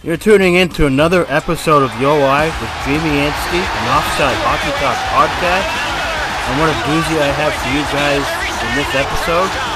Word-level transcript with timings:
You're 0.00 0.16
tuning 0.16 0.56
in 0.56 0.68
to 0.70 0.86
another 0.86 1.26
episode 1.28 1.84
of 1.84 1.92
Yo 2.00 2.10
I 2.26 2.46
with 2.46 2.72
Jamie 2.82 3.22
Anstey, 3.22 3.62
an 3.62 3.86
Offside 3.94 4.34
Hockey 4.42 4.74
Talk 4.82 4.98
podcast. 5.14 5.70
And 6.50 6.58
what 6.58 6.74
a 6.74 6.76
doozy 6.90 7.22
I 7.22 7.30
have 7.30 7.54
for 7.54 7.70
you 7.70 7.86
guys 7.94 8.26
in 8.66 8.70
this 8.74 8.90
episode. 8.98 9.71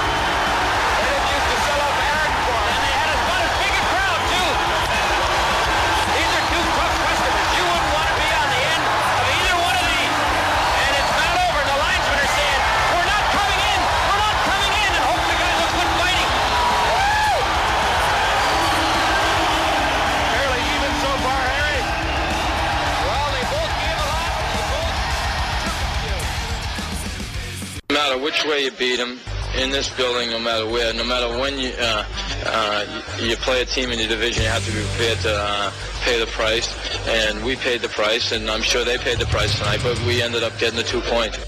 Way 28.48 28.64
you 28.64 28.70
beat 28.72 28.96
them 28.96 29.18
in 29.56 29.70
this 29.70 29.88
building, 29.96 30.30
no 30.30 30.38
matter 30.38 30.66
where, 30.68 30.92
no 30.92 31.04
matter 31.04 31.28
when 31.38 31.58
you 31.58 31.72
uh, 31.78 32.04
uh, 32.46 33.02
you 33.20 33.36
play 33.36 33.62
a 33.62 33.64
team 33.64 33.90
in 33.90 33.98
your 33.98 34.08
division, 34.08 34.42
you 34.42 34.48
have 34.48 34.64
to 34.64 34.72
be 34.72 34.82
prepared 34.94 35.18
to 35.18 35.32
uh, 35.32 35.72
pay 36.02 36.18
the 36.18 36.26
price. 36.26 36.74
And 37.08 37.44
we 37.44 37.56
paid 37.56 37.80
the 37.80 37.88
price, 37.88 38.32
and 38.32 38.50
I'm 38.50 38.62
sure 38.62 38.84
they 38.84 38.98
paid 38.98 39.18
the 39.18 39.26
price 39.26 39.56
tonight. 39.58 39.80
But 39.82 39.98
we 40.06 40.22
ended 40.22 40.42
up 40.42 40.58
getting 40.58 40.76
the 40.76 40.84
two 40.84 41.00
points. 41.02 41.38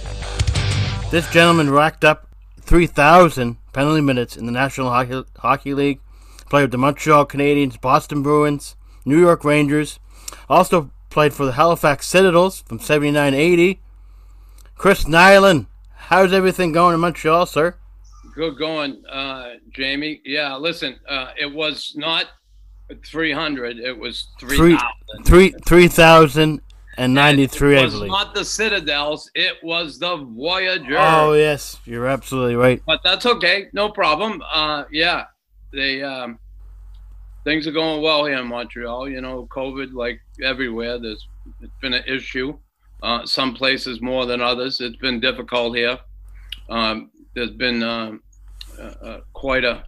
This 1.11 1.31
gentleman 1.33 1.71
racked 1.71 2.05
up 2.05 2.29
3,000 2.61 3.57
penalty 3.73 4.01
minutes 4.01 4.37
in 4.37 4.47
the 4.47 4.53
National 4.53 4.91
Hockey, 4.91 5.25
Hockey 5.39 5.75
League. 5.75 6.01
Played 6.51 6.65
with 6.65 6.71
the 6.73 6.79
Montreal 6.79 7.27
Canadiens, 7.27 7.79
Boston 7.81 8.23
Bruins, 8.23 8.75
New 9.05 9.19
York 9.19 9.45
Rangers. 9.45 9.99
Also 10.49 10.91
played 11.11 11.35
for 11.35 11.45
the 11.45 11.53
Halifax 11.53 12.07
Citadels 12.07 12.61
from 12.63 12.79
79-80. 12.79 13.79
Chris 14.77 15.05
Nilan 15.05 15.67
How's 15.99 16.33
everything 16.33 16.73
going 16.73 16.95
in 16.95 17.01
Montreal, 17.01 17.45
sir? 17.45 17.75
Good 18.35 18.57
going, 18.57 19.03
uh, 19.11 19.55
Jamie. 19.73 20.23
Yeah, 20.25 20.57
listen, 20.57 20.99
uh, 21.09 21.33
it 21.39 21.53
was 21.53 21.93
not 21.97 22.27
300, 23.05 23.79
it 23.79 23.99
was 23.99 24.29
3,000. 24.41 24.81
3, 25.25 25.51
3,093, 25.67 27.77
I 27.77 27.87
believe. 27.87 28.11
not 28.11 28.35
the 28.35 28.45
Citadels, 28.45 29.31
it 29.35 29.57
was 29.63 29.99
the 29.99 30.17
Voyageur. 30.17 30.97
Oh, 30.99 31.35
yes, 31.35 31.79
you're 31.85 32.07
absolutely 32.07 32.57
right. 32.57 32.81
But 32.87 33.01
that's 33.05 33.27
okay, 33.27 33.69
no 33.75 33.91
problem. 33.91 34.43
Uh, 34.51 34.85
yeah, 34.91 35.25
they 35.73 36.03
um, 36.03 36.39
things 37.45 37.67
are 37.67 37.73
going 37.73 38.03
well 38.03 38.25
here 38.25 38.39
in 38.39 38.47
Montreal. 38.47 39.09
You 39.09 39.21
know, 39.21 39.47
COVID, 39.51 39.93
like 39.93 40.21
everywhere, 40.43 40.99
there's 40.99 41.27
it's 41.61 41.73
been 41.83 41.95
an 41.95 42.05
issue. 42.07 42.59
Uh, 43.03 43.25
some 43.25 43.55
places 43.55 44.01
more 44.01 44.27
than 44.27 44.41
others. 44.41 44.81
It's 44.81 44.97
been 44.97 45.21
difficult 45.21 45.77
here. 45.77 45.99
Um, 46.69 47.11
there's 47.35 47.53
been 47.53 47.83
uh, 47.83 48.13
uh, 48.79 48.83
uh, 48.83 49.20
quite 49.33 49.64
a 49.64 49.85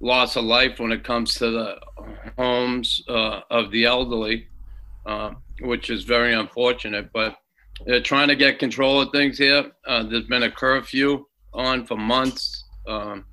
loss 0.00 0.36
of 0.36 0.44
life 0.44 0.78
when 0.78 0.92
it 0.92 1.04
comes 1.04 1.34
to 1.34 1.50
the 1.50 1.80
homes 2.38 3.02
uh, 3.08 3.40
of 3.50 3.70
the 3.70 3.84
elderly, 3.84 4.46
uh, 5.06 5.32
which 5.60 5.90
is 5.90 6.04
very 6.04 6.34
unfortunate. 6.34 7.10
But 7.12 7.36
they're 7.86 8.00
trying 8.00 8.28
to 8.28 8.36
get 8.36 8.58
control 8.58 9.00
of 9.00 9.10
things 9.10 9.38
here. 9.38 9.72
there's 9.86 10.26
been 10.26 10.44
a 10.44 10.50
curfew 10.50 11.26
on 11.52 11.86
for 11.86 11.96
months. 11.96 12.64
Um, 12.86 13.24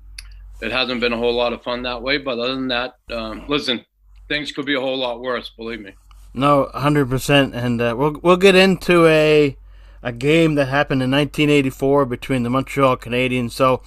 it 0.60 0.72
hasn't 0.72 1.00
been 1.00 1.12
a 1.12 1.16
whole 1.16 1.34
lot 1.34 1.52
of 1.52 1.62
fun 1.62 1.82
that 1.84 2.02
way. 2.02 2.18
But 2.18 2.38
other 2.38 2.54
than 2.54 2.68
that, 2.68 2.94
um, 3.10 3.44
listen, 3.48 3.84
things 4.28 4.52
could 4.52 4.66
be 4.66 4.74
a 4.74 4.80
whole 4.80 4.98
lot 4.98 5.20
worse. 5.20 5.50
Believe 5.56 5.80
me. 5.80 5.94
No, 6.32 6.70
hundred 6.72 7.10
percent, 7.10 7.54
and 7.54 7.80
uh, 7.80 7.94
we'll 7.96 8.18
we'll 8.22 8.36
get 8.36 8.54
into 8.54 9.06
a 9.06 9.56
a 10.02 10.12
game 10.12 10.54
that 10.54 10.66
happened 10.66 11.02
in 11.02 11.10
1984 11.10 12.06
between 12.06 12.42
the 12.42 12.50
Montreal 12.50 12.96
Canadiens. 12.96 13.52
So, 13.52 13.82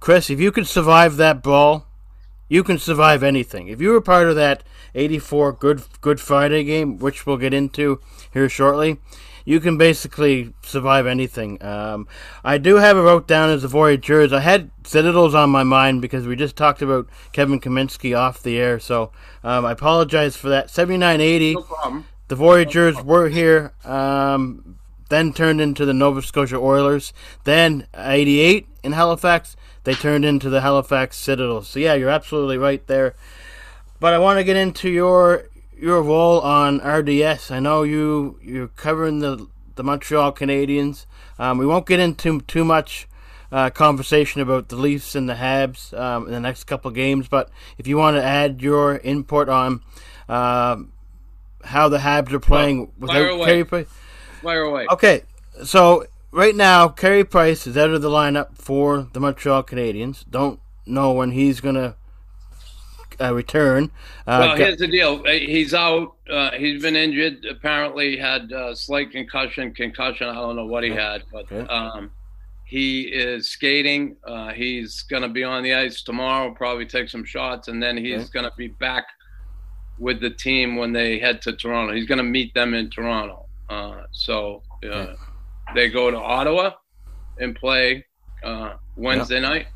Chris, 0.00 0.30
if 0.30 0.40
you 0.40 0.50
could 0.50 0.66
survive 0.66 1.16
that 1.16 1.42
brawl, 1.42 1.86
you 2.48 2.64
can 2.64 2.78
survive 2.78 3.22
anything. 3.22 3.68
If 3.68 3.80
you 3.80 3.90
were 3.90 4.00
part 4.00 4.28
of 4.28 4.36
that 4.36 4.64
84 4.94 5.52
Good 5.52 5.82
Good 6.00 6.20
Friday 6.20 6.64
game, 6.64 6.98
which 6.98 7.26
we'll 7.26 7.36
get 7.36 7.54
into 7.54 8.00
here 8.32 8.48
shortly, 8.48 8.98
you 9.44 9.60
can 9.60 9.76
basically 9.76 10.52
survive 10.62 11.06
anything. 11.06 11.62
Um, 11.62 12.06
I 12.44 12.58
do 12.58 12.76
have 12.76 12.96
it 12.96 13.00
wrote 13.00 13.26
down 13.26 13.50
as 13.50 13.62
the 13.62 13.68
Voyageurs. 13.68 14.32
I 14.32 14.40
had 14.40 14.70
Citadels 14.84 15.34
on 15.34 15.50
my 15.50 15.62
mind 15.62 16.02
because 16.02 16.26
we 16.26 16.36
just 16.36 16.56
talked 16.56 16.82
about 16.82 17.08
Kevin 17.32 17.60
Kaminski 17.60 18.16
off 18.16 18.42
the 18.42 18.58
air, 18.58 18.78
so 18.78 19.12
um, 19.44 19.64
I 19.64 19.72
apologize 19.72 20.36
for 20.36 20.48
that. 20.48 20.70
7980. 20.70 21.54
No 21.54 21.62
problem. 21.62 22.06
The 22.28 22.36
Voyageurs 22.36 22.96
no 22.96 23.02
were 23.02 23.28
here, 23.28 23.74
um, 23.84 24.78
then 25.10 25.32
turned 25.32 25.60
into 25.60 25.84
the 25.84 25.92
Nova 25.92 26.22
Scotia 26.22 26.56
Oilers. 26.56 27.12
Then 27.44 27.86
88 27.94 28.66
in 28.82 28.92
Halifax, 28.92 29.56
they 29.84 29.94
turned 29.94 30.24
into 30.24 30.48
the 30.48 30.62
Halifax 30.62 31.16
Citadels. 31.16 31.68
So 31.68 31.80
yeah, 31.80 31.94
you're 31.94 32.08
absolutely 32.08 32.56
right 32.56 32.86
there. 32.86 33.14
But 34.00 34.14
I 34.14 34.18
want 34.18 34.38
to 34.38 34.44
get 34.44 34.56
into 34.56 34.88
your 34.88 35.48
your 35.82 36.00
role 36.00 36.40
on 36.40 36.78
RDS. 36.78 37.50
I 37.50 37.58
know 37.58 37.82
you 37.82 38.38
you're 38.40 38.68
covering 38.68 39.18
the 39.18 39.48
the 39.74 39.82
Montreal 39.82 40.32
Canadiens. 40.32 41.06
Um, 41.40 41.58
we 41.58 41.66
won't 41.66 41.86
get 41.86 41.98
into 41.98 42.40
too 42.42 42.64
much 42.64 43.08
uh, 43.50 43.68
conversation 43.70 44.40
about 44.40 44.68
the 44.68 44.76
Leafs 44.76 45.16
and 45.16 45.28
the 45.28 45.34
Habs 45.34 45.92
um, 45.98 46.26
in 46.26 46.32
the 46.32 46.40
next 46.40 46.64
couple 46.64 46.88
of 46.88 46.94
games, 46.94 47.26
but 47.26 47.50
if 47.78 47.86
you 47.86 47.96
want 47.96 48.16
to 48.16 48.22
add 48.22 48.62
your 48.62 48.98
input 48.98 49.48
on 49.48 49.82
uh, 50.28 50.76
how 51.64 51.88
the 51.88 51.98
Habs 51.98 52.32
are 52.32 52.40
playing 52.40 52.92
well, 52.98 53.08
without 53.08 53.44
Carey 53.44 53.64
Price, 53.64 53.88
fire 54.40 54.62
away. 54.62 54.86
Okay, 54.90 55.22
so 55.64 56.06
right 56.30 56.54
now 56.54 56.88
Carey 56.88 57.24
Price 57.24 57.66
is 57.66 57.76
out 57.76 57.90
of 57.90 58.02
the 58.02 58.10
lineup 58.10 58.56
for 58.56 59.08
the 59.12 59.18
Montreal 59.20 59.64
Canadiens. 59.64 60.24
Don't 60.30 60.60
know 60.86 61.12
when 61.12 61.32
he's 61.32 61.60
gonna 61.60 61.96
uh, 63.22 63.32
return. 63.32 63.90
Uh, 64.26 64.38
well, 64.40 64.56
here's 64.56 64.78
the 64.78 64.88
deal. 64.88 65.22
Uh, 65.26 65.30
he's 65.32 65.74
out. 65.74 66.14
Uh, 66.28 66.50
he's 66.52 66.82
been 66.82 66.96
injured. 66.96 67.44
Apparently, 67.44 68.16
had 68.16 68.52
uh, 68.52 68.74
slight 68.74 69.10
concussion. 69.10 69.72
Concussion. 69.72 70.28
I 70.28 70.34
don't 70.34 70.56
know 70.56 70.66
what 70.66 70.82
he 70.84 70.90
had, 70.90 71.22
but 71.32 71.50
um, 71.70 72.10
he 72.64 73.02
is 73.02 73.50
skating. 73.50 74.16
Uh, 74.24 74.52
he's 74.52 75.02
going 75.02 75.22
to 75.22 75.28
be 75.28 75.44
on 75.44 75.62
the 75.62 75.74
ice 75.74 76.02
tomorrow. 76.02 76.52
Probably 76.54 76.86
take 76.86 77.08
some 77.08 77.24
shots, 77.24 77.68
and 77.68 77.82
then 77.82 77.96
he's 77.96 78.22
okay. 78.22 78.30
going 78.32 78.44
to 78.44 78.56
be 78.56 78.68
back 78.68 79.04
with 79.98 80.20
the 80.20 80.30
team 80.30 80.76
when 80.76 80.92
they 80.92 81.18
head 81.18 81.40
to 81.42 81.52
Toronto. 81.52 81.94
He's 81.94 82.06
going 82.06 82.18
to 82.18 82.24
meet 82.24 82.52
them 82.54 82.74
in 82.74 82.90
Toronto. 82.90 83.46
Uh, 83.68 84.02
so 84.10 84.62
okay. 84.84 85.14
they 85.74 85.88
go 85.88 86.10
to 86.10 86.18
Ottawa 86.18 86.72
and 87.38 87.54
play 87.54 88.04
Wednesday 88.96 89.40
night 89.40 89.66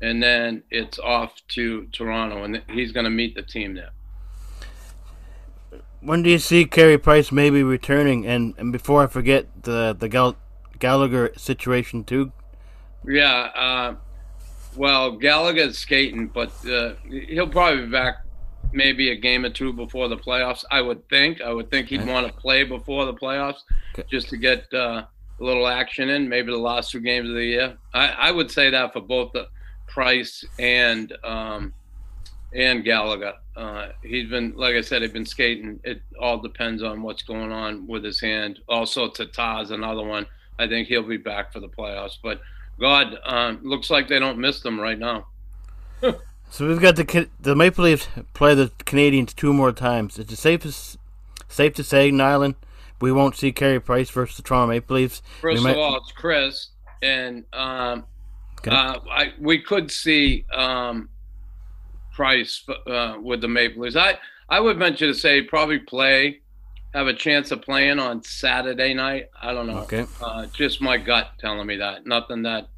and 0.00 0.22
then 0.22 0.62
it's 0.70 0.98
off 0.98 1.34
to 1.48 1.86
Toronto, 1.92 2.44
and 2.44 2.62
he's 2.70 2.92
going 2.92 3.04
to 3.04 3.10
meet 3.10 3.34
the 3.34 3.42
team 3.42 3.74
there. 3.74 3.90
When 6.00 6.22
do 6.22 6.30
you 6.30 6.38
see 6.38 6.64
Carey 6.64 6.96
Price 6.96 7.30
maybe 7.30 7.62
returning? 7.62 8.26
And, 8.26 8.54
and 8.56 8.72
before 8.72 9.02
I 9.02 9.06
forget 9.06 9.46
the 9.64 9.94
the 9.98 10.08
Gal- 10.08 10.36
Gallagher 10.78 11.32
situation 11.36 12.04
too. 12.04 12.32
Yeah, 13.06 13.50
uh, 13.54 13.94
well, 14.76 15.12
Gallagher's 15.12 15.78
skating, 15.78 16.28
but 16.28 16.52
uh, 16.66 16.94
he'll 17.08 17.48
probably 17.48 17.84
be 17.84 17.90
back 17.90 18.24
maybe 18.72 19.10
a 19.10 19.16
game 19.16 19.44
or 19.44 19.50
two 19.50 19.72
before 19.72 20.08
the 20.08 20.16
playoffs. 20.16 20.64
I 20.70 20.80
would 20.80 21.08
think. 21.08 21.40
I 21.40 21.52
would 21.52 21.70
think 21.70 21.88
he'd 21.88 22.06
want 22.06 22.26
to 22.26 22.32
play 22.32 22.64
before 22.64 23.04
the 23.04 23.14
playoffs 23.14 23.60
okay. 23.94 24.06
just 24.10 24.28
to 24.30 24.36
get 24.36 24.72
uh, 24.72 25.04
a 25.40 25.44
little 25.44 25.66
action 25.66 26.08
in. 26.08 26.28
Maybe 26.28 26.50
the 26.50 26.58
last 26.58 26.90
two 26.90 27.00
games 27.00 27.28
of 27.28 27.34
the 27.34 27.44
year. 27.44 27.76
I, 27.92 28.08
I 28.08 28.30
would 28.30 28.50
say 28.50 28.70
that 28.70 28.92
for 28.92 29.00
both 29.00 29.32
the 29.32 29.48
Price 29.90 30.44
and 30.58 31.12
um, 31.24 31.74
and 32.52 32.84
Gallagher. 32.84 33.34
Uh, 33.56 33.88
he's 34.02 34.28
been, 34.28 34.54
like 34.56 34.74
I 34.74 34.80
said, 34.80 35.02
he's 35.02 35.12
been 35.12 35.26
skating. 35.26 35.78
It 35.84 36.02
all 36.18 36.38
depends 36.38 36.82
on 36.82 37.02
what's 37.02 37.22
going 37.22 37.52
on 37.52 37.86
with 37.86 38.04
his 38.04 38.20
hand. 38.20 38.60
Also, 38.68 39.08
Tatar's 39.08 39.70
another 39.70 40.02
one. 40.02 40.26
I 40.58 40.66
think 40.66 40.88
he'll 40.88 41.02
be 41.02 41.16
back 41.16 41.52
for 41.52 41.60
the 41.60 41.68
playoffs. 41.68 42.18
But 42.22 42.40
God, 42.78 43.18
um, 43.24 43.60
looks 43.62 43.90
like 43.90 44.08
they 44.08 44.18
don't 44.18 44.38
miss 44.38 44.60
them 44.60 44.80
right 44.80 44.98
now. 44.98 45.26
So 46.52 46.66
we've 46.66 46.80
got 46.80 46.96
the 46.96 47.28
the 47.38 47.54
Maple 47.54 47.84
Leafs 47.84 48.08
play 48.34 48.56
the 48.56 48.72
Canadiens 48.80 49.34
two 49.34 49.52
more 49.52 49.70
times. 49.70 50.18
It's 50.18 50.32
it 50.32 50.36
safe 50.36 50.98
safe 51.48 51.74
to 51.74 51.84
say, 51.84 52.10
Nilan, 52.10 52.56
we 53.00 53.12
won't 53.12 53.36
see 53.36 53.52
Carey 53.52 53.80
Price 53.80 54.10
versus 54.10 54.36
the 54.36 54.42
Toronto 54.42 54.72
Maple 54.72 54.96
Leafs? 54.96 55.22
First 55.40 55.64
of 55.64 55.76
all, 55.76 55.96
it's 55.98 56.10
Chris, 56.10 56.70
and 57.02 57.44
um, 57.52 58.04
okay. 58.66 58.70
uh, 58.70 58.98
I, 59.10 59.32
we 59.38 59.58
could 59.58 59.90
see 59.90 60.44
um, 60.54 61.08
Price 62.12 62.64
uh, 62.86 63.16
with 63.20 63.40
the 63.40 63.48
Maple 63.48 63.82
Leafs. 63.82 63.96
I 63.96 64.18
I 64.48 64.60
would 64.60 64.78
venture 64.78 65.06
to 65.06 65.14
say 65.14 65.42
probably 65.42 65.78
play, 65.78 66.40
have 66.94 67.06
a 67.06 67.14
chance 67.14 67.50
of 67.50 67.62
playing 67.62 67.98
on 67.98 68.22
Saturday 68.22 68.94
night. 68.94 69.30
I 69.40 69.52
don't 69.52 69.66
know. 69.66 69.78
Okay. 69.78 70.06
Uh, 70.20 70.46
just 70.46 70.80
my 70.80 70.96
gut 70.96 71.30
telling 71.38 71.66
me 71.66 71.76
that. 71.76 72.06
Nothing 72.06 72.42
that 72.42 72.68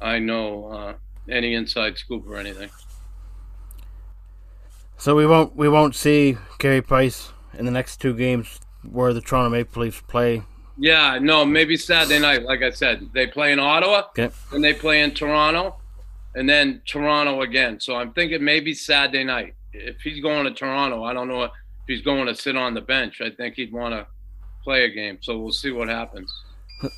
I 0.00 0.18
know 0.18 0.66
uh, 0.66 0.94
any 1.28 1.54
inside 1.54 1.98
scoop 1.98 2.24
or 2.26 2.36
anything. 2.36 2.70
So 4.96 5.16
we 5.16 5.26
won't 5.26 5.56
we 5.56 5.68
won't 5.68 5.96
see 5.96 6.38
Carey 6.58 6.80
Price 6.80 7.32
in 7.58 7.64
the 7.64 7.72
next 7.72 8.00
two 8.00 8.14
games 8.14 8.60
where 8.88 9.12
the 9.12 9.20
Toronto 9.20 9.50
Maple 9.50 9.82
Leafs 9.82 10.00
play. 10.02 10.42
Yeah, 10.78 11.18
no, 11.20 11.44
maybe 11.44 11.76
Saturday 11.76 12.18
night. 12.18 12.42
Like 12.42 12.62
I 12.62 12.70
said, 12.70 13.10
they 13.12 13.26
play 13.26 13.52
in 13.52 13.58
Ottawa, 13.58 14.04
okay. 14.18 14.30
and 14.52 14.64
they 14.64 14.72
play 14.72 15.02
in 15.02 15.12
Toronto, 15.12 15.76
and 16.34 16.48
then 16.48 16.80
Toronto 16.86 17.42
again. 17.42 17.78
So 17.78 17.96
I'm 17.96 18.12
thinking 18.12 18.42
maybe 18.42 18.74
Saturday 18.74 19.24
night. 19.24 19.54
If 19.72 20.00
he's 20.00 20.20
going 20.22 20.44
to 20.44 20.52
Toronto, 20.52 21.04
I 21.04 21.12
don't 21.12 21.28
know 21.28 21.44
if 21.44 21.50
he's 21.86 22.02
going 22.02 22.26
to 22.26 22.34
sit 22.34 22.56
on 22.56 22.74
the 22.74 22.80
bench. 22.80 23.20
I 23.20 23.30
think 23.30 23.56
he'd 23.56 23.72
want 23.72 23.94
to 23.94 24.06
play 24.64 24.84
a 24.84 24.90
game. 24.90 25.18
So 25.20 25.38
we'll 25.38 25.52
see 25.52 25.70
what 25.70 25.88
happens. 25.88 26.32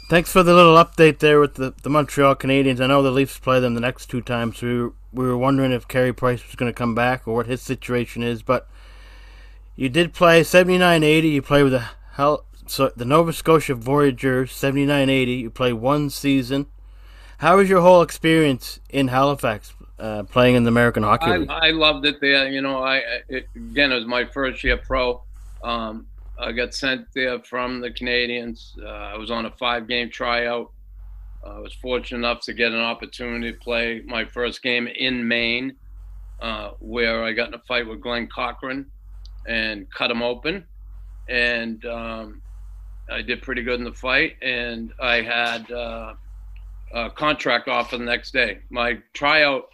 Thanks 0.09 0.33
for 0.33 0.43
the 0.43 0.55
little 0.55 0.77
update 0.77 1.19
there 1.19 1.41
with 1.41 1.55
the, 1.55 1.75
the 1.83 1.91
Montreal 1.91 2.37
Canadiens. 2.37 2.81
I 2.81 2.87
know 2.87 3.03
the 3.03 3.11
Leafs 3.11 3.39
play 3.39 3.61
them 3.61 3.75
the 3.75 3.81
next 3.81 4.07
two 4.07 4.23
times. 4.23 4.63
We 4.63 4.79
were, 4.79 4.93
we 5.13 5.27
were 5.27 5.37
wondering 5.37 5.73
if 5.73 5.87
Carey 5.87 6.13
Price 6.13 6.45
was 6.47 6.55
going 6.55 6.73
to 6.73 6.77
come 6.77 6.95
back 6.95 7.29
or 7.29 7.35
what 7.35 7.47
his 7.47 7.61
situation 7.61 8.23
is, 8.23 8.43
but 8.43 8.69
you 9.77 9.89
did 9.91 10.15
play 10.15 10.41
79-80. 10.41 11.31
You 11.31 11.43
play 11.43 11.63
with 11.63 11.73
the 11.73 11.85
hell, 12.13 12.47
so 12.67 12.93
the 12.97 13.05
Nova 13.05 13.33
Scotia 13.33 13.75
Voyageurs 13.75 14.53
79-80. 14.53 15.41
You 15.41 15.51
play 15.51 15.73
one 15.73 16.11
season. 16.11 16.67
How 17.39 17.57
was 17.57 17.69
your 17.69 17.81
whole 17.81 18.03
experience 18.03 18.81
in 18.91 19.09
Halifax 19.09 19.75
uh, 19.99 20.23
playing 20.25 20.55
in 20.55 20.65
the 20.65 20.69
American 20.69 21.03
Hockey 21.03 21.31
League? 21.31 21.51
I, 21.51 21.69
I 21.69 21.71
loved 21.71 22.07
it 22.07 22.21
there. 22.21 22.49
You 22.49 22.63
know, 22.63 22.83
I 22.83 23.03
it, 23.29 23.49
again 23.55 23.93
it 23.93 23.97
was 23.97 24.07
my 24.07 24.25
first 24.25 24.65
year 24.65 24.77
pro. 24.77 25.23
Um, 25.63 26.07
I 26.39 26.53
got 26.53 26.75
sent 26.75 27.07
there 27.15 27.39
from 27.41 27.81
the 27.81 27.91
Canadiens. 27.91 28.73
Uh, 28.83 28.89
I 28.89 29.17
was 29.17 29.31
on 29.31 29.47
a 29.47 29.51
five 29.53 29.87
game 29.87 30.11
tryout. 30.11 30.71
Uh, 31.45 31.57
I 31.57 31.59
was 31.59 31.75
fortunate 31.75 32.19
enough 32.19 32.41
to 32.43 32.55
get 32.55 32.73
an 32.73 32.81
opportunity 32.81 33.53
to 33.53 33.59
play 33.59 34.03
my 34.07 34.25
first 34.25 34.63
game 34.63 34.87
in 34.87 35.27
Maine, 35.27 35.77
uh, 36.41 36.71
where 36.81 37.23
I 37.23 37.33
got 37.33 37.49
in 37.49 37.55
a 37.55 37.59
fight 37.61 37.87
with 37.87 38.01
Glen 38.01 38.29
Cochrane 38.35 38.87
and 39.47 39.91
cut 39.91 40.11
him 40.11 40.23
open. 40.23 40.65
And 41.29 41.85
um, 41.85 42.43
I 43.11 43.23
did 43.23 43.43
pretty 43.43 43.63
good 43.63 43.79
in 43.79 43.85
the 43.85 43.93
fight. 43.93 44.37
And 44.43 44.93
I 45.01 45.23
had 45.23 45.71
uh, 45.71 46.15
a 46.93 47.11
contract 47.11 47.69
offer 47.69 47.99
the 47.99 48.05
next 48.05 48.33
day. 48.33 48.59
My 48.71 48.99
tryout 49.13 49.69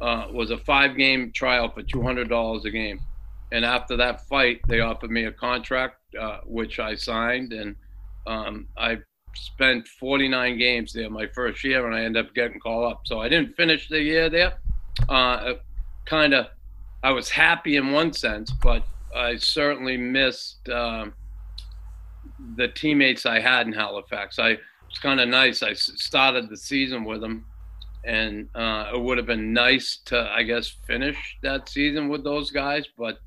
uh, 0.00 0.26
was 0.32 0.50
a 0.50 0.58
five 0.58 0.96
game 0.96 1.32
tryout 1.32 1.74
for 1.74 1.82
$200 1.82 2.64
a 2.64 2.70
game 2.70 3.00
and 3.52 3.66
after 3.66 3.96
that 3.98 4.26
fight, 4.26 4.60
they 4.66 4.80
offered 4.80 5.10
me 5.10 5.26
a 5.26 5.32
contract, 5.32 5.96
uh, 6.18 6.38
which 6.46 6.80
I 6.80 6.94
signed, 6.94 7.52
and 7.52 7.76
um, 8.26 8.66
I 8.78 8.98
spent 9.34 9.86
49 9.86 10.58
games 10.58 10.94
there 10.94 11.10
my 11.10 11.26
first 11.26 11.62
year, 11.62 11.86
and 11.86 11.94
I 11.94 12.02
ended 12.02 12.26
up 12.26 12.34
getting 12.34 12.58
called 12.58 12.90
up. 12.90 13.02
So 13.04 13.20
I 13.20 13.28
didn't 13.28 13.54
finish 13.54 13.88
the 13.88 14.00
year 14.00 14.30
there. 14.30 14.54
Uh, 15.06 15.54
kind 16.06 16.32
of, 16.32 16.46
I 17.02 17.10
was 17.10 17.28
happy 17.28 17.76
in 17.76 17.92
one 17.92 18.14
sense, 18.14 18.50
but 18.50 18.84
I 19.14 19.36
certainly 19.36 19.98
missed 19.98 20.66
um, 20.70 21.12
the 22.56 22.68
teammates 22.68 23.26
I 23.26 23.40
had 23.40 23.66
in 23.66 23.72
Halifax. 23.72 24.38
I 24.38 24.58
it's 24.88 24.98
kind 24.98 25.20
of 25.20 25.28
nice. 25.28 25.62
I 25.62 25.72
started 25.72 26.50
the 26.50 26.56
season 26.56 27.04
with 27.04 27.22
them, 27.22 27.46
and 28.04 28.48
uh, 28.54 28.90
it 28.92 29.00
would 29.00 29.16
have 29.16 29.26
been 29.26 29.54
nice 29.54 29.96
to, 30.04 30.30
I 30.30 30.42
guess, 30.42 30.68
finish 30.86 31.16
that 31.42 31.66
season 31.68 32.10
with 32.10 32.24
those 32.24 32.50
guys, 32.50 32.84
but 32.98 33.18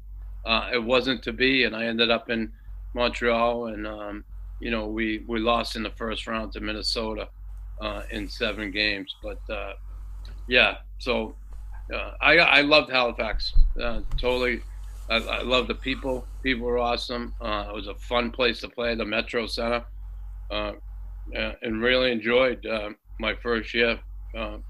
uh, 0.46 0.70
it 0.72 0.84
wasn't 0.84 1.24
to 1.24 1.34
be, 1.34 1.64
and 1.64 1.76
I 1.76 1.86
ended 1.86 2.12
up 2.12 2.30
in 2.30 2.52
Montreal, 2.94 3.68
and 3.68 3.88
um, 3.88 4.24
you 4.60 4.70
know 4.70 4.88
we 4.88 5.24
we 5.28 5.40
lost 5.40 5.76
in 5.76 5.82
the 5.82 5.90
first 5.92 6.28
round 6.28 6.54
to 6.54 6.60
Minnesota 6.60 7.30
uh, 7.82 8.04
in 8.12 8.28
seven 8.28 8.72
games. 8.72 9.16
But 9.24 9.40
uh, 9.50 9.74
yeah, 10.48 10.78
so 11.00 11.36
uh, 11.94 12.12
I 12.22 12.38
I 12.38 12.62
loved 12.62 12.92
Halifax. 12.92 13.54
Uh, 13.82 14.02
totally, 14.18 14.62
I, 15.10 15.18
I 15.18 15.42
love 15.44 15.68
the 15.68 15.76
people. 15.76 16.28
People 16.44 16.66
were 16.66 16.80
awesome. 16.80 17.34
Uh, 17.40 17.66
it 17.70 17.74
was 17.74 17.88
a 17.88 17.96
fun 17.96 18.32
place 18.32 18.62
to 18.62 18.70
play, 18.70 18.96
the 18.96 19.06
Metro 19.06 19.48
Center, 19.48 19.86
and 20.50 21.82
really 21.82 22.12
enjoyed 22.12 22.66
my 23.20 23.36
first 23.36 23.74
year 23.74 24.00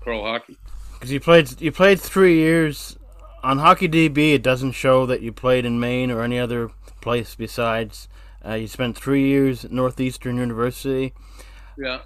pro 0.02 0.24
hockey. 0.24 0.58
Because 0.94 1.12
you 1.12 1.20
played 1.20 1.62
you 1.62 1.72
played 1.72 2.00
three 2.00 2.36
years 2.38 2.98
on 3.46 3.60
Hockey 3.60 3.88
DB, 3.88 4.34
it 4.34 4.42
doesn't 4.42 4.72
show 4.72 5.06
that 5.06 5.22
you 5.22 5.32
played 5.32 5.66
in 5.66 5.80
Maine 5.80 6.10
or 6.10 6.24
any 6.24 6.40
other 6.40 6.72
place 7.00 7.36
besides. 7.36 8.08
Uh, 8.44 8.54
you 8.56 8.68
spent 8.68 8.98
three 8.98 9.28
years 9.28 9.66
at 9.66 9.72
Northeastern 9.72 10.38
University. 10.38 11.14
Yeah. 11.78 12.02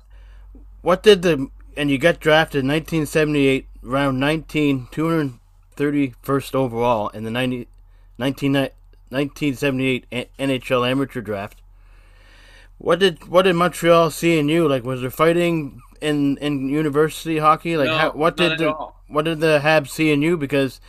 What 0.81 1.01
did 1.01 1.21
the 1.21 1.49
and 1.77 1.89
you 1.89 1.97
got 1.97 2.19
drafted 2.19 2.65
in 2.65 2.67
1978, 2.67 3.67
round 3.81 4.19
19, 4.19 4.87
231st 4.91 6.55
overall 6.55 7.07
in 7.09 7.23
the 7.23 7.31
90, 7.31 7.69
19, 8.19 8.53
1978 8.53 10.05
NHL 10.37 10.89
amateur 10.89 11.21
draft. 11.21 11.61
What 12.77 12.99
did 12.99 13.27
what 13.27 13.43
did 13.43 13.55
Montreal 13.55 14.11
see 14.11 14.37
in 14.37 14.47
you? 14.47 14.67
Like, 14.67 14.83
was 14.83 15.01
there 15.01 15.09
fighting 15.09 15.81
in 16.01 16.37
in 16.37 16.69
university 16.69 17.37
hockey? 17.37 17.75
Like, 17.75 17.87
no, 17.87 17.97
how, 17.97 18.11
what 18.11 18.37
did 18.37 18.59
the 18.59 18.73
all. 18.73 19.01
what 19.07 19.25
did 19.25 19.39
the 19.39 19.59
Habs 19.63 19.89
see 19.89 20.11
in 20.11 20.21
you? 20.21 20.37
Because 20.37 20.79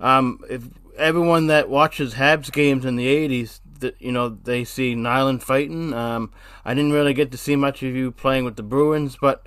um, 0.00 0.40
if 0.48 0.64
everyone 0.96 1.48
that 1.48 1.68
watches 1.68 2.14
Habs 2.14 2.50
games 2.50 2.84
in 2.84 2.96
the 2.96 3.06
'80s, 3.06 3.60
that 3.80 4.00
you 4.00 4.10
know 4.10 4.28
they 4.28 4.64
see 4.64 4.94
Nilan 4.96 5.42
fighting. 5.42 5.92
Um, 5.92 6.32
I 6.64 6.74
didn't 6.74 6.92
really 6.92 7.14
get 7.14 7.30
to 7.32 7.38
see 7.38 7.54
much 7.54 7.82
of 7.82 7.94
you 7.94 8.10
playing 8.10 8.44
with 8.44 8.56
the 8.56 8.64
Bruins, 8.64 9.16
but 9.20 9.46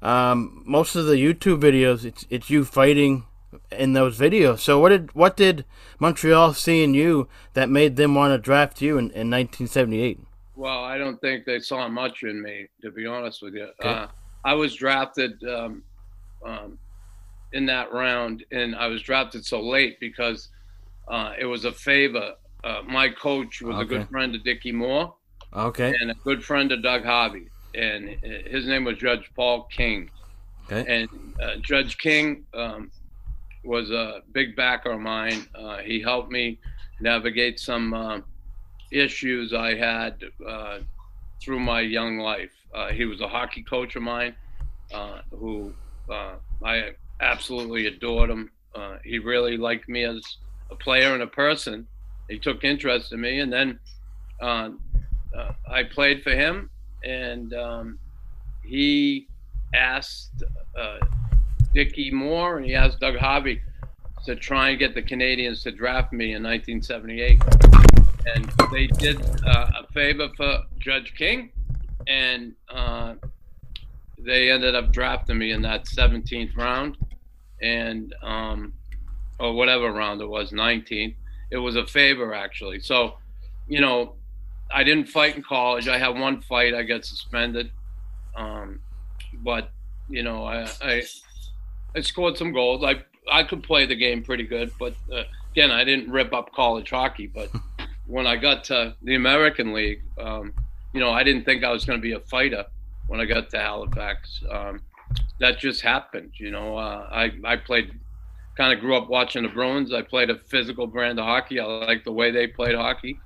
um, 0.00 0.62
most 0.64 0.96
of 0.96 1.06
the 1.06 1.16
YouTube 1.16 1.60
videos, 1.60 2.04
it's 2.04 2.26
it's 2.30 2.48
you 2.48 2.64
fighting 2.64 3.24
in 3.74 3.92
those 3.92 4.18
videos. 4.18 4.60
So 4.60 4.78
what 4.78 4.90
did 4.90 5.14
what 5.14 5.36
did 5.36 5.64
Montreal 5.98 6.54
see 6.54 6.82
in 6.82 6.94
you 6.94 7.28
that 7.54 7.68
made 7.68 7.96
them 7.96 8.14
want 8.14 8.32
to 8.32 8.38
draft 8.38 8.80
you 8.80 8.92
in, 8.98 9.06
in 9.10 9.30
1978? 9.30 10.20
Well, 10.56 10.84
I 10.84 10.98
don't 10.98 11.20
think 11.20 11.44
they 11.44 11.58
saw 11.58 11.88
much 11.88 12.22
in 12.22 12.40
me, 12.40 12.68
to 12.82 12.90
be 12.90 13.06
honest 13.06 13.42
with 13.42 13.54
you. 13.54 13.68
Okay. 13.80 13.88
Uh, 13.88 14.06
I 14.44 14.54
was 14.54 14.74
drafted 14.74 15.42
um, 15.44 15.82
um, 16.44 16.78
in 17.52 17.66
that 17.66 17.92
round, 17.92 18.44
and 18.52 18.76
I 18.76 18.86
was 18.86 19.02
drafted 19.02 19.44
so 19.44 19.60
late 19.60 19.98
because 19.98 20.50
uh, 21.08 21.32
it 21.38 21.46
was 21.46 21.64
a 21.64 21.72
favor. 21.72 22.34
Uh, 22.62 22.82
my 22.86 23.08
coach 23.08 23.62
was 23.62 23.78
a 23.78 23.84
good 23.84 24.08
friend 24.08 24.34
of 24.34 24.44
Dickie 24.44 24.72
Moore 24.72 25.14
Okay, 25.54 25.94
and 26.00 26.10
a 26.10 26.14
good 26.24 26.42
friend 26.42 26.72
of 26.72 26.82
Doug 26.82 27.04
Harvey, 27.04 27.48
and 27.74 28.08
his 28.46 28.66
name 28.66 28.84
was 28.84 28.96
Judge 28.98 29.30
Paul 29.36 29.64
King. 29.64 30.10
okay, 30.66 30.84
And 30.88 31.08
uh, 31.40 31.56
Judge 31.60 31.96
King 31.98 32.44
um, 32.54 32.90
was 33.64 33.90
a 33.90 34.22
big 34.32 34.54
backer 34.56 34.92
of 34.92 35.00
mine. 35.00 35.46
Uh, 35.54 35.78
he 35.78 36.00
helped 36.00 36.30
me 36.30 36.58
navigate 37.00 37.58
some 37.58 37.94
uh, 37.94 38.20
issues 38.90 39.52
I 39.52 39.74
had 39.74 40.22
uh, 40.46 40.78
through 41.42 41.60
my 41.60 41.80
young 41.80 42.18
life. 42.18 42.52
Uh, 42.74 42.88
he 42.88 43.04
was 43.04 43.20
a 43.20 43.28
hockey 43.28 43.62
coach 43.62 43.96
of 43.96 44.02
mine 44.02 44.34
uh, 44.92 45.20
who 45.30 45.72
uh, 46.10 46.34
I 46.64 46.92
absolutely 47.20 47.86
adored 47.86 48.30
him. 48.30 48.50
He 49.04 49.18
really 49.18 49.56
liked 49.56 49.88
me 49.88 50.04
as 50.04 50.20
a 50.70 50.74
player 50.74 51.14
and 51.14 51.22
a 51.22 51.26
person. 51.26 51.86
He 52.28 52.38
took 52.38 52.64
interest 52.64 53.12
in 53.12 53.20
me, 53.20 53.40
and 53.40 53.52
then 53.52 53.78
I 54.40 55.82
played 55.90 56.22
for 56.22 56.30
him, 56.30 56.70
and 57.04 57.54
um, 57.54 57.98
he 58.64 59.28
asked 59.74 60.42
Dickie 61.74 62.10
Moore 62.12 62.56
and 62.56 62.64
he 62.64 62.74
asked 62.74 63.00
Doug 63.00 63.16
Harvey 63.16 63.60
to 64.24 64.36
try 64.36 64.70
and 64.70 64.78
get 64.78 64.94
the 64.94 65.02
Canadiens 65.02 65.62
to 65.64 65.72
draft 65.72 66.12
me 66.12 66.34
in 66.34 66.42
1978. 66.42 67.42
And 68.34 68.50
they 68.72 68.86
did 68.86 69.20
uh, 69.44 69.70
a 69.80 69.92
favor 69.92 70.28
for 70.36 70.62
Judge 70.78 71.14
King, 71.14 71.50
and 72.06 72.54
uh, 72.70 73.14
they 74.18 74.50
ended 74.50 74.74
up 74.74 74.92
drafting 74.92 75.36
me 75.36 75.52
in 75.52 75.60
that 75.62 75.84
17th 75.84 76.56
round, 76.56 76.96
and 77.60 78.14
um, 78.22 78.72
or 79.38 79.52
whatever 79.52 79.92
round 79.92 80.22
it 80.22 80.28
was, 80.28 80.52
19th. 80.52 81.14
It 81.50 81.58
was 81.58 81.76
a 81.76 81.86
favor 81.86 82.32
actually. 82.32 82.80
So, 82.80 83.18
you 83.68 83.80
know, 83.80 84.14
I 84.72 84.84
didn't 84.84 85.08
fight 85.08 85.36
in 85.36 85.42
college. 85.42 85.86
I 85.88 85.98
had 85.98 86.18
one 86.18 86.40
fight. 86.40 86.74
I 86.74 86.82
got 86.82 87.04
suspended. 87.04 87.70
Um, 88.34 88.80
but 89.42 89.70
you 90.08 90.22
know, 90.22 90.44
I, 90.44 90.68
I 90.80 91.02
I 91.94 92.00
scored 92.00 92.36
some 92.36 92.52
goals. 92.52 92.84
I 92.84 93.02
I 93.30 93.42
could 93.42 93.62
play 93.62 93.86
the 93.86 93.94
game 93.94 94.22
pretty 94.22 94.44
good, 94.44 94.72
but 94.78 94.94
uh, 95.12 95.22
again, 95.52 95.70
I 95.70 95.84
didn't 95.84 96.10
rip 96.10 96.32
up 96.32 96.52
college 96.52 96.90
hockey. 96.90 97.26
But 97.26 97.50
when 98.06 98.26
I 98.26 98.36
got 98.36 98.64
to 98.64 98.94
the 99.02 99.14
American 99.14 99.72
League, 99.72 100.02
um, 100.18 100.52
you 100.92 101.00
know, 101.00 101.10
I 101.10 101.22
didn't 101.22 101.44
think 101.44 101.64
I 101.64 101.70
was 101.70 101.84
going 101.84 101.98
to 101.98 102.02
be 102.02 102.12
a 102.12 102.20
fighter 102.20 102.64
when 103.06 103.20
I 103.20 103.24
got 103.24 103.50
to 103.50 103.58
Halifax. 103.58 104.42
Um, 104.50 104.80
that 105.40 105.58
just 105.58 105.80
happened. 105.80 106.32
You 106.36 106.50
know, 106.50 106.76
uh, 106.76 107.08
I 107.10 107.32
I 107.44 107.56
played, 107.56 107.92
kind 108.56 108.72
of 108.72 108.80
grew 108.80 108.96
up 108.96 109.08
watching 109.08 109.42
the 109.42 109.48
Bruins. 109.48 109.92
I 109.92 110.02
played 110.02 110.30
a 110.30 110.38
physical 110.38 110.86
brand 110.86 111.18
of 111.18 111.24
hockey. 111.24 111.60
I 111.60 111.64
like 111.64 112.04
the 112.04 112.12
way 112.12 112.30
they 112.30 112.46
played 112.46 112.74
hockey, 112.74 113.18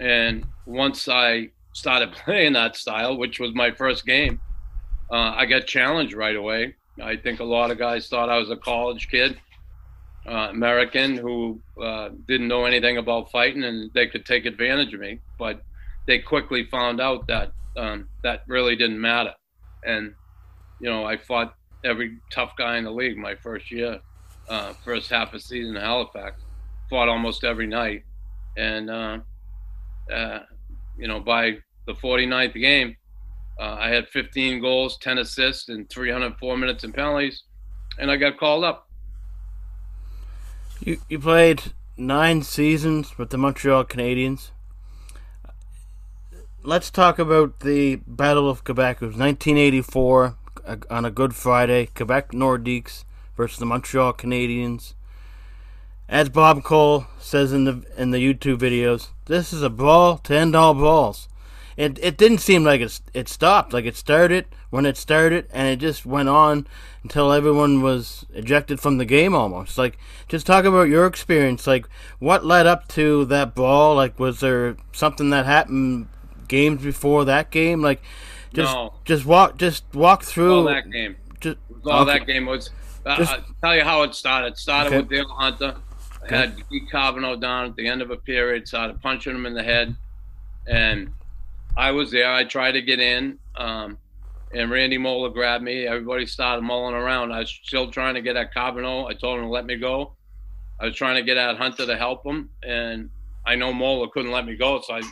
and 0.00 0.44
once 0.66 1.08
I 1.08 1.50
started 1.72 2.12
playing 2.24 2.54
that 2.54 2.76
style, 2.76 3.16
which 3.16 3.40
was 3.40 3.54
my 3.54 3.70
first 3.70 4.06
game, 4.06 4.40
uh, 5.10 5.34
I 5.36 5.46
got 5.46 5.66
challenged 5.66 6.14
right 6.14 6.36
away. 6.36 6.74
I 7.02 7.16
think 7.16 7.40
a 7.40 7.44
lot 7.44 7.70
of 7.70 7.78
guys 7.78 8.08
thought 8.08 8.28
I 8.28 8.38
was 8.38 8.50
a 8.50 8.56
college 8.56 9.08
kid, 9.08 9.38
uh, 10.26 10.48
American, 10.50 11.16
who 11.16 11.60
uh, 11.82 12.10
didn't 12.26 12.48
know 12.48 12.64
anything 12.64 12.98
about 12.98 13.30
fighting 13.30 13.64
and 13.64 13.90
they 13.94 14.06
could 14.06 14.26
take 14.26 14.46
advantage 14.46 14.92
of 14.94 15.00
me. 15.00 15.20
But 15.38 15.62
they 16.06 16.18
quickly 16.18 16.64
found 16.64 17.00
out 17.00 17.26
that 17.28 17.52
um, 17.76 18.08
that 18.22 18.42
really 18.46 18.76
didn't 18.76 19.00
matter. 19.00 19.34
And, 19.84 20.14
you 20.80 20.90
know, 20.90 21.04
I 21.04 21.16
fought 21.16 21.54
every 21.84 22.18
tough 22.30 22.52
guy 22.58 22.76
in 22.76 22.84
the 22.84 22.90
league 22.90 23.16
my 23.16 23.34
first 23.36 23.70
year, 23.70 24.00
uh, 24.48 24.72
first 24.84 25.10
half 25.10 25.32
of 25.34 25.42
season 25.42 25.76
in 25.76 25.82
Halifax, 25.82 26.42
fought 26.88 27.08
almost 27.08 27.44
every 27.44 27.66
night. 27.66 28.04
And, 28.56 28.90
uh, 28.90 29.18
uh, 30.12 30.40
you 30.98 31.08
know, 31.08 31.20
by 31.20 31.58
the 31.86 31.94
49th 31.94 32.54
game, 32.54 32.96
uh, 33.60 33.76
I 33.78 33.90
had 33.90 34.08
15 34.08 34.62
goals, 34.62 34.96
10 34.98 35.18
assists, 35.18 35.68
and 35.68 35.88
304 35.90 36.56
minutes 36.56 36.82
in 36.82 36.92
penalties, 36.92 37.42
and 37.98 38.10
I 38.10 38.16
got 38.16 38.38
called 38.38 38.64
up. 38.64 38.88
You 40.80 40.98
you 41.10 41.18
played 41.18 41.74
nine 41.94 42.42
seasons 42.42 43.18
with 43.18 43.28
the 43.28 43.36
Montreal 43.36 43.84
Canadiens. 43.84 44.48
Let's 46.62 46.90
talk 46.90 47.18
about 47.18 47.60
the 47.60 47.96
Battle 48.06 48.48
of 48.48 48.64
Quebec. 48.64 49.02
It 49.02 49.06
was 49.06 49.16
1984 49.16 50.36
uh, 50.64 50.76
on 50.88 51.04
a 51.04 51.10
Good 51.10 51.34
Friday. 51.34 51.90
Quebec 51.94 52.32
Nordiques 52.32 53.04
versus 53.36 53.58
the 53.58 53.66
Montreal 53.66 54.14
Canadiens. 54.14 54.94
As 56.08 56.30
Bob 56.30 56.64
Cole 56.64 57.06
says 57.18 57.52
in 57.52 57.64
the 57.64 57.84
in 57.98 58.10
the 58.10 58.18
YouTube 58.18 58.58
videos, 58.58 59.08
this 59.26 59.52
is 59.52 59.62
a 59.62 59.70
brawl 59.70 60.16
to 60.16 60.34
end 60.34 60.56
all 60.56 60.72
brawls 60.72 61.28
it 61.80 61.98
it 62.02 62.18
didn't 62.18 62.38
seem 62.38 62.62
like 62.62 62.82
it 62.82 63.00
it 63.14 63.26
stopped. 63.26 63.72
Like 63.72 63.86
it 63.86 63.96
started 63.96 64.44
when 64.68 64.84
it 64.84 64.98
started, 64.98 65.46
and 65.50 65.66
it 65.66 65.76
just 65.76 66.04
went 66.04 66.28
on 66.28 66.66
until 67.02 67.32
everyone 67.32 67.80
was 67.80 68.26
ejected 68.34 68.80
from 68.80 68.98
the 68.98 69.06
game. 69.06 69.34
Almost 69.34 69.78
like 69.78 69.96
just 70.28 70.46
talk 70.46 70.66
about 70.66 70.88
your 70.88 71.06
experience. 71.06 71.66
Like 71.66 71.88
what 72.18 72.44
led 72.44 72.66
up 72.66 72.86
to 72.88 73.24
that 73.26 73.54
ball. 73.54 73.94
Like 73.94 74.18
was 74.18 74.40
there 74.40 74.76
something 74.92 75.30
that 75.30 75.46
happened 75.46 76.08
games 76.48 76.82
before 76.82 77.24
that 77.24 77.50
game? 77.50 77.80
Like 77.80 78.02
just 78.52 78.74
no. 78.74 78.92
just 79.06 79.24
walk 79.24 79.56
just 79.56 79.84
walk 79.94 80.22
through 80.22 80.58
all 80.58 80.64
that 80.64 80.90
game. 80.90 81.16
Just 81.40 81.56
all 81.86 82.02
okay. 82.02 82.18
that 82.18 82.26
game 82.26 82.44
was. 82.44 82.68
Uh, 83.06 83.16
just, 83.16 83.32
I'll 83.32 83.44
tell 83.62 83.74
you 83.74 83.84
how 83.84 84.02
it 84.02 84.14
started. 84.14 84.48
It 84.48 84.58
started 84.58 84.88
okay. 84.88 84.98
with 84.98 85.08
Dale 85.08 85.28
Hunter. 85.28 85.76
Okay. 86.24 86.36
Had 86.36 86.62
Carbonneau 86.92 87.40
down 87.40 87.70
at 87.70 87.76
the 87.76 87.88
end 87.88 88.02
of 88.02 88.10
a 88.10 88.16
period. 88.16 88.68
Started 88.68 89.00
punching 89.00 89.34
him 89.34 89.46
in 89.46 89.54
the 89.54 89.62
head, 89.62 89.96
and 90.66 91.10
I 91.76 91.90
was 91.92 92.10
there. 92.10 92.30
I 92.30 92.44
tried 92.44 92.72
to 92.72 92.82
get 92.82 93.00
in, 93.00 93.38
um, 93.56 93.98
and 94.52 94.70
Randy 94.70 94.98
Moller 94.98 95.30
grabbed 95.30 95.64
me. 95.64 95.86
Everybody 95.86 96.26
started 96.26 96.62
mulling 96.62 96.94
around. 96.94 97.32
I 97.32 97.40
was 97.40 97.60
still 97.62 97.90
trying 97.90 98.14
to 98.14 98.22
get 98.22 98.36
at 98.36 98.52
Carbonneau. 98.52 99.06
I 99.06 99.14
told 99.14 99.38
him 99.38 99.44
to 99.44 99.50
let 99.50 99.66
me 99.66 99.76
go. 99.76 100.14
I 100.80 100.86
was 100.86 100.96
trying 100.96 101.16
to 101.16 101.22
get 101.22 101.36
at 101.36 101.56
Hunter 101.56 101.86
to 101.86 101.96
help 101.96 102.24
him, 102.24 102.50
and 102.62 103.10
I 103.46 103.54
know 103.54 103.72
Moller 103.72 104.08
couldn't 104.08 104.32
let 104.32 104.46
me 104.46 104.56
go. 104.56 104.80
So 104.80 104.94
I, 104.94 105.02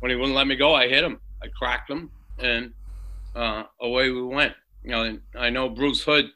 when 0.00 0.10
he 0.10 0.16
wouldn't 0.16 0.36
let 0.36 0.46
me 0.46 0.56
go, 0.56 0.74
I 0.74 0.88
hit 0.88 1.04
him. 1.04 1.18
I 1.42 1.48
cracked 1.48 1.90
him, 1.90 2.10
and 2.38 2.72
uh, 3.34 3.64
away 3.80 4.10
we 4.10 4.22
went. 4.22 4.54
You 4.84 4.90
know, 4.90 5.02
and 5.02 5.20
I 5.38 5.50
know 5.50 5.68
Bruce 5.68 6.02
Hood 6.02 6.30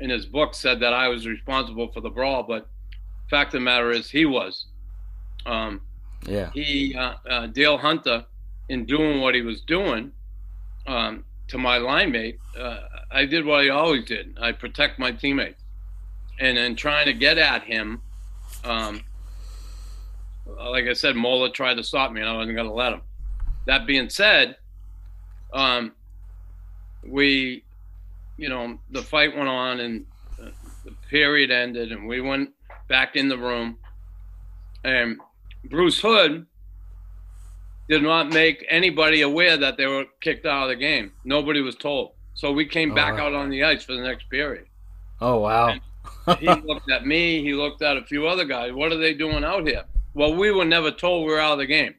in 0.00 0.10
his 0.10 0.26
book 0.26 0.54
said 0.54 0.80
that 0.80 0.92
I 0.92 1.08
was 1.08 1.26
responsible 1.26 1.90
for 1.92 2.00
the 2.00 2.10
brawl, 2.10 2.42
but 2.42 2.68
fact 3.28 3.48
of 3.48 3.60
the 3.60 3.64
matter 3.64 3.90
is 3.90 4.10
he 4.10 4.24
was. 4.24 4.66
Um, 5.46 5.80
yeah. 6.26 6.50
He 6.52 6.94
uh, 6.94 7.14
uh, 7.28 7.46
Dale 7.46 7.78
Hunter 7.78 8.24
in 8.70 8.84
doing 8.84 9.20
what 9.20 9.34
he 9.34 9.42
was 9.42 9.60
doing 9.62 10.12
um, 10.86 11.24
to 11.48 11.58
my 11.58 11.78
line 11.78 12.12
mate, 12.12 12.38
uh, 12.56 12.78
I 13.10 13.24
did 13.24 13.44
what 13.44 13.64
I 13.64 13.70
always 13.70 14.04
did. 14.04 14.38
I 14.40 14.52
protect 14.52 14.96
my 14.96 15.10
teammates. 15.10 15.60
And 16.38 16.56
in 16.56 16.76
trying 16.76 17.06
to 17.06 17.12
get 17.12 17.36
at 17.36 17.64
him, 17.64 18.00
um, 18.62 19.02
like 20.46 20.86
I 20.86 20.92
said, 20.92 21.16
Moller 21.16 21.50
tried 21.50 21.74
to 21.74 21.82
stop 21.82 22.12
me, 22.12 22.20
and 22.20 22.30
I 22.30 22.36
wasn't 22.36 22.54
going 22.54 22.68
to 22.68 22.72
let 22.72 22.92
him. 22.92 23.02
That 23.66 23.88
being 23.88 24.08
said, 24.08 24.56
um, 25.52 25.92
we, 27.04 27.64
you 28.36 28.48
know, 28.48 28.78
the 28.92 29.02
fight 29.02 29.36
went 29.36 29.48
on, 29.48 29.80
and 29.80 30.06
uh, 30.40 30.50
the 30.84 30.92
period 31.10 31.50
ended, 31.50 31.90
and 31.90 32.06
we 32.06 32.20
went 32.20 32.50
back 32.88 33.16
in 33.16 33.28
the 33.28 33.36
room. 33.36 33.78
And 34.84 35.18
Bruce 35.64 36.00
Hood 36.00 36.46
did 37.90 38.02
not 38.04 38.32
make 38.32 38.64
anybody 38.68 39.22
aware 39.22 39.56
that 39.56 39.76
they 39.76 39.86
were 39.86 40.04
kicked 40.20 40.46
out 40.46 40.62
of 40.62 40.68
the 40.68 40.76
game. 40.76 41.12
Nobody 41.24 41.60
was 41.60 41.74
told. 41.74 42.12
So 42.34 42.52
we 42.52 42.64
came 42.64 42.94
back 42.94 43.18
out 43.18 43.34
on 43.34 43.50
the 43.50 43.64
ice 43.64 43.82
for 43.82 43.94
the 43.94 44.02
next 44.02 44.30
period. 44.30 44.66
Oh 45.20 45.40
wow. 45.40 45.74
he 46.38 46.46
looked 46.46 46.90
at 46.90 47.04
me, 47.04 47.42
he 47.42 47.52
looked 47.52 47.82
at 47.82 47.96
a 47.96 48.02
few 48.02 48.28
other 48.28 48.44
guys. 48.44 48.72
What 48.72 48.92
are 48.92 48.96
they 48.96 49.12
doing 49.12 49.44
out 49.44 49.66
here? 49.66 49.84
Well, 50.14 50.34
we 50.34 50.52
were 50.52 50.64
never 50.64 50.90
told 50.90 51.26
we 51.26 51.34
are 51.34 51.40
out 51.40 51.54
of 51.54 51.58
the 51.58 51.66
game. 51.66 51.94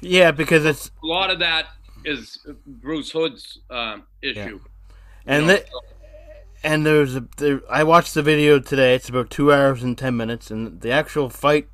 Yeah, 0.00 0.32
because 0.32 0.64
it's 0.64 0.90
a 1.02 1.06
lot 1.06 1.30
of 1.30 1.38
that 1.38 1.68
is 2.04 2.44
Bruce 2.66 3.10
Hood's 3.10 3.60
um, 3.70 4.04
issue. 4.22 4.60
Yeah. 5.26 5.38
And 5.38 5.64
and 6.62 6.84
there's 6.84 7.14
a 7.14 7.24
there, 7.36 7.62
I 7.70 7.84
watched 7.84 8.14
the 8.14 8.22
video 8.22 8.58
today. 8.58 8.94
It's 8.96 9.08
about 9.08 9.30
two 9.30 9.52
hours 9.52 9.82
and 9.82 9.96
ten 9.96 10.16
minutes, 10.16 10.50
and 10.50 10.80
the 10.80 10.90
actual 10.90 11.30
fight 11.30 11.68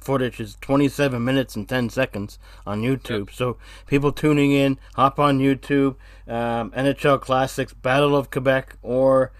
footage 0.00 0.40
is 0.40 0.56
27 0.60 1.22
minutes 1.22 1.56
and 1.56 1.68
10 1.68 1.90
seconds 1.90 2.38
on 2.66 2.82
YouTube. 2.82 3.26
Yep. 3.28 3.34
So 3.34 3.56
people 3.86 4.12
tuning 4.12 4.52
in, 4.52 4.78
hop 4.94 5.18
on 5.18 5.38
YouTube, 5.38 5.96
um, 6.26 6.70
NHL 6.72 7.20
Classics, 7.20 7.72
Battle 7.72 8.16
of 8.16 8.30
Quebec, 8.30 8.76
or 8.82 9.32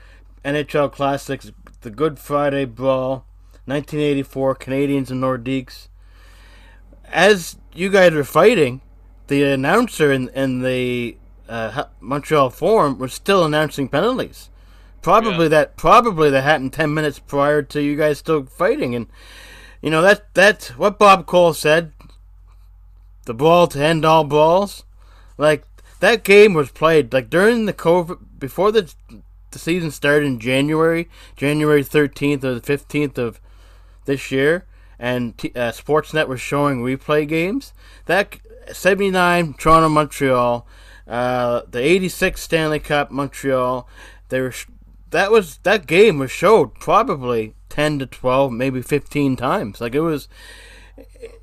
NHL 0.44 0.92
Classics, 0.92 1.52
The 1.80 1.90
Good 1.90 2.18
Friday 2.18 2.64
Brawl, 2.64 3.24
1984, 3.66 4.56
Canadiens 4.56 5.10
and 5.10 5.22
Nordiques. 5.22 5.88
As 7.06 7.56
you 7.72 7.90
guys 7.90 8.12
were 8.12 8.24
fighting, 8.24 8.80
the 9.28 9.44
announcer 9.44 10.12
in, 10.12 10.28
in 10.30 10.62
the 10.62 11.16
uh, 11.48 11.84
Montreal 12.00 12.50
Forum 12.50 12.98
was 12.98 13.12
still 13.12 13.44
announcing 13.44 13.88
penalties. 13.88 14.50
Probably 15.00 15.44
yeah. 15.44 15.48
that 15.48 15.76
probably 15.76 16.28
that 16.30 16.42
happened 16.42 16.72
ten 16.72 16.92
minutes 16.92 17.18
prior 17.18 17.62
to 17.62 17.80
you 17.80 17.96
guys 17.96 18.18
still 18.18 18.44
fighting, 18.44 18.94
and 18.94 19.06
you 19.82 19.90
know 19.90 20.02
that 20.02 20.32
that's 20.34 20.76
what 20.76 20.98
Bob 20.98 21.26
Cole 21.26 21.54
said. 21.54 21.92
The 23.26 23.34
ball 23.34 23.66
to 23.68 23.82
end 23.82 24.04
all 24.04 24.24
balls. 24.24 24.84
Like 25.36 25.64
that 26.00 26.24
game 26.24 26.54
was 26.54 26.70
played 26.70 27.12
like 27.12 27.30
during 27.30 27.66
the 27.66 27.72
COVID 27.72 28.18
before 28.38 28.72
the 28.72 28.92
the 29.50 29.58
season 29.58 29.90
started 29.90 30.26
in 30.26 30.40
January, 30.40 31.08
January 31.36 31.82
13th 31.82 32.44
or 32.44 32.58
the 32.58 32.60
15th 32.60 33.16
of 33.16 33.40
this 34.04 34.30
year, 34.30 34.66
and 34.98 35.32
uh, 35.54 35.72
Sportsnet 35.72 36.28
was 36.28 36.40
showing 36.40 36.82
replay 36.82 37.26
games. 37.26 37.72
That 38.06 38.38
79 38.70 39.54
Toronto 39.54 39.88
Montreal, 39.88 40.66
uh, 41.06 41.62
the 41.70 41.80
86 41.80 42.42
Stanley 42.42 42.78
Cup 42.78 43.10
Montreal, 43.10 43.88
they 44.28 44.40
were 44.40 44.52
that 45.10 45.30
was 45.30 45.58
that 45.58 45.86
game 45.86 46.18
was 46.18 46.30
showed 46.30 46.74
probably 46.74 47.54
10 47.78 48.00
to 48.00 48.06
12 48.06 48.50
maybe 48.50 48.82
15 48.82 49.36
times. 49.36 49.80
Like 49.80 49.94
it 49.94 50.00
was 50.00 50.26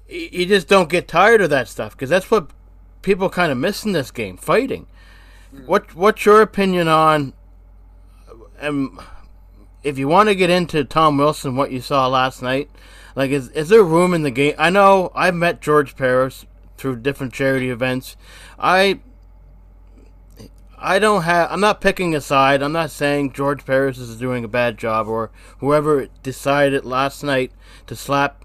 you 0.09 0.45
just 0.45 0.67
don't 0.67 0.89
get 0.89 1.07
tired 1.07 1.39
of 1.39 1.49
that 1.49 1.69
stuff 1.69 1.93
because 1.93 2.09
that's 2.09 2.29
what 2.29 2.49
people 3.01 3.29
kind 3.29 3.53
of 3.53 3.57
miss 3.57 3.85
in 3.85 3.93
this 3.93 4.11
game 4.11 4.35
fighting. 4.35 4.85
Mm. 5.53 5.65
what 5.65 5.95
what's 5.95 6.25
your 6.25 6.41
opinion 6.41 6.89
on 6.89 7.31
um, 8.59 9.01
if 9.81 9.97
you 9.97 10.09
want 10.09 10.27
to 10.27 10.35
get 10.35 10.49
into 10.49 10.83
Tom 10.83 11.17
Wilson 11.17 11.55
what 11.55 11.71
you 11.71 11.79
saw 11.79 12.05
last 12.07 12.41
night 12.41 12.69
like 13.15 13.31
is 13.31 13.47
is 13.51 13.69
there 13.69 13.81
room 13.81 14.13
in 14.13 14.23
the 14.23 14.31
game? 14.31 14.55
I 14.57 14.69
know 14.69 15.13
I've 15.15 15.35
met 15.35 15.61
George 15.61 15.95
Parros 15.95 16.43
through 16.75 16.97
different 16.97 17.31
charity 17.31 17.69
events. 17.69 18.17
I 18.59 18.99
I 20.77 20.99
don't 20.99 21.23
have. 21.23 21.51
I'm 21.51 21.59
not 21.61 21.81
picking 21.81 22.15
a 22.15 22.21
side. 22.21 22.61
I'm 22.61 22.71
not 22.71 22.91
saying 22.91 23.33
George 23.33 23.65
Parros 23.65 23.97
is 23.97 24.17
doing 24.17 24.43
a 24.43 24.49
bad 24.49 24.77
job 24.77 25.07
or 25.07 25.31
whoever 25.59 26.07
decided 26.21 26.85
last 26.85 27.23
night 27.23 27.51
to 27.87 27.95
slap 27.95 28.43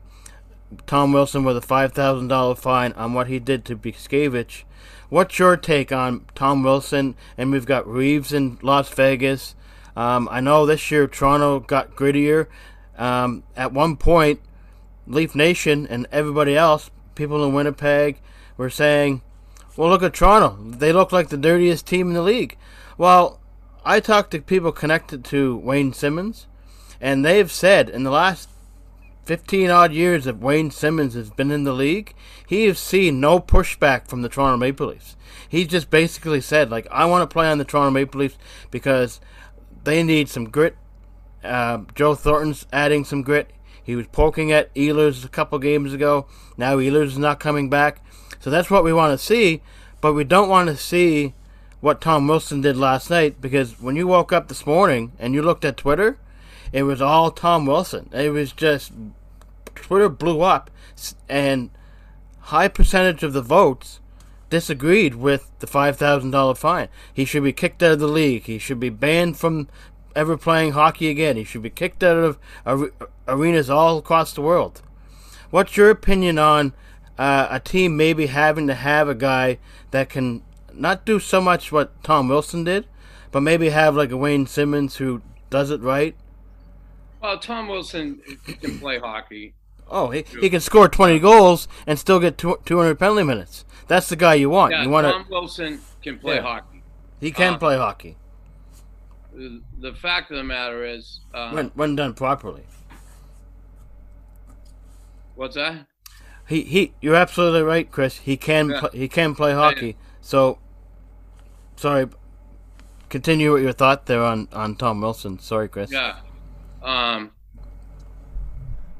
Tom 0.86 1.12
Wilson 1.12 1.44
with 1.44 1.56
a 1.56 1.60
five 1.60 1.92
thousand 1.92 2.28
dollar 2.28 2.54
fine 2.54 2.92
on 2.92 3.14
what 3.14 3.26
he 3.26 3.38
did 3.38 3.64
to 3.66 3.76
Buchnevich. 3.76 4.62
What's 5.08 5.38
your 5.40 5.56
take 5.56 5.90
on 5.90 6.24
Tom 6.36 6.62
Wilson? 6.62 7.16
And 7.36 7.50
we've 7.50 7.66
got 7.66 7.88
Reaves 7.88 8.32
in 8.32 8.58
Las 8.62 8.88
Vegas. 8.90 9.56
Um, 9.96 10.28
I 10.30 10.40
know 10.40 10.66
this 10.66 10.90
year 10.90 11.08
Toronto 11.08 11.58
got 11.60 11.96
grittier. 11.96 12.46
Um, 12.96 13.42
at 13.56 13.72
one 13.72 13.96
point, 13.96 14.40
Leaf 15.06 15.34
Nation 15.34 15.86
and 15.88 16.06
everybody 16.12 16.56
else, 16.56 16.90
people 17.16 17.44
in 17.44 17.52
Winnipeg, 17.52 18.20
were 18.56 18.70
saying, 18.70 19.22
"Well, 19.76 19.88
look 19.88 20.02
at 20.02 20.14
Toronto. 20.14 20.56
They 20.62 20.92
look 20.92 21.12
like 21.12 21.28
the 21.28 21.36
dirtiest 21.36 21.86
team 21.86 22.08
in 22.08 22.14
the 22.14 22.22
league." 22.22 22.56
Well, 22.98 23.40
I 23.84 24.00
talked 24.00 24.30
to 24.32 24.40
people 24.40 24.72
connected 24.72 25.24
to 25.26 25.56
Wayne 25.56 25.92
Simmonds, 25.92 26.46
and 27.00 27.24
they've 27.24 27.50
said 27.50 27.88
in 27.88 28.02
the 28.02 28.10
last 28.10 28.48
15 29.24 29.70
odd 29.70 29.92
years 29.92 30.24
that 30.24 30.38
Wayne 30.38 30.70
Simmonds 30.70 31.14
has 31.14 31.30
been 31.30 31.50
in 31.50 31.64
the 31.64 31.72
league, 31.72 32.14
he 32.46 32.66
has 32.66 32.78
seen 32.78 33.20
no 33.20 33.38
pushback 33.38 34.08
from 34.08 34.22
the 34.22 34.28
Toronto 34.28 34.56
Maple 34.56 34.88
Leafs. 34.88 35.16
He 35.48 35.64
just 35.64 35.88
basically 35.88 36.40
said, 36.40 36.70
like, 36.70 36.86
I 36.90 37.04
want 37.04 37.22
to 37.22 37.32
play 37.32 37.48
on 37.48 37.58
the 37.58 37.64
Toronto 37.64 37.90
Maple 37.90 38.20
Leafs 38.20 38.36
because 38.70 39.20
they 39.84 40.02
need 40.02 40.28
some 40.28 40.50
grit. 40.50 40.76
Uh, 41.44 41.82
Joe 41.94 42.14
Thornton's 42.14 42.66
adding 42.72 43.04
some 43.04 43.22
grit. 43.22 43.50
He 43.82 43.94
was 43.96 44.08
poking 44.08 44.52
at 44.52 44.74
Ehlers 44.74 45.24
a 45.24 45.28
couple 45.28 45.58
games 45.58 45.92
ago. 45.92 46.26
Now 46.56 46.78
Ehlers 46.78 47.06
is 47.06 47.18
not 47.18 47.40
coming 47.40 47.70
back. 47.70 48.04
So 48.40 48.50
that's 48.50 48.70
what 48.70 48.84
we 48.84 48.92
want 48.92 49.18
to 49.18 49.24
see, 49.24 49.62
but 50.00 50.14
we 50.14 50.24
don't 50.24 50.48
want 50.48 50.68
to 50.68 50.76
see 50.76 51.34
what 51.80 52.00
Tom 52.00 52.26
Wilson 52.26 52.60
did 52.60 52.76
last 52.76 53.10
night 53.10 53.40
because 53.40 53.80
when 53.80 53.96
you 53.96 54.06
woke 54.06 54.32
up 54.32 54.48
this 54.48 54.66
morning 54.66 55.12
and 55.18 55.34
you 55.34 55.42
looked 55.42 55.64
at 55.64 55.76
Twitter, 55.76 56.18
it 56.72 56.82
was 56.84 57.00
all 57.02 57.30
Tom 57.30 57.66
Wilson. 57.66 58.08
It 58.12 58.30
was 58.30 58.52
just 58.52 58.92
Twitter 59.74 60.08
blew 60.08 60.40
up, 60.40 60.70
and 61.28 61.70
high 62.40 62.68
percentage 62.68 63.22
of 63.22 63.32
the 63.32 63.42
votes 63.42 64.00
disagreed 64.50 65.14
with 65.14 65.50
the 65.60 65.66
five 65.66 65.96
thousand 65.96 66.30
dollar 66.30 66.54
fine. 66.54 66.88
He 67.12 67.24
should 67.24 67.44
be 67.44 67.52
kicked 67.52 67.82
out 67.82 67.92
of 67.92 67.98
the 68.00 68.08
league. 68.08 68.44
He 68.44 68.58
should 68.58 68.80
be 68.80 68.90
banned 68.90 69.38
from 69.38 69.68
ever 70.14 70.36
playing 70.36 70.72
hockey 70.72 71.08
again. 71.08 71.36
He 71.36 71.44
should 71.44 71.62
be 71.62 71.70
kicked 71.70 72.02
out 72.02 72.38
of 72.64 72.90
arenas 73.26 73.70
all 73.70 73.98
across 73.98 74.32
the 74.32 74.42
world. 74.42 74.82
What's 75.50 75.76
your 75.76 75.90
opinion 75.90 76.38
on 76.38 76.72
uh, 77.20 77.48
a 77.50 77.60
team 77.60 77.98
maybe 77.98 78.26
having 78.26 78.66
to 78.66 78.74
have 78.74 79.06
a 79.06 79.14
guy 79.14 79.58
that 79.90 80.08
can 80.08 80.42
not 80.72 81.04
do 81.04 81.20
so 81.20 81.38
much 81.38 81.70
what 81.70 82.02
Tom 82.02 82.28
Wilson 82.28 82.64
did, 82.64 82.86
but 83.30 83.42
maybe 83.42 83.68
have 83.68 83.94
like 83.94 84.10
a 84.10 84.16
Wayne 84.16 84.46
Simmonds 84.46 84.96
who 84.96 85.20
does 85.50 85.70
it 85.70 85.82
right? 85.82 86.16
Well, 87.22 87.38
Tom 87.38 87.68
Wilson 87.68 88.22
can 88.62 88.78
play 88.78 88.98
hockey. 88.98 89.52
Oh, 89.86 90.08
he, 90.08 90.24
he 90.40 90.48
can 90.48 90.60
score 90.60 90.88
20 90.88 91.18
goals 91.18 91.68
and 91.86 91.98
still 91.98 92.20
get 92.20 92.38
200 92.38 92.98
penalty 92.98 93.24
minutes. 93.24 93.66
That's 93.86 94.08
the 94.08 94.16
guy 94.16 94.34
you 94.34 94.48
want. 94.48 94.72
Yeah, 94.72 94.84
you 94.84 94.88
want 94.88 95.06
Tom 95.06 95.26
Wilson 95.28 95.78
can 96.02 96.18
play 96.18 96.36
yeah. 96.36 96.42
hockey. 96.42 96.82
He 97.20 97.32
can 97.32 97.54
uh, 97.54 97.58
play 97.58 97.76
hockey. 97.76 98.16
The 99.34 99.92
fact 99.92 100.30
of 100.30 100.38
the 100.38 100.44
matter 100.44 100.86
is, 100.86 101.20
uh, 101.34 101.50
when 101.50 101.66
when 101.74 101.96
done 101.96 102.14
properly. 102.14 102.64
What's 105.34 105.56
that? 105.56 105.86
He 106.50 106.62
he. 106.62 106.92
You're 107.00 107.14
absolutely 107.14 107.62
right, 107.62 107.88
Chris. 107.88 108.18
He 108.18 108.36
can 108.36 108.70
yeah. 108.70 108.88
he 108.92 109.06
can 109.06 109.36
play 109.36 109.54
hockey. 109.54 109.96
So, 110.20 110.58
sorry. 111.76 112.08
Continue 113.08 113.52
with 113.52 113.62
your 113.62 113.72
thought 113.72 114.06
there 114.06 114.24
on 114.24 114.48
on 114.52 114.74
Tom 114.74 115.00
Wilson. 115.00 115.38
Sorry, 115.38 115.68
Chris. 115.68 115.92
Yeah. 115.92 116.16
Um. 116.82 117.30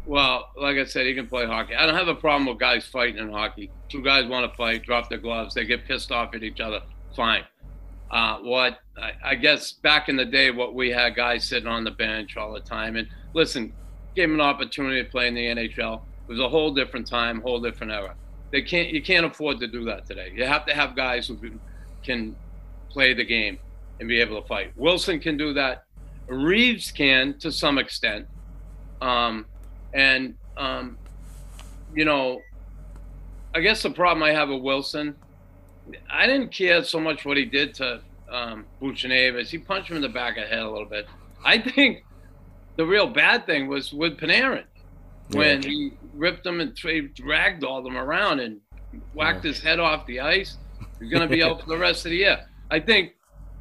Well, 0.07 0.50
like 0.57 0.76
I 0.76 0.85
said, 0.85 1.07
he 1.07 1.14
can 1.14 1.26
play 1.26 1.45
hockey. 1.45 1.75
I 1.75 1.87
don't 1.87 1.97
have 1.97 2.07
a 2.07 2.14
problem 2.14 2.47
with 2.47 2.59
guys 2.59 2.87
fighting 2.87 3.19
in 3.19 3.33
hockey. 3.33 3.73
Two 3.88 4.02
guys 4.02 4.26
want 4.26 4.49
to 4.49 4.57
fight, 4.57 4.85
drop 4.85 5.09
their 5.09 5.19
gloves, 5.19 5.54
they 5.54 5.64
get 5.64 5.85
pissed 5.85 6.11
off 6.11 6.35
at 6.35 6.42
each 6.42 6.61
other. 6.61 6.80
Fine. 7.14 7.45
Uh, 8.11 8.38
what 8.38 8.78
I, 8.97 9.12
I, 9.23 9.35
guess 9.37 9.71
back 9.71 10.09
in 10.09 10.16
the 10.16 10.25
day, 10.25 10.50
what 10.50 10.75
we 10.75 10.90
had 10.90 11.14
guys 11.14 11.45
sitting 11.45 11.69
on 11.69 11.85
the 11.85 11.92
bench 11.92 12.37
all 12.37 12.52
the 12.52 12.61
time. 12.61 12.97
And 12.97 13.07
listen, 13.35 13.73
gave 14.16 14.25
him 14.25 14.35
an 14.35 14.40
opportunity 14.40 15.00
to 15.04 15.09
play 15.09 15.28
in 15.28 15.35
the 15.35 15.47
NHL. 15.47 16.00
It 16.31 16.35
was 16.35 16.41
a 16.41 16.49
whole 16.49 16.73
different 16.73 17.09
time, 17.09 17.41
whole 17.41 17.59
different 17.59 17.93
era. 17.93 18.15
They 18.53 18.63
can't, 18.63 18.91
you 18.91 19.03
can't 19.03 19.27
afford 19.27 19.59
to 19.59 19.67
do 19.67 19.85
that 19.87 20.07
today. 20.07 20.31
You 20.33 20.45
have 20.45 20.65
to 20.67 20.73
have 20.73 20.95
guys 20.95 21.27
who 21.27 21.37
can, 22.05 22.37
play 22.88 23.14
the 23.14 23.25
game 23.25 23.59
and 23.99 24.09
be 24.09 24.21
able 24.21 24.40
to 24.40 24.47
fight. 24.47 24.73
Wilson 24.77 25.19
can 25.19 25.37
do 25.37 25.53
that. 25.55 25.87
Reaves 26.29 26.93
can 26.93 27.37
to 27.38 27.51
some 27.51 27.79
extent. 27.79 28.29
Um, 29.01 29.47
and, 29.93 30.37
um, 30.57 30.99
you 31.95 32.05
know, 32.05 32.40
I 33.53 33.61
guess 33.61 33.83
the 33.83 33.90
problem 33.90 34.23
I 34.23 34.33
have 34.33 34.51
with 34.51 34.62
Wilson, 34.62 35.16
I 36.09 36.29
didn't 36.29 36.53
care 36.53 36.85
so 36.85 37.01
much 37.01 37.25
what 37.25 37.38
he 37.38 37.45
did 37.45 37.75
to 37.75 38.03
um, 38.31 38.66
Buchnevich. 38.81 39.49
He 39.49 39.59
punched 39.59 39.90
him 39.90 39.97
in 39.97 40.03
the 40.03 40.09
back 40.09 40.37
of 40.37 40.45
the 40.45 40.49
head 40.49 40.61
a 40.61 40.71
little 40.71 40.87
bit. 40.87 41.07
I 41.45 41.59
think 41.59 42.05
the 42.77 42.87
real 42.87 43.09
bad 43.09 43.47
thing 43.47 43.66
was 43.66 43.93
with 43.93 44.16
Panarin 44.16 44.64
when 45.33 45.62
yeah. 45.62 45.69
he 45.69 45.93
ripped 46.14 46.46
him 46.46 46.61
and 46.61 46.75
dragged 47.14 47.64
all 47.64 47.83
them 47.83 47.96
around 47.96 48.40
and 48.40 48.61
whacked 49.14 49.44
yeah. 49.44 49.53
his 49.53 49.61
head 49.61 49.81
off 49.81 50.07
the 50.07 50.20
ice. 50.20 50.57
He's 50.99 51.11
going 51.11 51.23
to 51.23 51.29
be 51.29 51.42
out 51.42 51.61
for 51.61 51.68
the 51.68 51.79
rest 51.79 52.05
of 52.05 52.11
the 52.11 52.18
year. 52.18 52.46
I 52.70 52.81
think 52.81 53.14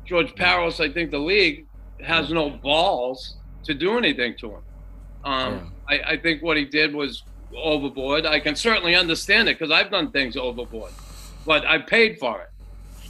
George 0.05 0.33
Parros, 0.35 0.83
I 0.83 0.91
think 0.91 1.11
the 1.11 1.19
league 1.19 1.67
has 2.01 2.31
no 2.31 2.49
balls 2.49 3.37
to 3.63 3.73
do 3.73 3.97
anything 3.97 4.35
to 4.37 4.51
him. 4.51 4.61
Um, 5.23 5.71
yeah. 5.89 5.97
I, 5.97 6.11
I, 6.13 6.17
think 6.17 6.41
what 6.41 6.55
he 6.55 6.65
did 6.65 6.93
was 6.93 7.23
overboard. 7.55 8.25
I 8.25 8.39
can 8.39 8.55
certainly 8.55 8.95
understand 8.95 9.49
it 9.49 9.59
because 9.59 9.71
I've 9.71 9.91
done 9.91 10.11
things 10.11 10.37
overboard, 10.37 10.91
but 11.45 11.65
I 11.65 11.79
paid 11.79 12.17
for 12.19 12.41
it. 12.41 12.49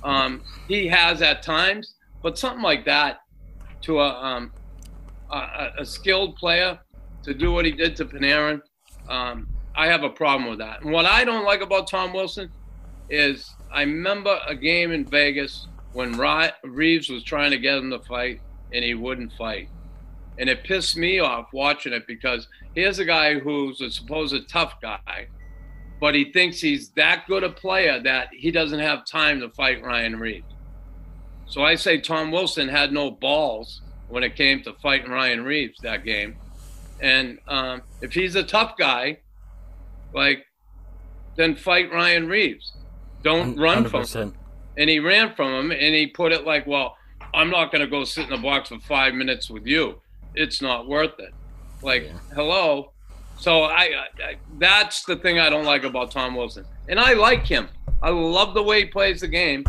Um, 0.03 0.41
he 0.67 0.87
has 0.87 1.21
at 1.21 1.43
times, 1.43 1.95
but 2.23 2.37
something 2.37 2.63
like 2.63 2.85
that 2.85 3.21
to 3.81 3.99
a, 3.99 4.09
um, 4.09 4.51
a, 5.31 5.69
a, 5.79 5.85
skilled 5.85 6.35
player 6.35 6.79
to 7.23 7.33
do 7.33 7.51
what 7.51 7.65
he 7.65 7.71
did 7.71 7.95
to 7.97 8.05
Panarin, 8.05 8.61
um, 9.09 9.47
I 9.75 9.87
have 9.87 10.03
a 10.03 10.09
problem 10.09 10.49
with 10.49 10.59
that. 10.59 10.81
And 10.81 10.91
what 10.91 11.05
I 11.05 11.25
don't 11.25 11.45
like 11.45 11.61
about 11.61 11.87
Tom 11.87 12.13
Wilson 12.13 12.49
is 13.09 13.49
I 13.71 13.81
remember 13.81 14.39
a 14.47 14.55
game 14.55 14.91
in 14.91 15.05
Vegas 15.05 15.67
when 15.93 16.17
Reaves 16.63 17.09
was 17.09 17.23
trying 17.23 17.51
to 17.51 17.57
get 17.57 17.77
him 17.77 17.89
to 17.89 17.99
fight 17.99 18.41
and 18.71 18.83
he 18.83 18.93
wouldn't 18.93 19.33
fight 19.33 19.69
and 20.39 20.49
it 20.49 20.63
pissed 20.63 20.95
me 20.95 21.19
off 21.19 21.49
watching 21.51 21.93
it 21.93 22.07
because 22.07 22.47
here's 22.73 22.97
a 22.97 23.05
guy 23.05 23.37
who's 23.37 23.81
a 23.81 23.91
supposed 23.91 24.47
tough 24.49 24.79
guy, 24.81 25.27
but 25.99 26.15
he 26.15 26.31
thinks 26.31 26.61
he's 26.61 26.89
that 26.91 27.25
good 27.27 27.43
a 27.43 27.49
player 27.49 27.99
that 28.01 28.29
he 28.31 28.49
doesn't 28.49 28.79
have 28.79 29.05
time 29.05 29.41
to 29.41 29.49
fight 29.49 29.83
Ryan 29.83 30.17
Reaves. 30.17 30.47
So 31.45 31.63
I 31.63 31.75
say 31.75 31.99
Tom 31.99 32.31
Wilson 32.31 32.69
had 32.69 32.93
no 32.93 33.11
balls 33.11 33.81
when 34.07 34.23
it 34.23 34.35
came 34.35 34.63
to 34.63 34.73
fighting 34.81 35.11
Ryan 35.11 35.43
Reaves 35.43 35.77
that 35.81 36.05
game. 36.05 36.37
And 37.01 37.39
um, 37.47 37.81
if 38.01 38.13
he's 38.13 38.35
a 38.35 38.43
tough 38.43 38.77
guy, 38.77 39.19
like, 40.13 40.45
then 41.35 41.55
fight 41.55 41.91
Ryan 41.91 42.27
Reaves. 42.27 42.73
Don't 43.23 43.57
100%. 43.57 43.59
run 43.59 43.85
from 43.85 44.05
him. 44.05 44.33
And 44.77 44.89
he 44.89 44.99
ran 44.99 45.35
from 45.35 45.53
him 45.53 45.71
and 45.71 45.95
he 45.95 46.07
put 46.07 46.31
it 46.31 46.45
like, 46.45 46.65
well, 46.67 46.95
I'm 47.33 47.49
not 47.49 47.71
going 47.71 47.81
to 47.81 47.87
go 47.87 48.03
sit 48.03 48.25
in 48.25 48.29
the 48.29 48.37
box 48.37 48.69
for 48.69 48.79
five 48.79 49.13
minutes 49.13 49.49
with 49.49 49.65
you 49.65 50.01
it's 50.35 50.61
not 50.61 50.87
worth 50.87 51.19
it. 51.19 51.33
Like, 51.81 52.03
yeah. 52.03 52.17
hello. 52.35 52.91
So 53.37 53.63
I, 53.63 54.05
I, 54.23 54.35
that's 54.57 55.03
the 55.05 55.15
thing 55.15 55.39
I 55.39 55.49
don't 55.49 55.65
like 55.65 55.83
about 55.83 56.11
Tom 56.11 56.35
Wilson, 56.35 56.65
and 56.89 56.99
I 56.99 57.13
like 57.13 57.45
him. 57.45 57.69
I 58.01 58.09
love 58.09 58.53
the 58.53 58.63
way 58.63 58.81
he 58.81 58.85
plays 58.85 59.21
the 59.21 59.27
game, 59.27 59.63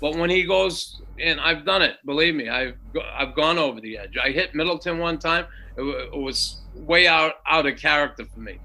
but 0.00 0.16
when 0.16 0.28
he 0.28 0.44
goes, 0.44 1.00
and 1.18 1.40
I've 1.40 1.64
done 1.64 1.80
it. 1.80 1.96
Believe 2.04 2.34
me, 2.34 2.48
I've 2.48 2.74
I've 3.14 3.34
gone 3.34 3.56
over 3.56 3.80
the 3.80 3.96
edge. 3.96 4.16
I 4.22 4.30
hit 4.30 4.54
Middleton 4.54 4.98
one 4.98 5.18
time. 5.18 5.46
It, 5.76 5.82
it 5.82 6.16
was 6.16 6.60
way 6.74 7.06
out 7.06 7.34
out 7.48 7.66
of 7.66 7.76
character 7.76 8.24
for 8.32 8.40
me, 8.40 8.58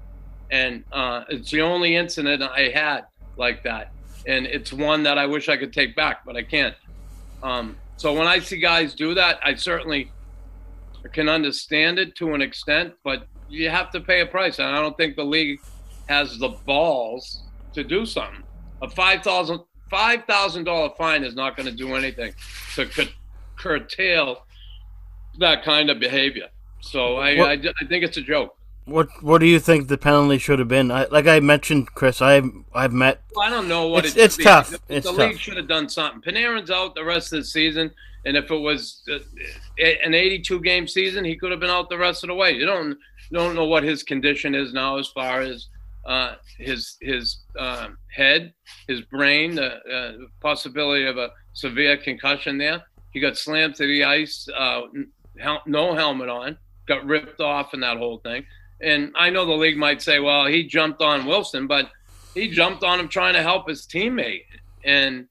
and 0.50 0.84
uh, 0.92 1.24
it's 1.28 1.50
the 1.50 1.62
only 1.62 1.96
incident 1.96 2.42
I 2.42 2.70
had 2.74 3.02
like 3.36 3.62
that, 3.64 3.92
and 4.26 4.46
it's 4.46 4.72
one 4.72 5.02
that 5.04 5.18
I 5.18 5.26
wish 5.26 5.48
I 5.48 5.56
could 5.56 5.72
take 5.72 5.96
back, 5.96 6.24
but 6.24 6.36
I 6.36 6.42
can't. 6.42 6.74
Um, 7.42 7.76
so 7.96 8.12
when 8.12 8.26
I 8.26 8.38
see 8.38 8.58
guys 8.58 8.94
do 8.94 9.14
that, 9.14 9.40
I 9.42 9.54
certainly 9.54 10.10
can 11.12 11.28
understand 11.28 11.98
it 11.98 12.14
to 12.16 12.34
an 12.34 12.42
extent, 12.42 12.94
but 13.02 13.26
you 13.48 13.68
have 13.70 13.90
to 13.90 14.00
pay 14.00 14.20
a 14.20 14.26
price. 14.26 14.58
And 14.58 14.68
I 14.68 14.80
don't 14.80 14.96
think 14.96 15.16
the 15.16 15.24
league 15.24 15.60
has 16.08 16.38
the 16.38 16.50
balls 16.66 17.42
to 17.72 17.84
do 17.84 18.06
something. 18.06 18.42
A 18.82 18.88
five 18.88 19.22
thousand 19.22 19.60
five 19.90 20.24
thousand 20.24 20.64
dollar 20.64 20.90
fine 20.96 21.24
is 21.24 21.34
not 21.34 21.56
going 21.56 21.66
to 21.66 21.74
do 21.74 21.94
anything 21.94 22.32
to 22.74 22.88
curtail 23.56 24.46
that 25.38 25.62
kind 25.64 25.90
of 25.90 25.98
behavior. 25.98 26.48
So 26.80 27.16
I, 27.16 27.30
I, 27.30 27.52
I, 27.52 27.86
think 27.88 28.04
it's 28.04 28.16
a 28.16 28.22
joke. 28.22 28.56
What 28.86 29.08
What 29.22 29.38
do 29.38 29.46
you 29.46 29.60
think 29.60 29.88
the 29.88 29.98
penalty 29.98 30.38
should 30.38 30.58
have 30.58 30.68
been? 30.68 30.90
I, 30.90 31.04
like 31.04 31.26
I 31.26 31.40
mentioned, 31.40 31.94
Chris, 31.94 32.22
I've 32.22 32.50
I've 32.74 32.92
met. 32.92 33.22
Well, 33.34 33.46
I 33.46 33.50
don't 33.50 33.68
know 33.68 33.88
what 33.88 34.06
it's, 34.06 34.16
it's 34.16 34.36
tough. 34.36 34.70
The, 34.70 34.80
it's 34.88 35.06
the 35.06 35.12
league 35.12 35.38
should 35.38 35.56
have 35.56 35.68
done 35.68 35.88
something. 35.88 36.20
Panarin's 36.22 36.70
out 36.70 36.94
the 36.94 37.04
rest 37.04 37.32
of 37.32 37.40
the 37.40 37.44
season. 37.44 37.90
And 38.24 38.36
if 38.36 38.50
it 38.50 38.56
was 38.56 39.02
uh, 39.10 39.18
an 39.78 40.12
82 40.12 40.60
game 40.60 40.86
season, 40.86 41.24
he 41.24 41.36
could 41.36 41.50
have 41.50 41.60
been 41.60 41.70
out 41.70 41.88
the 41.88 41.96
rest 41.96 42.22
of 42.22 42.28
the 42.28 42.34
way. 42.34 42.52
You 42.52 42.66
don't 42.66 42.98
don't 43.32 43.54
know 43.54 43.66
what 43.66 43.82
his 43.82 44.02
condition 44.02 44.54
is 44.54 44.72
now 44.72 44.98
as 44.98 45.08
far 45.08 45.40
as 45.40 45.68
uh, 46.04 46.34
his 46.58 46.96
his 47.00 47.38
uh, 47.58 47.88
head, 48.08 48.52
his 48.88 49.00
brain, 49.02 49.54
the 49.54 49.76
uh, 49.76 50.12
possibility 50.40 51.04
of 51.06 51.16
a 51.16 51.30
severe 51.52 51.96
concussion 51.96 52.58
there. 52.58 52.82
He 53.12 53.20
got 53.20 53.36
slammed 53.36 53.74
to 53.76 53.86
the 53.86 54.04
ice 54.04 54.48
uh, 54.56 54.82
no 55.66 55.94
helmet 55.94 56.28
on, 56.28 56.58
got 56.90 57.06
ripped 57.06 57.40
off 57.40 57.72
in 57.72 57.80
that 57.80 57.96
whole 57.96 58.18
thing. 58.18 58.44
And 58.80 59.12
I 59.16 59.30
know 59.30 59.46
the 59.46 59.52
league 59.52 59.76
might 59.76 60.02
say, 60.02 60.18
well, 60.18 60.46
he 60.46 60.64
jumped 60.66 61.00
on 61.00 61.24
Wilson, 61.24 61.66
but 61.66 61.90
he 62.34 62.50
jumped 62.50 62.82
on 62.82 62.98
him 62.98 63.08
trying 63.08 63.34
to 63.34 63.42
help 63.42 63.68
his 63.68 63.86
teammate. 63.86 64.44
And 64.84 65.26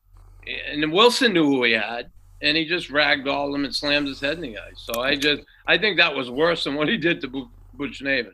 and 0.72 0.92
Wilson 0.92 1.34
knew 1.34 1.46
who 1.46 1.64
he 1.64 1.74
had, 1.74 2.10
and 2.42 2.56
he 2.56 2.66
just 2.66 2.90
ragdolled 2.90 3.54
him 3.54 3.66
and 3.66 3.76
slammed 3.76 4.08
his 4.08 4.22
head 4.22 4.38
in 4.38 4.42
the 4.42 4.58
ice. 4.58 4.78
So 4.78 5.02
I 5.02 5.16
just 5.16 5.44
I 5.68 5.78
think 5.78 5.98
that 5.98 6.16
was 6.16 6.32
worse 6.32 6.64
than 6.64 6.76
what 6.76 6.88
he 6.88 6.98
did 6.98 7.22
to 7.22 7.48
Buchnevich. 7.78 8.34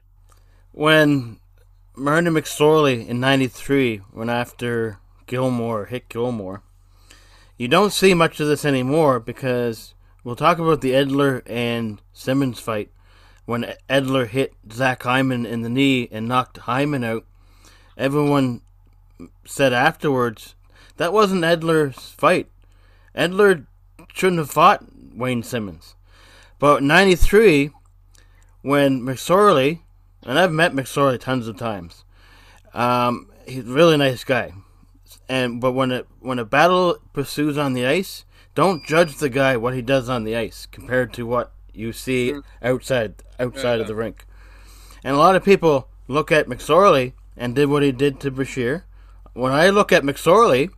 When 0.71 1.39
Martin 1.95 2.33
McSorley 2.33 3.07
in 3.07 3.19
'93 3.19 4.01
went 4.13 4.29
after 4.29 4.99
Gilmour, 5.27 5.87
hit 5.87 6.09
Gilmour, 6.09 6.61
you 7.57 7.67
don't 7.67 7.93
see 7.93 8.13
much 8.13 8.39
of 8.39 8.47
this 8.47 8.65
anymore 8.65 9.19
because 9.19 9.95
we'll 10.23 10.35
talk 10.35 10.59
about 10.59 10.81
the 10.81 10.91
Edler 10.91 11.41
and 11.45 12.01
Simmonds 12.13 12.59
fight 12.59 12.89
when 13.45 13.73
Edler 13.89 14.27
hit 14.27 14.53
Zach 14.71 15.03
Hyman 15.03 15.45
in 15.45 15.61
the 15.61 15.69
knee 15.69 16.07
and 16.11 16.27
knocked 16.27 16.57
Hyman 16.59 17.03
out. 17.03 17.25
Everyone 17.97 18.61
said 19.45 19.71
afterwards 19.71 20.55
that 20.97 21.13
wasn't 21.13 21.43
Edler's 21.43 22.11
fight. 22.11 22.49
Edler 23.15 23.65
shouldn't 24.13 24.39
have 24.39 24.51
fought 24.51 24.85
Wayne 25.13 25.43
Simmonds. 25.43 25.95
But 26.59 26.83
'93, 26.83 27.71
when 28.61 29.01
McSorley, 29.01 29.81
and 30.23 30.39
I've 30.39 30.51
met 30.51 30.73
McSorley 30.73 31.19
tons 31.19 31.47
of 31.47 31.57
times, 31.57 32.03
um, 32.73 33.29
he's 33.47 33.67
a 33.67 33.73
really 33.73 33.97
nice 33.97 34.23
guy. 34.23 34.53
And 35.27 35.59
but 35.59 35.71
when 35.71 35.91
it 35.91 36.07
when 36.19 36.39
a 36.39 36.45
battle 36.45 36.97
pursues 37.13 37.57
on 37.57 37.73
the 37.73 37.85
ice, 37.85 38.25
don't 38.53 38.85
judge 38.85 39.17
the 39.17 39.29
guy 39.29 39.57
what 39.57 39.73
he 39.73 39.81
does 39.81 40.09
on 40.09 40.23
the 40.23 40.35
ice 40.35 40.65
compared 40.65 41.13
to 41.13 41.25
what 41.25 41.51
you 41.75 41.93
see 41.93 42.33
mm. 42.33 42.43
outside 42.61 43.15
outside 43.39 43.75
yeah. 43.75 43.81
of 43.81 43.87
the 43.87 43.95
rink. 43.95 44.25
And 45.03 45.15
a 45.15 45.19
lot 45.19 45.35
of 45.35 45.43
people 45.43 45.87
look 46.07 46.31
at 46.31 46.47
McSorley 46.47 47.13
and 47.37 47.55
did 47.55 47.69
what 47.69 47.83
he 47.83 47.91
did 47.91 48.19
to 48.21 48.31
Brashear. 48.31 48.85
When 49.33 49.51
I 49.51 49.69
look 49.69 49.91
at 49.91 50.03
McSorley, 50.03 50.71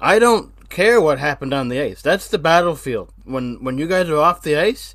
I 0.00 0.18
don't 0.18 0.68
care 0.68 1.00
what 1.00 1.18
happened 1.18 1.54
on 1.54 1.68
the 1.68 1.80
ice. 1.80 2.02
That's 2.02 2.28
the 2.28 2.38
battlefield. 2.38 3.12
When 3.24 3.62
when 3.62 3.78
you 3.78 3.86
guys 3.86 4.08
are 4.08 4.18
off 4.18 4.42
the 4.42 4.56
ice 4.56 4.94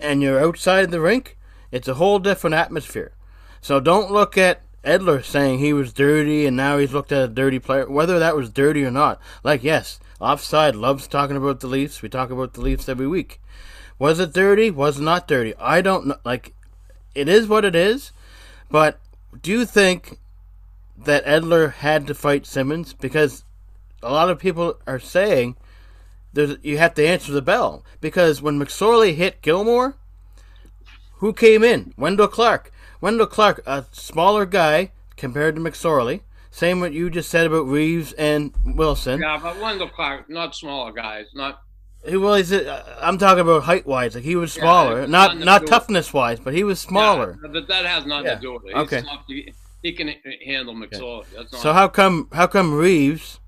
and 0.00 0.22
you're 0.22 0.40
outside 0.40 0.90
the 0.90 1.00
rink, 1.00 1.38
it's 1.70 1.88
a 1.88 1.94
whole 1.94 2.18
different 2.18 2.54
atmosphere. 2.54 3.12
So 3.60 3.80
don't 3.80 4.10
look 4.10 4.36
at 4.36 4.62
Edler 4.84 5.24
saying 5.24 5.58
he 5.58 5.72
was 5.72 5.92
dirty 5.92 6.46
and 6.46 6.56
now 6.56 6.78
he's 6.78 6.92
looked 6.92 7.12
at 7.12 7.24
a 7.24 7.28
dirty 7.28 7.58
player, 7.58 7.88
whether 7.88 8.18
that 8.18 8.36
was 8.36 8.50
dirty 8.50 8.84
or 8.84 8.90
not. 8.90 9.20
Like, 9.44 9.62
yes, 9.62 10.00
offside 10.20 10.74
loves 10.74 11.06
talking 11.06 11.36
about 11.36 11.60
the 11.60 11.68
Leafs. 11.68 12.02
We 12.02 12.08
talk 12.08 12.30
about 12.30 12.54
the 12.54 12.60
Leafs 12.60 12.88
every 12.88 13.06
week. 13.06 13.40
Was 14.02 14.18
it 14.18 14.32
dirty? 14.32 14.68
Was 14.68 14.98
it 14.98 15.02
not 15.02 15.28
dirty? 15.28 15.54
I 15.60 15.80
don't 15.80 16.08
know. 16.08 16.16
Like, 16.24 16.54
it 17.14 17.28
is 17.28 17.46
what 17.46 17.64
it 17.64 17.76
is. 17.76 18.10
But 18.68 18.98
do 19.40 19.52
you 19.52 19.64
think 19.64 20.18
that 20.96 21.24
Edler 21.24 21.72
had 21.72 22.08
to 22.08 22.14
fight 22.14 22.44
Simmonds? 22.44 22.94
Because 22.94 23.44
a 24.02 24.10
lot 24.10 24.28
of 24.28 24.40
people 24.40 24.80
are 24.88 24.98
saying 24.98 25.54
there's 26.32 26.56
you 26.64 26.78
have 26.78 26.94
to 26.94 27.06
answer 27.06 27.30
the 27.30 27.40
bell 27.40 27.84
because 28.00 28.42
when 28.42 28.58
McSorley 28.58 29.14
hit 29.14 29.40
Gilmour, 29.40 29.94
who 31.18 31.32
came 31.32 31.62
in? 31.62 31.94
Wendel 31.96 32.26
Clark. 32.26 32.72
Wendel 33.00 33.28
Clark, 33.28 33.62
a 33.66 33.84
smaller 33.92 34.46
guy 34.46 34.90
compared 35.16 35.54
to 35.54 35.60
McSorley. 35.60 36.22
Same 36.50 36.80
what 36.80 36.92
you 36.92 37.08
just 37.08 37.30
said 37.30 37.46
about 37.46 37.68
Reaves 37.68 38.12
and 38.14 38.52
Wilson. 38.66 39.20
Yeah, 39.20 39.38
but 39.40 39.60
Wendel 39.60 39.90
Clark, 39.90 40.28
not 40.28 40.56
smaller 40.56 40.90
guys, 40.90 41.26
not. 41.34 41.62
Well, 42.04 42.34
he's 42.34 42.52
uh, 42.52 42.98
I'm 43.00 43.16
talking 43.16 43.40
about 43.42 43.62
height 43.62 43.86
wise. 43.86 44.16
Like 44.16 44.24
he 44.24 44.34
was 44.34 44.52
smaller, 44.52 45.02
yeah, 45.02 45.06
not 45.06 45.38
not 45.38 45.66
toughness 45.68 46.12
wise, 46.12 46.40
but 46.40 46.52
he 46.52 46.64
was 46.64 46.80
smaller. 46.80 47.38
Yeah, 47.42 47.48
but 47.52 47.68
that 47.68 47.84
has 47.84 48.06
nothing 48.06 48.26
yeah. 48.26 48.34
to 48.34 48.40
do 48.40 48.52
with 48.54 48.64
it. 48.64 48.76
He's 48.76 48.76
okay. 48.76 49.02
he, 49.28 49.54
he, 49.82 49.92
can 49.92 50.14
handle 50.44 50.74
McSorley. 50.74 51.26
So 51.50 51.72
how 51.72 51.86
come 51.86 52.28
how 52.32 52.48
come 52.48 52.74
Reaves? 52.74 53.38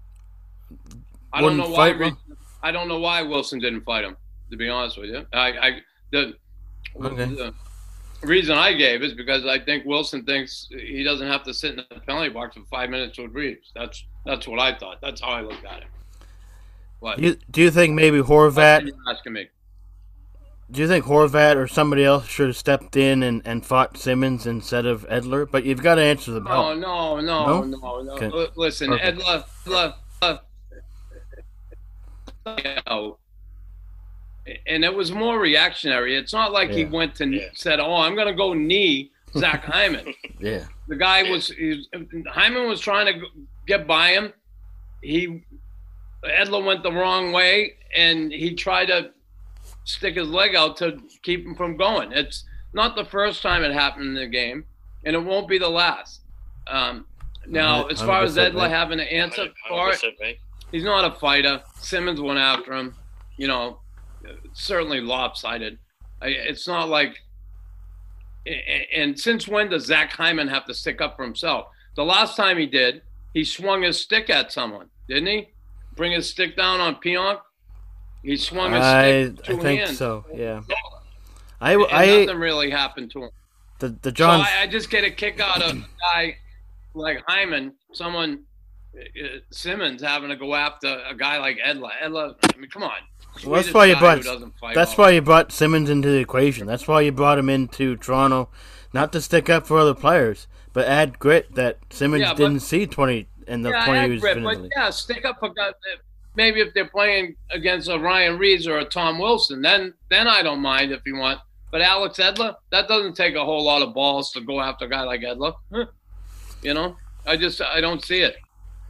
I 1.32 1.40
don't 1.40 1.56
know 1.56 1.68
why. 1.68 1.90
Reaves, 1.90 2.16
I 2.62 2.70
don't 2.70 2.86
know 2.86 3.00
why 3.00 3.22
Wilson 3.22 3.58
didn't 3.58 3.82
fight 3.82 4.04
him. 4.04 4.16
To 4.50 4.56
be 4.56 4.68
honest 4.68 4.98
with 4.98 5.10
you, 5.10 5.26
I, 5.32 5.48
I 5.52 5.82
the, 6.12 6.34
okay. 7.02 7.24
the 7.24 7.54
reason 8.22 8.56
I 8.56 8.72
gave 8.72 9.02
is 9.02 9.14
because 9.14 9.44
I 9.46 9.58
think 9.58 9.84
Wilson 9.84 10.24
thinks 10.24 10.68
he 10.70 11.02
doesn't 11.02 11.26
have 11.26 11.42
to 11.44 11.52
sit 11.52 11.72
in 11.72 11.76
the 11.76 12.00
penalty 12.00 12.28
box 12.28 12.54
for 12.54 12.62
five 12.70 12.88
minutes 12.88 13.18
with 13.18 13.32
Reaves. 13.32 13.72
That's 13.74 14.04
that's 14.24 14.46
what 14.46 14.60
I 14.60 14.78
thought. 14.78 15.00
That's 15.00 15.20
how 15.20 15.30
I 15.30 15.40
looked 15.40 15.64
at 15.64 15.78
it. 15.78 15.88
What? 17.04 17.18
You, 17.18 17.36
do 17.50 17.60
you 17.60 17.70
think 17.70 17.94
maybe 17.94 18.20
Horvat? 18.20 18.90
Asking 19.06 19.34
me. 19.34 19.48
Do 20.70 20.80
you 20.80 20.88
think 20.88 21.04
Horvat 21.04 21.56
or 21.56 21.68
somebody 21.68 22.02
else 22.02 22.26
should 22.26 22.46
have 22.46 22.56
stepped 22.56 22.96
in 22.96 23.22
and, 23.22 23.42
and 23.44 23.62
fought 23.62 23.98
Simmonds 23.98 24.46
instead 24.46 24.86
of 24.86 25.06
Edler? 25.10 25.46
But 25.50 25.66
you've 25.66 25.82
got 25.82 25.96
to 25.96 26.00
answer 26.00 26.30
the 26.30 26.40
bell. 26.40 26.74
No, 26.74 27.20
no, 27.20 27.20
no, 27.20 27.62
no, 27.62 27.76
no. 27.76 28.00
no. 28.00 28.12
Okay. 28.14 28.50
Listen, 28.56 28.88
Perfect. 28.88 29.18
Edler, 29.18 29.44
Edler, 29.66 29.94
uh, 30.22 30.38
you 32.64 32.76
know, 32.86 33.18
and 34.66 34.82
it 34.82 34.94
was 34.94 35.12
more 35.12 35.38
reactionary. 35.38 36.16
It's 36.16 36.32
not 36.32 36.52
like 36.52 36.70
yeah. 36.70 36.76
he 36.76 36.84
went 36.86 37.14
to 37.16 37.26
yeah. 37.26 37.48
said, 37.52 37.80
"Oh, 37.80 37.96
I'm 37.96 38.14
going 38.14 38.28
to 38.28 38.34
go 38.34 38.54
knee 38.54 39.10
Zach 39.36 39.62
Hyman." 39.66 40.14
yeah, 40.40 40.64
the 40.88 40.96
guy 40.96 41.30
was, 41.30 41.50
was 41.50 41.86
Hyman 42.28 42.66
was 42.66 42.80
trying 42.80 43.12
to 43.12 43.26
get 43.66 43.86
by 43.86 44.12
him. 44.12 44.32
He 45.02 45.44
Edler 46.24 46.64
went 46.64 46.82
the 46.82 46.92
wrong 46.92 47.32
way, 47.32 47.74
and 47.94 48.32
he 48.32 48.54
tried 48.54 48.86
to 48.86 49.10
stick 49.84 50.16
his 50.16 50.28
leg 50.28 50.54
out 50.54 50.76
to 50.78 50.98
keep 51.22 51.44
him 51.44 51.54
from 51.54 51.76
going. 51.76 52.12
It's 52.12 52.44
not 52.72 52.96
the 52.96 53.04
first 53.04 53.42
time 53.42 53.62
it 53.62 53.72
happened 53.72 54.06
in 54.08 54.14
the 54.14 54.26
game, 54.26 54.64
and 55.04 55.14
it 55.14 55.18
won't 55.22 55.48
be 55.48 55.58
the 55.58 55.68
last. 55.68 56.22
Um, 56.66 57.06
now, 57.46 57.86
as 57.86 58.00
far 58.00 58.22
as 58.22 58.36
Edler 58.36 58.68
having 58.70 58.98
to 58.98 59.12
answer 59.12 59.48
for 59.68 59.90
it, 59.90 60.38
he's 60.72 60.84
not 60.84 61.04
a 61.04 61.18
fighter. 61.18 61.62
Simmonds 61.76 62.20
went 62.20 62.38
after 62.38 62.72
him. 62.72 62.94
You 63.36 63.48
know, 63.48 63.80
certainly 64.54 65.00
lopsided. 65.00 65.78
It's 66.22 66.66
not 66.66 66.88
like. 66.88 67.16
And 68.94 69.18
since 69.18 69.48
when 69.48 69.70
does 69.70 69.86
Zach 69.86 70.12
Hyman 70.12 70.48
have 70.48 70.66
to 70.66 70.74
stick 70.74 71.00
up 71.00 71.16
for 71.16 71.24
himself? 71.24 71.68
The 71.96 72.04
last 72.04 72.36
time 72.36 72.58
he 72.58 72.66
did, 72.66 73.02
he 73.32 73.44
swung 73.44 73.82
his 73.82 74.00
stick 74.00 74.28
at 74.30 74.52
someone, 74.52 74.88
didn't 75.08 75.26
he? 75.26 75.53
bring 75.96 76.12
his 76.12 76.28
stick 76.28 76.56
down 76.56 76.80
on 76.80 76.96
Pionk? 76.96 77.40
He 78.22 78.36
swung 78.36 78.72
his 78.72 78.82
I, 78.82 79.24
stick. 79.26 79.50
I 79.50 79.62
think 79.62 79.80
hands. 79.80 79.98
so. 79.98 80.24
Yeah. 80.34 80.62
I, 81.60 81.74
and 81.74 81.86
I 81.90 82.06
nothing 82.24 82.38
really 82.38 82.70
happened 82.70 83.10
to 83.12 83.24
him. 83.24 83.30
The 83.78 83.88
the 84.02 84.12
John. 84.12 84.40
So 84.40 84.50
I, 84.50 84.62
I, 84.62 84.66
just 84.66 84.90
get 84.90 85.04
a 85.04 85.10
kick 85.10 85.40
out 85.40 85.62
of 85.62 85.76
a 85.76 85.84
guy 86.00 86.36
like 86.94 87.22
Hyman, 87.26 87.74
someone 87.92 88.44
uh, 88.96 89.00
uh, 89.00 89.38
Simmonds 89.50 90.02
having 90.02 90.30
to 90.30 90.36
go 90.36 90.54
after 90.54 91.02
a 91.08 91.14
guy 91.14 91.38
like 91.38 91.58
Edler. 91.58 91.90
Edler, 92.02 92.34
I 92.54 92.58
mean, 92.58 92.70
come 92.70 92.84
on. 92.84 92.92
Well, 93.44 93.60
that's 93.60 93.74
why 93.74 93.86
you 93.86 93.96
brought. 93.96 94.24
That's 94.74 94.96
why 94.96 95.10
you 95.10 95.20
brought 95.20 95.52
Simmonds 95.52 95.90
into 95.90 96.08
the 96.08 96.18
equation. 96.18 96.66
That's 96.66 96.86
why 96.86 97.00
you 97.00 97.12
brought 97.12 97.38
him 97.38 97.48
into 97.48 97.96
Toronto, 97.96 98.48
not 98.92 99.12
to 99.12 99.20
stick 99.20 99.50
up 99.50 99.66
for 99.66 99.78
other 99.78 99.94
players, 99.94 100.46
but 100.72 100.86
add 100.86 101.18
grit 101.18 101.54
that 101.56 101.78
Simmonds 101.90 102.26
yeah, 102.26 102.34
didn't 102.34 102.60
see 102.60 102.86
20, 102.86 103.26
and 103.48 103.64
the 103.64 103.70
yeah, 103.70 103.84
player 103.84 104.08
who's 104.08 104.20
but 104.20 104.68
yeah, 104.74 104.90
stick 104.90 105.24
up 105.24 105.38
for 105.40 105.50
God. 105.50 105.74
Maybe 106.36 106.60
if 106.60 106.74
they're 106.74 106.88
playing 106.88 107.36
against 107.50 107.88
a 107.88 107.98
Ryan 107.98 108.38
Reaves 108.38 108.66
or 108.66 108.78
a 108.78 108.84
Tom 108.84 109.18
Wilson, 109.18 109.62
then 109.62 109.94
then 110.10 110.26
I 110.26 110.42
don't 110.42 110.60
mind 110.60 110.92
if 110.92 111.00
you 111.06 111.16
want. 111.16 111.40
But 111.70 111.80
Alex 111.80 112.18
Edler, 112.18 112.54
that 112.70 112.88
doesn't 112.88 113.16
take 113.16 113.34
a 113.34 113.44
whole 113.44 113.64
lot 113.64 113.82
of 113.82 113.94
balls 113.94 114.30
to 114.32 114.40
go 114.40 114.60
after 114.60 114.84
a 114.84 114.88
guy 114.88 115.02
like 115.02 115.22
Edler. 115.22 115.54
You 116.62 116.74
know, 116.74 116.96
I 117.26 117.36
just 117.36 117.60
I 117.60 117.80
don't 117.80 118.04
see 118.04 118.20
it. 118.20 118.36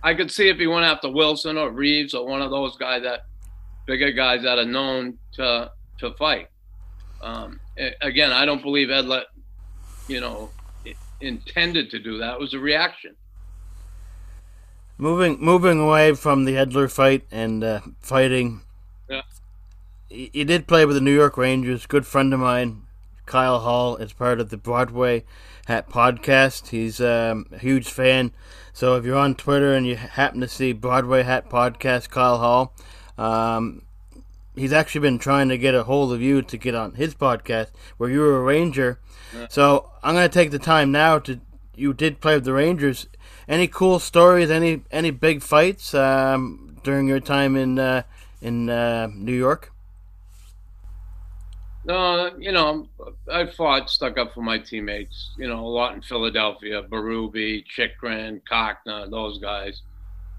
I 0.02 0.14
could 0.14 0.30
see 0.30 0.48
if 0.48 0.58
he 0.58 0.66
went 0.66 0.84
after 0.84 1.10
Wilson 1.10 1.56
or 1.56 1.70
Reaves 1.70 2.12
or 2.14 2.26
one 2.26 2.42
of 2.42 2.50
those 2.50 2.76
guys 2.76 3.02
that 3.02 3.24
bigger 3.86 4.12
guys 4.12 4.42
that 4.42 4.58
are 4.58 4.64
known 4.64 5.18
to 5.32 5.70
to 5.98 6.12
fight. 6.14 6.48
Um, 7.22 7.58
again, 8.02 8.32
I 8.32 8.44
don't 8.44 8.62
believe 8.62 8.88
Edler, 8.88 9.22
you 10.08 10.20
know, 10.20 10.50
intended 11.20 11.90
to 11.90 11.98
do 11.98 12.18
that. 12.18 12.34
It 12.34 12.40
was 12.40 12.54
a 12.54 12.58
reaction. 12.58 13.16
Moving 14.96 15.38
moving 15.40 15.80
away 15.80 16.14
from 16.14 16.44
the 16.44 16.54
Edler 16.54 16.90
fight 16.90 17.24
and 17.30 17.64
uh, 17.64 17.80
fighting. 18.00 18.62
Yeah. 19.08 19.22
He, 20.08 20.44
did 20.44 20.68
play 20.68 20.84
with 20.84 20.94
the 20.94 21.00
New 21.00 21.14
York 21.14 21.36
Rangers. 21.36 21.86
Good 21.86 22.06
friend 22.06 22.32
of 22.32 22.38
mine, 22.38 22.82
Kyle 23.26 23.58
Hall, 23.58 23.96
is 23.96 24.12
part 24.12 24.38
of 24.38 24.50
the 24.50 24.56
Broadway 24.56 25.24
Hat 25.66 25.90
podcast. 25.90 26.68
He's 26.68 27.00
um, 27.00 27.46
a 27.50 27.58
huge 27.58 27.88
fan. 27.88 28.30
So 28.72 28.96
if 28.96 29.04
you're 29.04 29.18
on 29.18 29.34
Twitter 29.34 29.74
and 29.74 29.84
you 29.84 29.96
happen 29.96 30.40
to 30.40 30.48
see 30.48 30.72
Broadway 30.72 31.24
Hat 31.24 31.50
podcast, 31.50 32.10
Kyle 32.10 32.38
Hall, 32.38 32.74
um, 33.18 33.82
he's 34.54 34.72
actually 34.72 35.00
been 35.00 35.18
trying 35.18 35.48
to 35.48 35.58
get 35.58 35.74
a 35.74 35.84
hold 35.84 36.12
of 36.12 36.22
you 36.22 36.40
to 36.42 36.56
get 36.56 36.76
on 36.76 36.94
his 36.94 37.16
podcast 37.16 37.70
where 37.96 38.10
you 38.10 38.20
were 38.20 38.36
a 38.36 38.42
Ranger. 38.42 39.00
Yeah. 39.34 39.46
So 39.50 39.90
I'm 40.04 40.14
going 40.14 40.28
to 40.28 40.32
take 40.32 40.50
the 40.52 40.58
time 40.58 40.92
now 40.92 41.18
to. 41.20 41.40
You 41.76 41.92
did 41.92 42.20
play 42.20 42.36
with 42.36 42.44
the 42.44 42.52
Rangers. 42.52 43.08
Any 43.48 43.68
cool 43.68 43.98
stories? 43.98 44.50
Any 44.50 44.82
any 44.90 45.10
big 45.10 45.42
fights 45.42 45.94
um, 45.94 46.78
during 46.82 47.08
your 47.08 47.20
time 47.20 47.56
in 47.56 47.78
uh, 47.78 48.02
in 48.40 48.70
uh, 48.70 49.08
New 49.14 49.34
York? 49.34 49.72
No, 51.86 52.30
you 52.38 52.50
know, 52.50 52.88
I 53.30 53.44
fought, 53.44 53.90
stuck 53.90 54.16
up 54.16 54.32
for 54.32 54.40
my 54.40 54.58
teammates. 54.58 55.32
You 55.36 55.48
know, 55.48 55.60
a 55.60 55.68
lot 55.68 55.94
in 55.94 56.00
Philadelphia, 56.00 56.82
Berube, 56.82 57.64
Chychrun, 57.66 58.40
Cochrane, 58.48 59.10
those 59.10 59.38
guys. 59.38 59.82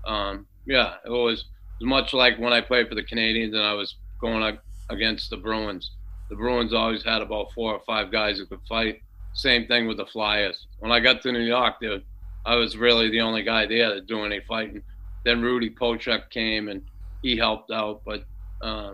Um, 0.06 0.48
yeah, 0.66 0.96
it 1.06 1.12
was, 1.12 1.46
much 1.82 2.14
like 2.14 2.40
when 2.40 2.52
I 2.52 2.62
played 2.62 2.90
for 2.90 2.96
the 2.96 3.04
Canadiens 3.04 3.54
and 3.54 3.62
I 3.62 3.74
was 3.74 3.96
going 4.20 4.42
up 4.42 4.64
against 4.90 5.30
the 5.30 5.38
Bruins. 5.38 5.92
The 6.30 6.36
Bruins 6.36 6.74
always 6.74 7.04
had 7.04 7.22
about 7.22 7.52
four 7.54 7.74
or 7.74 7.82
five 7.86 8.12
guys 8.12 8.40
who 8.40 8.48
could 8.48 8.62
fight. 8.68 9.02
Same 9.34 9.68
thing 9.68 9.88
with 9.88 9.98
the 9.98 10.06
Flyers. 10.08 10.66
When 10.80 10.92
I 10.92 11.00
got 11.00 11.22
to 11.24 11.32
New 11.32 11.40
York, 11.44 11.76
there, 11.80 12.00
I 12.46 12.56
was 12.56 12.78
really 12.78 13.10
the 13.10 13.22
only 13.22 13.44
guy 13.44 13.66
there 13.66 13.96
that 13.96 14.08
doing 14.08 14.32
any 14.32 14.42
fighting. 14.42 14.84
Then 15.24 15.42
Rudy 15.42 15.70
Poeschek 15.70 16.30
came 16.30 16.70
and 16.70 16.84
he 17.24 17.36
helped 17.36 17.72
out, 17.72 18.02
but 18.06 18.26
uh, 18.62 18.94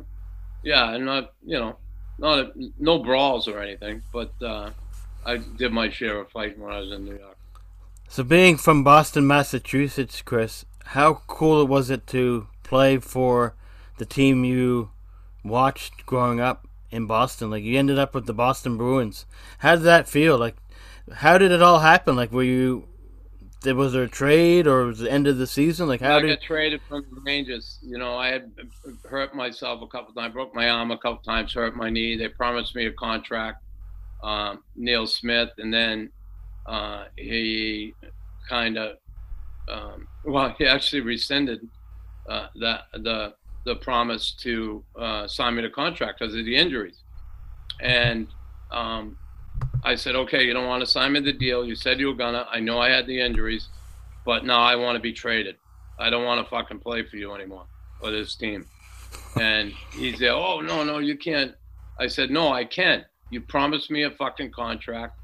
yeah, 0.63 0.97
not 0.97 1.33
you 1.45 1.59
know 1.59 1.77
not 2.17 2.39
a, 2.39 2.51
no 2.79 2.99
brawls 2.99 3.47
or 3.47 3.59
anything, 3.59 4.01
but 4.13 4.31
uh, 4.41 4.69
I 5.25 5.37
did 5.37 5.73
my 5.73 5.89
share 5.89 6.19
of 6.19 6.29
fighting 6.29 6.61
when 6.61 6.73
I 6.73 6.79
was 6.79 6.91
in 6.91 7.03
New 7.03 7.17
York. 7.17 7.37
So, 8.07 8.23
being 8.23 8.57
from 8.57 8.83
Boston, 8.83 9.25
Massachusetts, 9.25 10.21
Chris, 10.21 10.65
how 10.85 11.21
cool 11.27 11.65
was 11.65 11.89
it 11.89 12.07
to 12.07 12.47
play 12.63 12.97
for 12.97 13.55
the 13.97 14.05
team 14.05 14.43
you 14.43 14.91
watched 15.43 16.05
growing 16.05 16.39
up 16.39 16.67
in 16.91 17.05
Boston? 17.07 17.49
Like, 17.49 17.63
you 17.63 17.79
ended 17.79 17.97
up 17.97 18.13
with 18.13 18.25
the 18.25 18.33
Boston 18.33 18.77
Bruins. 18.77 19.25
How 19.59 19.75
did 19.75 19.83
that 19.83 20.09
feel? 20.09 20.37
Like, 20.37 20.57
how 21.13 21.37
did 21.37 21.51
it 21.51 21.61
all 21.61 21.79
happen? 21.79 22.15
Like, 22.15 22.31
were 22.31 22.43
you 22.43 22.87
was 23.65 23.93
there 23.93 24.03
a 24.03 24.09
trade 24.09 24.65
or 24.67 24.85
was 24.85 24.99
the 24.99 25.11
end 25.11 25.27
of 25.27 25.37
the 25.37 25.47
season? 25.47 25.87
Like 25.87 26.01
how 26.01 26.17
I 26.17 26.21
did 26.21 26.39
got 26.39 26.41
traded 26.41 26.81
from 26.87 27.05
the 27.13 27.21
Rangers? 27.21 27.79
You 27.83 27.97
know, 27.97 28.15
I 28.15 28.29
had 28.29 28.51
hurt 29.07 29.35
myself 29.35 29.81
a 29.81 29.87
couple 29.87 30.13
times, 30.13 30.33
broke 30.33 30.55
my 30.55 30.69
arm 30.69 30.91
a 30.91 30.97
couple 30.97 31.21
times, 31.23 31.53
hurt 31.53 31.75
my 31.75 31.89
knee. 31.89 32.17
They 32.17 32.27
promised 32.27 32.75
me 32.75 32.87
a 32.87 32.91
contract, 32.91 33.63
um, 34.23 34.63
Neil 34.75 35.05
Smith, 35.05 35.49
and 35.59 35.73
then 35.73 36.09
uh, 36.65 37.05
he 37.17 37.93
kind 38.49 38.77
of, 38.77 38.97
um, 39.69 40.07
well, 40.25 40.55
he 40.57 40.65
actually 40.65 41.01
rescinded 41.01 41.67
uh, 42.27 42.47
that 42.55 42.85
the 42.93 43.33
the 43.63 43.75
promise 43.75 44.31
to 44.31 44.83
uh, 44.99 45.27
sign 45.27 45.55
me 45.55 45.61
the 45.61 45.69
contract 45.69 46.19
because 46.19 46.33
of 46.33 46.45
the 46.45 46.55
injuries, 46.55 47.03
and 47.79 48.27
um, 48.71 49.17
I 49.83 49.95
said, 49.95 50.15
okay, 50.15 50.43
you 50.43 50.53
don't 50.53 50.67
want 50.67 50.81
to 50.81 50.87
sign 50.87 51.13
me 51.13 51.19
the 51.21 51.33
deal. 51.33 51.65
You 51.65 51.75
said 51.75 51.99
you 51.99 52.07
were 52.07 52.13
gonna. 52.13 52.45
I 52.49 52.59
know 52.59 52.79
I 52.79 52.89
had 52.89 53.07
the 53.07 53.19
injuries, 53.19 53.69
but 54.25 54.45
now 54.45 54.61
I 54.61 54.75
want 54.75 54.95
to 54.95 55.01
be 55.01 55.13
traded. 55.13 55.55
I 55.97 56.09
don't 56.09 56.25
want 56.25 56.43
to 56.43 56.49
fucking 56.49 56.79
play 56.79 57.03
for 57.03 57.17
you 57.17 57.33
anymore 57.33 57.65
or 58.01 58.11
this 58.11 58.35
team. 58.35 58.65
And 59.39 59.73
he 59.93 60.15
said, 60.15 60.31
oh 60.31 60.61
no, 60.61 60.83
no, 60.83 60.99
you 60.99 61.17
can't. 61.17 61.53
I 61.99 62.07
said, 62.07 62.31
no, 62.31 62.51
I 62.51 62.65
can. 62.65 63.05
You 63.29 63.41
promised 63.41 63.89
me 63.91 64.03
a 64.03 64.11
fucking 64.11 64.51
contract. 64.51 65.17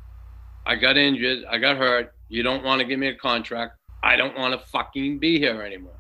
I 0.65 0.75
got 0.75 0.97
injured. 0.97 1.45
I 1.49 1.57
got 1.57 1.77
hurt. 1.77 2.13
You 2.29 2.43
don't 2.43 2.63
want 2.63 2.81
to 2.81 2.87
give 2.87 2.99
me 2.99 3.07
a 3.07 3.15
contract. 3.15 3.77
I 4.03 4.15
don't 4.15 4.37
want 4.37 4.59
to 4.59 4.67
fucking 4.67 5.19
be 5.19 5.39
here 5.39 5.61
anymore. 5.61 5.93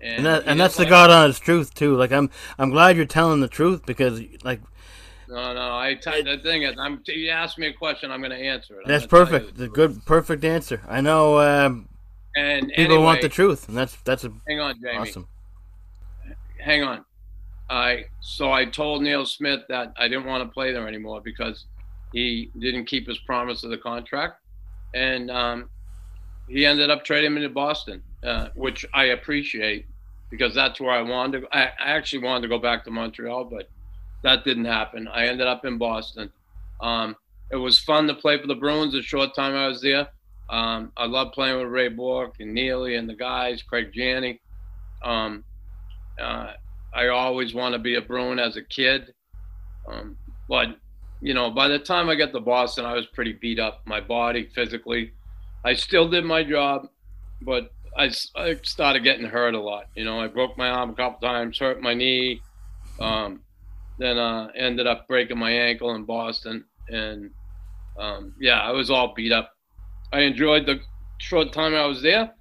And, 0.00 0.16
and, 0.16 0.26
that, 0.26 0.42
and 0.46 0.60
that's 0.60 0.76
the 0.76 0.84
God 0.84 1.10
honest 1.10 1.42
truth 1.42 1.74
too. 1.74 1.96
Like 1.96 2.12
I'm, 2.12 2.30
I'm 2.58 2.70
glad 2.70 2.96
you're 2.96 3.06
telling 3.06 3.40
the 3.40 3.48
truth 3.48 3.86
because 3.86 4.20
like 4.42 4.60
no, 5.34 5.52
no. 5.52 5.76
I 5.76 5.94
t- 5.94 6.22
the 6.22 6.38
thing 6.38 6.62
is, 6.62 6.76
I'm. 6.78 7.02
You 7.06 7.30
ask 7.30 7.58
me 7.58 7.66
a 7.66 7.72
question, 7.72 8.10
I'm 8.10 8.20
going 8.20 8.30
to 8.30 8.36
answer 8.36 8.80
it. 8.80 8.86
That's 8.86 9.06
perfect. 9.06 9.56
The 9.56 9.68
good, 9.68 10.04
perfect 10.06 10.44
answer. 10.44 10.80
I 10.88 11.00
know. 11.00 11.40
Um, 11.40 11.88
and 12.36 12.68
people 12.68 12.82
anyway, 12.84 13.02
want 13.02 13.22
the 13.22 13.28
truth, 13.28 13.68
and 13.68 13.76
that's 13.76 13.96
that's 14.02 14.24
a 14.24 14.32
hang 14.48 14.60
on, 14.60 14.74
Jamie. 14.80 14.98
Awesome. 14.98 15.28
Hang 16.60 16.82
on. 16.82 17.04
I 17.68 18.04
so 18.20 18.52
I 18.52 18.64
told 18.64 19.02
Neil 19.02 19.26
Smith 19.26 19.62
that 19.68 19.92
I 19.98 20.08
didn't 20.08 20.26
want 20.26 20.46
to 20.46 20.52
play 20.52 20.72
there 20.72 20.86
anymore 20.86 21.20
because 21.20 21.64
he 22.12 22.50
didn't 22.58 22.84
keep 22.84 23.08
his 23.08 23.18
promise 23.18 23.64
of 23.64 23.70
the 23.70 23.78
contract, 23.78 24.40
and 24.94 25.30
um, 25.30 25.68
he 26.48 26.66
ended 26.66 26.90
up 26.90 27.04
trading 27.04 27.34
me 27.34 27.42
to 27.42 27.48
Boston, 27.48 28.02
uh, 28.22 28.48
which 28.54 28.84
I 28.94 29.06
appreciate 29.06 29.86
because 30.30 30.54
that's 30.54 30.80
where 30.80 30.92
I 30.92 31.02
wanted 31.02 31.42
to. 31.42 31.56
I, 31.56 31.64
I 31.64 31.90
actually 31.90 32.24
wanted 32.24 32.42
to 32.42 32.48
go 32.48 32.58
back 32.58 32.84
to 32.84 32.90
Montreal, 32.90 33.44
but 33.44 33.68
that 34.24 34.42
didn't 34.44 34.64
happen. 34.64 35.06
I 35.06 35.26
ended 35.26 35.46
up 35.46 35.64
in 35.64 35.78
Boston. 35.78 36.32
Um, 36.80 37.14
it 37.50 37.56
was 37.56 37.78
fun 37.78 38.06
to 38.08 38.14
play 38.14 38.40
for 38.40 38.46
the 38.46 38.54
Bruins 38.54 38.94
the 38.94 39.02
short 39.02 39.34
time 39.34 39.54
I 39.54 39.68
was 39.68 39.82
there. 39.82 40.08
Um, 40.48 40.92
I 40.96 41.06
loved 41.06 41.34
playing 41.34 41.58
with 41.58 41.68
Ray 41.68 41.88
Bourque 41.88 42.40
and 42.40 42.52
Neely 42.52 42.96
and 42.96 43.08
the 43.08 43.14
guys, 43.14 43.62
Craig 43.62 43.92
Janney. 43.92 44.40
Um, 45.02 45.44
uh, 46.18 46.52
I 46.92 47.08
always 47.08 47.54
want 47.54 47.74
to 47.74 47.78
be 47.78 47.96
a 47.96 48.00
Bruin 48.00 48.38
as 48.38 48.56
a 48.56 48.62
kid. 48.62 49.12
Um, 49.86 50.16
but, 50.48 50.76
you 51.20 51.34
know, 51.34 51.50
by 51.50 51.68
the 51.68 51.78
time 51.78 52.08
I 52.08 52.14
got 52.14 52.32
to 52.32 52.40
Boston, 52.40 52.86
I 52.86 52.94
was 52.94 53.06
pretty 53.06 53.34
beat 53.34 53.58
up, 53.58 53.82
my 53.84 54.00
body 54.00 54.48
physically. 54.54 55.12
I 55.64 55.74
still 55.74 56.08
did 56.08 56.24
my 56.24 56.42
job, 56.42 56.88
but 57.42 57.72
I, 57.96 58.10
I 58.34 58.56
started 58.62 59.04
getting 59.04 59.26
hurt 59.26 59.54
a 59.54 59.60
lot. 59.60 59.86
You 59.94 60.04
know, 60.04 60.18
I 60.18 60.28
broke 60.28 60.56
my 60.56 60.68
arm 60.68 60.90
a 60.90 60.94
couple 60.94 61.26
times, 61.26 61.58
hurt 61.58 61.82
my 61.82 61.92
knee. 61.92 62.40
Um, 63.00 63.40
then 63.98 64.18
uh, 64.18 64.48
ended 64.56 64.86
up 64.86 65.06
breaking 65.06 65.38
my 65.38 65.50
ankle 65.50 65.94
in 65.94 66.04
Boston, 66.04 66.64
and 66.88 67.30
um, 67.98 68.34
yeah, 68.40 68.60
I 68.60 68.70
was 68.72 68.90
all 68.90 69.14
beat 69.14 69.32
up. 69.32 69.52
I 70.12 70.20
enjoyed 70.20 70.66
the 70.66 70.80
short 71.18 71.52
time 71.52 71.74
I 71.74 71.86
was 71.86 72.02
there, 72.02 72.32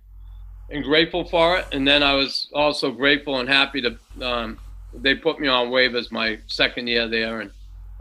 and 0.70 0.84
grateful 0.84 1.26
for 1.26 1.58
it. 1.58 1.66
And 1.72 1.88
then 1.88 2.04
I 2.04 2.13
was 2.13 2.50
also 2.54 2.92
grateful 2.92 3.39
and 3.39 3.48
happy 3.48 3.82
to 3.82 3.98
um, 4.22 4.58
they 4.94 5.16
put 5.16 5.39
me 5.39 5.48
on 5.48 5.68
waivers 5.70 6.12
my 6.12 6.39
second 6.48 6.88
year 6.88 7.08
there, 7.08 7.42
and 7.42 7.52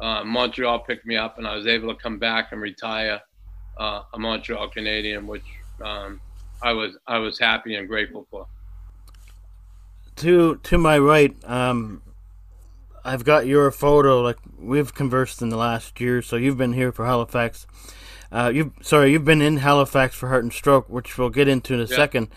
uh, 0.01 0.25
Montreal 0.25 0.81
picked 0.81 1.07
me 1.07 1.17
up, 1.17 1.39
and 1.39 1.47
I 1.47 1.55
was 1.55 1.67
able 1.67 1.95
to 1.95 2.01
come 2.01 2.19
back 2.19 2.53
and 2.53 2.61
retire 2.61 3.21
uh, 3.79 4.03
a 4.13 4.19
Montreal 4.19 4.69
Canadian, 4.69 5.27
which 5.27 5.45
um, 5.83 6.21
I 6.63 6.73
was 6.73 6.97
I 7.07 7.19
was 7.19 7.39
happy 7.39 7.77
and 7.77 7.89
grateful 7.89 8.27
for. 8.31 8.47
To 10.17 10.57
to 10.57 10.79
my 10.79 10.99
right, 10.99 11.35
um, 11.45 12.03
I've 13.05 13.25
got 13.25 13.47
your 13.47 13.71
photo. 13.71 14.21
Like 14.21 14.39
we've 14.59 14.95
conversed 14.95 15.43
in 15.43 15.49
the 15.49 15.57
last 15.57 16.01
year, 16.01 16.23
so 16.23 16.37
you've 16.37 16.59
been 16.59 16.73
here 16.73 16.93
for 16.93 17.07
Halifax. 17.07 17.67
Uh, 18.31 18.51
you 18.55 18.73
sorry, 18.81 19.13
you've 19.13 19.25
been 19.25 19.43
in 19.43 19.59
Halifax 19.59 20.15
for 20.15 20.29
Heart 20.29 20.45
and 20.45 20.53
Stroke, 20.53 20.89
which 20.89 21.19
we'll 21.19 21.31
get 21.31 21.49
into 21.49 21.75
in 21.75 21.81
a 21.81 21.85
yeah. 21.85 21.97
second. 21.97 22.29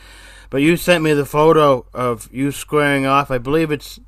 But 0.50 0.62
you 0.62 0.78
sent 0.78 1.04
me 1.04 1.14
the 1.14 1.26
photo 1.26 1.86
of 1.94 2.30
you 2.32 2.52
squaring 2.52 3.06
off. 3.06 3.32
I 3.32 3.38
believe 3.38 3.72
it's. 3.72 4.00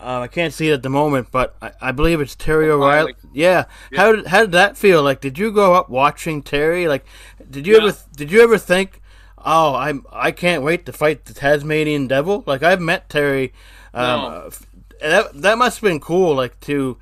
Uh, 0.00 0.20
I 0.20 0.28
can't 0.28 0.52
see 0.52 0.70
it 0.70 0.74
at 0.74 0.82
the 0.84 0.90
moment, 0.90 1.28
but 1.32 1.56
I, 1.60 1.72
I 1.80 1.92
believe 1.92 2.20
it's 2.20 2.36
Terry 2.36 2.70
O'Reilly. 2.70 3.16
Yeah. 3.32 3.64
yeah. 3.90 4.00
How 4.00 4.14
did 4.14 4.26
how 4.28 4.40
did 4.42 4.52
that 4.52 4.76
feel? 4.76 5.02
Like, 5.02 5.20
did 5.20 5.38
you 5.38 5.50
go 5.50 5.74
up 5.74 5.88
watching 5.88 6.42
Terry? 6.42 6.86
Like, 6.86 7.04
did 7.50 7.66
you 7.66 7.74
yeah. 7.76 7.88
ever 7.88 7.98
did 8.14 8.30
you 8.30 8.42
ever 8.42 8.58
think, 8.58 9.00
oh, 9.38 9.74
I'm 9.74 10.06
I 10.12 10.30
can't 10.30 10.62
wait 10.62 10.86
to 10.86 10.92
fight 10.92 11.24
the 11.24 11.34
Tasmanian 11.34 12.06
Devil? 12.06 12.44
Like, 12.46 12.62
I've 12.62 12.80
met 12.80 13.08
Terry 13.08 13.52
um, 13.94 14.20
no 14.20 14.50
that 15.00 15.40
that 15.42 15.58
must 15.58 15.78
have 15.78 15.88
been 15.88 16.00
cool, 16.00 16.36
like 16.36 16.58
to 16.60 16.98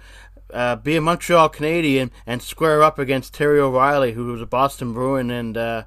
uh, 0.53 0.77
be 0.77 0.97
a 0.97 1.01
Montreal 1.01 1.49
Canadian 1.49 2.11
and 2.27 2.43
square 2.43 2.83
up 2.83 2.99
against 2.99 3.35
Terry 3.35 3.61
O'Reilly, 3.61 4.13
who 4.13 4.27
was 4.27 4.41
a 4.41 4.47
Boston 4.47 4.93
Bruin, 4.93 5.31
and 5.31 5.57
uh, 5.57 5.85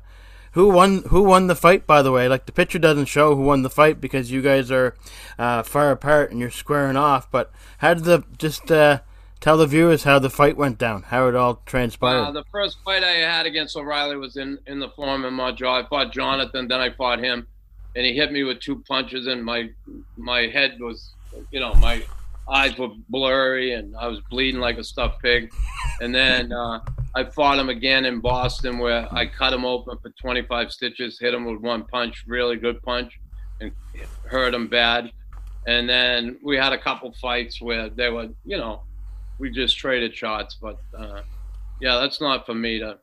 who 0.51 0.69
won 0.69 1.03
who 1.09 1.23
won 1.23 1.47
the 1.47 1.55
fight. 1.55 1.87
By 1.87 2.01
the 2.01 2.11
way, 2.11 2.27
like 2.27 2.45
the 2.45 2.51
picture 2.51 2.79
doesn't 2.79 3.05
show 3.05 3.35
who 3.35 3.43
won 3.43 3.61
the 3.61 3.69
fight 3.69 4.01
because 4.01 4.31
you 4.31 4.41
guys 4.41 4.71
are 4.71 4.95
uh, 5.37 5.63
far 5.63 5.91
apart 5.91 6.31
and 6.31 6.39
you're 6.39 6.51
squaring 6.51 6.97
off. 6.97 7.29
But 7.31 7.51
how 7.79 7.93
did 7.93 8.03
the 8.03 8.23
just 8.37 8.71
uh, 8.71 9.01
tell 9.39 9.57
the 9.57 9.67
viewers 9.67 10.03
how 10.03 10.19
the 10.19 10.29
fight 10.29 10.57
went 10.57 10.77
down, 10.77 11.03
how 11.03 11.27
it 11.27 11.35
all 11.35 11.61
transpired? 11.65 12.25
Uh, 12.25 12.31
the 12.31 12.45
first 12.51 12.77
fight 12.83 13.03
I 13.03 13.11
had 13.11 13.45
against 13.45 13.77
O'Reilly 13.77 14.17
was 14.17 14.37
in 14.37 14.59
in 14.67 14.79
the 14.79 14.89
Forum 14.89 15.25
in 15.25 15.33
Montreal. 15.33 15.83
I 15.83 15.87
fought 15.87 16.11
Jonathan, 16.11 16.67
then 16.67 16.79
I 16.79 16.89
fought 16.89 17.19
him, 17.19 17.47
and 17.95 18.05
he 18.05 18.13
hit 18.13 18.31
me 18.31 18.43
with 18.43 18.59
two 18.59 18.83
punches, 18.87 19.27
and 19.27 19.43
my 19.43 19.69
my 20.17 20.47
head 20.47 20.77
was 20.79 21.13
you 21.51 21.59
know, 21.59 21.73
my 21.75 22.03
eyes 22.49 22.77
were 22.77 22.89
blurry 23.09 23.73
and 23.73 23.95
I 23.95 24.07
was 24.07 24.19
bleeding 24.29 24.59
like 24.59 24.77
a 24.77 24.83
stuffed 24.83 25.21
pig. 25.21 25.51
And 26.01 26.13
then 26.13 26.51
uh, 26.51 26.79
I 27.15 27.25
fought 27.25 27.59
him 27.59 27.69
again 27.69 28.05
in 28.05 28.19
Boston 28.19 28.79
where 28.79 29.07
I 29.13 29.25
cut 29.25 29.53
him 29.53 29.65
open 29.65 29.97
for 30.01 30.09
25 30.11 30.71
stitches, 30.71 31.19
hit 31.19 31.33
him 31.33 31.45
with 31.45 31.61
one 31.61 31.83
punch, 31.85 32.23
really 32.27 32.57
good 32.57 32.81
punch, 32.81 33.19
and 33.61 33.71
hurt 34.25 34.53
him 34.53 34.67
bad. 34.67 35.11
And 35.67 35.87
then 35.87 36.39
we 36.43 36.57
had 36.57 36.73
a 36.73 36.77
couple 36.77 37.13
fights 37.21 37.61
where 37.61 37.89
they 37.89 38.09
were, 38.09 38.29
you 38.45 38.57
know, 38.57 38.81
we 39.37 39.51
just 39.51 39.77
traded 39.77 40.15
shots. 40.15 40.57
But 40.59 40.79
uh, 40.97 41.21
yeah, 41.79 41.99
that's 41.99 42.21
not 42.21 42.45
for 42.45 42.55
me 42.55 42.79
to, 42.79 42.97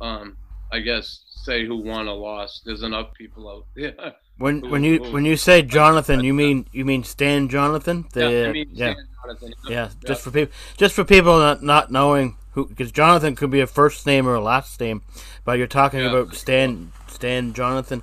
um, 0.00 0.36
I 0.72 0.80
guess, 0.80 1.20
say 1.28 1.66
who 1.66 1.76
won 1.76 2.08
or 2.08 2.16
lost. 2.16 2.62
There's 2.64 2.82
enough 2.82 3.12
people 3.14 3.48
out 3.48 3.66
there. 3.76 3.94
When 4.40 4.70
when 4.70 4.84
you 4.84 5.02
when 5.12 5.26
you 5.26 5.36
say 5.36 5.60
Jonathan, 5.60 6.24
you 6.24 6.32
mean 6.32 6.64
you 6.72 6.86
mean 6.86 7.04
Stan 7.04 7.50
Jonathan? 7.50 8.06
The, 8.14 8.20
yeah, 8.20 8.48
I 8.48 8.52
mean 8.52 8.70
yeah. 8.72 8.94
Jonathan. 9.22 9.52
Yeah. 9.68 9.70
yeah, 9.70 9.90
just 10.06 10.22
for 10.22 10.30
people, 10.30 10.54
just 10.78 10.94
for 10.94 11.04
people 11.04 11.38
not, 11.38 11.62
not 11.62 11.92
knowing 11.92 12.38
who, 12.52 12.66
because 12.66 12.90
Jonathan 12.90 13.36
could 13.36 13.50
be 13.50 13.60
a 13.60 13.66
first 13.66 14.06
name 14.06 14.26
or 14.26 14.32
a 14.32 14.40
last 14.40 14.80
name, 14.80 15.02
but 15.44 15.58
you're 15.58 15.66
talking 15.66 16.00
yeah. 16.00 16.08
about 16.08 16.34
Stan 16.34 16.90
Stan 17.06 17.52
Jonathan. 17.52 18.00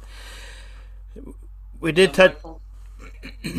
We 1.79 1.91
did 1.91 2.13
touch. 2.13 2.37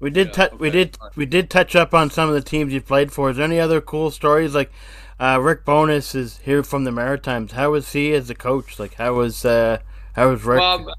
We 0.00 0.10
did 0.10 0.28
Yeah, 0.28 0.32
touch. 0.32 0.52
We 0.58 0.70
did. 0.70 0.98
We 1.14 1.26
did 1.26 1.48
touch 1.48 1.76
up 1.76 1.94
on 1.94 2.10
some 2.10 2.28
of 2.28 2.34
the 2.34 2.40
teams 2.40 2.72
you 2.72 2.80
played 2.80 3.12
for. 3.12 3.30
Is 3.30 3.36
there 3.36 3.44
any 3.44 3.60
other 3.60 3.80
cool 3.80 4.10
stories? 4.10 4.52
Like 4.52 4.72
uh, 5.20 5.38
Rick 5.40 5.64
Bowness 5.64 6.16
is 6.16 6.38
here 6.38 6.64
from 6.64 6.82
the 6.82 6.90
Maritimes. 6.90 7.52
How 7.52 7.70
was 7.70 7.92
he 7.92 8.12
as 8.12 8.28
a 8.28 8.34
coach? 8.34 8.80
Like 8.80 8.94
how 8.94 9.14
was 9.14 9.44
uh, 9.44 9.78
how 10.14 10.30
was 10.30 10.44
Rick? 10.44 10.60
Well, 10.60 10.94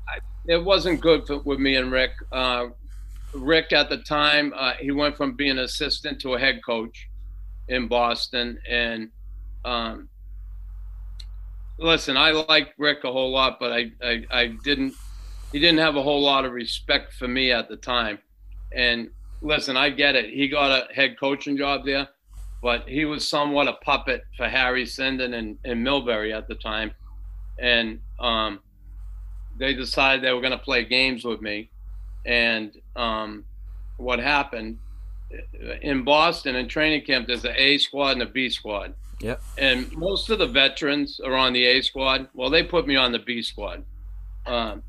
it 0.48 0.64
wasn't 0.64 1.02
good 1.02 1.26
for, 1.28 1.40
with 1.40 1.60
me 1.60 1.76
and 1.76 1.92
Rick. 1.92 2.12
Uh, 2.32 2.68
Rick 3.34 3.72
at 3.72 3.90
the 3.90 3.98
time, 3.98 4.54
uh, 4.56 4.74
he 4.80 4.92
went 4.92 5.18
from 5.18 5.36
being 5.36 5.52
an 5.52 5.60
assistant 5.60 6.20
to 6.22 6.36
a 6.36 6.40
head 6.40 6.62
coach 6.66 7.10
in 7.68 7.88
Boston, 7.88 8.60
and 8.70 9.10
um, 9.66 10.10
listen, 11.78 12.18
I 12.18 12.32
liked 12.32 12.74
Rick 12.78 13.04
a 13.04 13.12
whole 13.12 13.32
lot, 13.32 13.58
but 13.60 13.72
I, 13.72 13.92
I, 14.04 14.26
I 14.32 14.48
didn't. 14.64 14.94
He 15.52 15.60
didn't 15.60 15.80
have 15.80 15.96
a 15.96 16.02
whole 16.02 16.22
lot 16.22 16.46
of 16.46 16.52
respect 16.52 17.14
for 17.14 17.28
me 17.28 17.52
at 17.52 17.70
the 17.70 17.78
time, 17.78 18.20
and 18.76 19.10
listen, 19.42 19.78
I 19.78 19.90
get 19.90 20.16
it. 20.16 20.32
He 20.32 20.48
got 20.48 20.72
a 20.72 20.94
head 20.94 21.20
coaching 21.20 21.58
job 21.58 21.86
there, 21.86 22.08
but 22.62 22.88
he 22.90 23.06
was 23.06 23.28
somewhat 23.28 23.68
a 23.68 23.74
puppet 23.74 24.24
for 24.36 24.48
Harry 24.48 24.86
Sinden 24.86 25.36
and, 25.36 25.58
and 25.64 25.86
Milbury 25.86 26.36
at 26.36 26.48
the 26.48 26.56
time, 26.56 26.92
and 27.60 28.00
um, 28.20 28.60
they 29.58 29.74
decided 29.74 30.24
they 30.24 30.34
were 30.34 30.42
going 30.42 30.52
to 30.52 30.58
play 30.58 30.84
games 30.84 31.24
with 31.24 31.42
me. 31.42 31.70
And 32.26 32.72
um, 32.96 33.46
what 33.98 34.20
happened 34.20 34.80
in 35.82 36.04
Boston 36.04 36.56
in 36.56 36.68
training 36.68 37.06
camp, 37.06 37.28
there's 37.28 37.46
an 37.46 37.56
A 37.56 37.78
squad 37.78 38.12
and 38.12 38.22
a 38.22 38.26
B 38.26 38.50
squad. 38.50 38.94
Yep. 39.20 39.42
And 39.58 39.92
most 39.94 40.30
of 40.30 40.40
the 40.40 40.48
veterans 40.48 41.20
are 41.24 41.36
on 41.36 41.54
the 41.54 41.66
A 41.66 41.82
squad. 41.82 42.28
Well, 42.34 42.50
they 42.50 42.64
put 42.64 42.88
me 42.88 42.96
on 42.96 43.12
the 43.12 43.20
B 43.20 43.42
squad 43.42 43.84
um, 44.46 44.84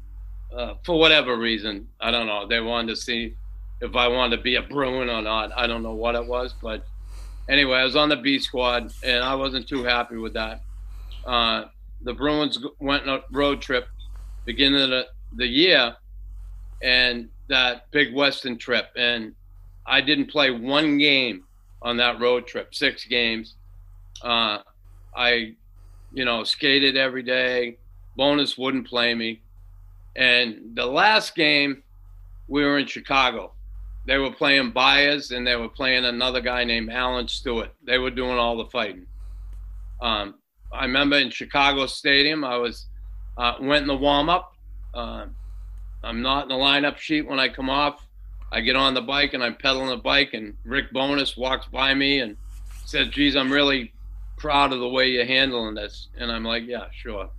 uh, 0.55 0.74
for 0.83 0.98
whatever 0.98 1.37
reason. 1.37 1.88
I 2.00 2.11
don't 2.11 2.27
know. 2.27 2.46
They 2.46 2.61
wanted 2.61 2.88
to 2.88 2.96
see 2.96 3.35
if 3.81 3.94
I 3.94 4.09
wanted 4.09 4.37
to 4.37 4.42
be 4.42 4.57
a 4.57 4.62
Bruin 4.62 5.09
or 5.09 5.22
not. 5.22 5.53
I 5.57 5.66
don't 5.66 5.83
know 5.83 5.94
what 5.94 6.14
it 6.14 6.27
was, 6.27 6.55
but 6.61 6.85
anyway, 7.48 7.79
I 7.79 7.85
was 7.85 7.96
on 7.96 8.09
the 8.09 8.16
B 8.16 8.38
squad, 8.38 8.92
and 9.03 9.22
I 9.22 9.35
wasn't 9.35 9.68
too 9.68 9.85
happy 9.85 10.16
with 10.16 10.33
that. 10.35 10.62
Uh, 11.24 11.64
the 12.03 12.12
Bruins 12.12 12.59
went 12.81 13.09
on 13.09 13.18
a 13.20 13.22
road 13.31 13.61
trip 13.61 13.88
beginning 14.44 14.83
of 14.83 14.90
the, 14.90 15.07
the 15.37 15.46
year, 15.46 15.96
and 16.83 17.28
that 17.48 17.90
big 17.90 18.14
Western 18.14 18.59
trip, 18.59 18.88
and 18.96 19.35
I 19.87 20.00
didn't 20.00 20.26
play 20.26 20.50
one 20.50 20.98
game 20.98 21.44
on 21.83 21.96
that 21.98 22.20
road 22.20 22.46
trip, 22.46 22.74
six 22.74 23.04
games. 23.04 23.57
Uh, 24.22 24.59
I, 25.16 25.54
you 26.12 26.24
know, 26.24 26.44
skated 26.44 26.96
every 26.96 27.22
day. 27.22 27.78
Bowness 28.16 28.57
wouldn't 28.57 28.87
play 28.87 29.14
me, 29.14 29.40
and 30.16 30.72
the 30.74 30.87
last 30.87 31.35
game, 31.35 31.83
we 32.48 32.64
were 32.64 32.78
in 32.78 32.87
Chicago. 32.87 33.52
They 34.07 34.18
were 34.18 34.30
playing 34.30 34.70
Byers, 34.70 35.30
and 35.30 35.46
they 35.46 35.57
were 35.57 35.68
playing 35.68 36.04
another 36.04 36.40
guy 36.40 36.64
named 36.64 36.90
Alan 36.90 37.26
Stewart. 37.26 37.70
They 37.85 37.98
were 37.98 38.11
doing 38.11 38.38
all 38.38 38.57
the 38.57 38.66
fighting. 38.66 39.07
Um, 40.00 40.35
I 40.72 40.85
remember 40.85 41.16
in 41.16 41.30
Chicago 41.30 41.87
Stadium, 41.87 42.44
I 42.44 42.57
was 42.57 42.87
uh, 43.37 43.55
went 43.61 43.83
in 43.83 43.88
the 43.88 43.97
warm 43.97 44.29
up. 44.29 44.55
Uh, 44.92 45.27
I'm 46.03 46.23
not 46.23 46.44
in 46.44 46.49
the 46.49 46.55
lineup 46.55 46.99
sheet 46.99 47.27
when 47.27 47.40
I 47.40 47.49
come 47.49 47.70
off. 47.70 48.07
I 48.53 48.61
get 48.61 48.77
on 48.77 48.94
the 48.94 49.03
bike 49.03 49.35
and 49.35 49.42
I'm 49.42 49.57
pedaling 49.57 49.88
the 49.88 49.97
bike, 49.97 50.35
and 50.35 50.55
Rick 50.64 50.92
Bowness 50.92 51.37
walks 51.37 51.66
by 51.66 51.94
me 51.94 52.20
and 52.20 52.37
says, 52.85 53.09
"Geez, 53.09 53.35
I'm 53.35 53.51
really 53.51 53.92
proud 54.37 54.73
of 54.73 54.81
the 54.81 54.88
way 54.88 55.09
you're 55.09 55.25
handling 55.25 55.75
this." 55.75 56.09
And 56.16 56.31
I'm 56.31 56.44
like, 56.44 56.64
"Yeah, 56.66 56.87
sure." 56.92 57.31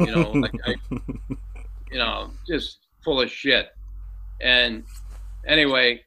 You 0.00 0.06
know, 0.06 0.30
like 0.32 0.54
I, 0.64 0.74
you 1.92 1.98
know, 1.98 2.30
just 2.48 2.78
full 3.04 3.20
of 3.20 3.30
shit. 3.30 3.68
And 4.40 4.84
anyway, 5.46 6.02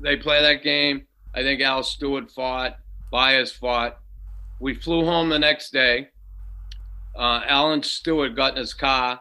they 0.00 0.16
play 0.16 0.42
that 0.42 0.62
game. 0.62 1.06
I 1.34 1.42
think 1.42 1.60
Al 1.60 1.82
Stewart 1.82 2.30
fought, 2.30 2.78
Byers 3.10 3.52
fought. 3.52 3.98
We 4.60 4.74
flew 4.74 5.04
home 5.04 5.28
the 5.28 5.38
next 5.38 5.72
day. 5.72 6.08
Uh, 7.18 7.42
Alan 7.48 7.82
Stewart 7.82 8.36
got 8.36 8.52
in 8.52 8.58
his 8.58 8.72
car, 8.72 9.20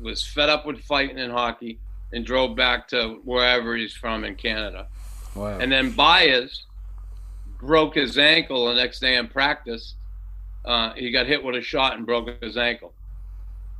was 0.00 0.24
fed 0.24 0.48
up 0.48 0.64
with 0.64 0.80
fighting 0.80 1.18
in 1.18 1.30
hockey, 1.30 1.80
and 2.12 2.24
drove 2.24 2.54
back 2.54 2.86
to 2.88 3.20
wherever 3.24 3.76
he's 3.76 3.92
from 3.92 4.24
in 4.24 4.36
Canada. 4.36 4.86
wow. 5.34 5.58
And 5.58 5.72
then 5.72 5.90
Byers 5.90 6.66
broke 7.58 7.94
his 7.96 8.16
ankle 8.16 8.66
the 8.66 8.74
next 8.74 9.00
day 9.00 9.16
in 9.16 9.28
practice. 9.28 9.94
Uh, 10.64 10.92
he 10.94 11.10
got 11.10 11.26
hit 11.26 11.42
with 11.42 11.56
a 11.56 11.62
shot 11.62 11.96
and 11.96 12.06
broke 12.06 12.28
his 12.42 12.56
ankle. 12.56 12.92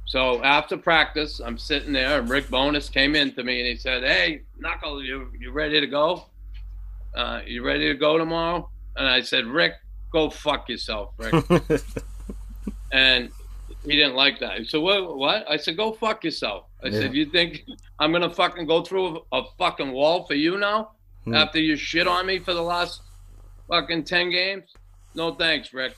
So 0.07 0.43
after 0.43 0.77
practice, 0.77 1.41
I'm 1.41 1.57
sitting 1.57 1.93
there, 1.93 2.19
and 2.19 2.29
Rick 2.29 2.51
Bowness 2.51 2.89
came 2.89 3.15
in 3.15 3.33
to 3.35 3.45
me 3.45 3.61
and 3.61 3.69
he 3.69 3.77
said, 3.77 4.03
"Hey, 4.03 4.43
Knuckles, 4.59 5.05
you 5.05 5.31
you 5.39 5.53
ready 5.53 5.81
to 5.81 5.87
go? 5.87 6.27
Uh, 7.15 7.41
you 7.47 7.65
ready 7.65 7.87
to 7.87 7.95
go 7.95 8.19
tomorrow?" 8.19 8.69
And 8.97 9.07
I 9.07 9.21
said, 9.21 9.47
"Rick, 9.47 9.75
go 10.11 10.29
fuck 10.29 10.69
yourself, 10.69 11.13
Rick." 11.19 11.45
and 12.93 13.31
he 13.85 13.97
didn't 13.97 14.15
like 14.15 14.39
that. 14.41 14.59
He 14.59 14.65
said, 14.65 14.81
"What? 14.81 15.17
What?" 15.17 15.45
I 15.51 15.57
said, 15.57 15.77
"Go 15.77 15.93
fuck 15.93 16.25
yourself." 16.25 16.67
I 16.85 16.89
Yeah. 16.89 17.01
said, 17.01 17.15
"You 17.15 17.27
think 17.27 17.65
I'm 17.99 18.13
gonna 18.13 18.31
fucking 18.31 18.67
go 18.67 18.83
through 18.83 19.23
a, 19.33 19.39
a 19.41 19.45
fucking 19.59 19.93
wall 19.93 20.25
for 20.27 20.35
you 20.35 20.59
now 20.59 20.91
Hmm. 21.25 21.35
after 21.35 21.61
you 21.61 21.77
shit 21.77 22.07
on 22.09 22.27
me 22.27 22.39
for 22.41 22.53
the 22.55 22.63
last 22.63 23.03
fucking 23.69 24.05
ten 24.05 24.31
games? 24.31 24.65
No 25.15 25.35
thanks, 25.35 25.73
Rick. 25.73 25.97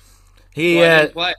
he 0.53 0.79
So 0.79 1.11
uh, 1.16 1.33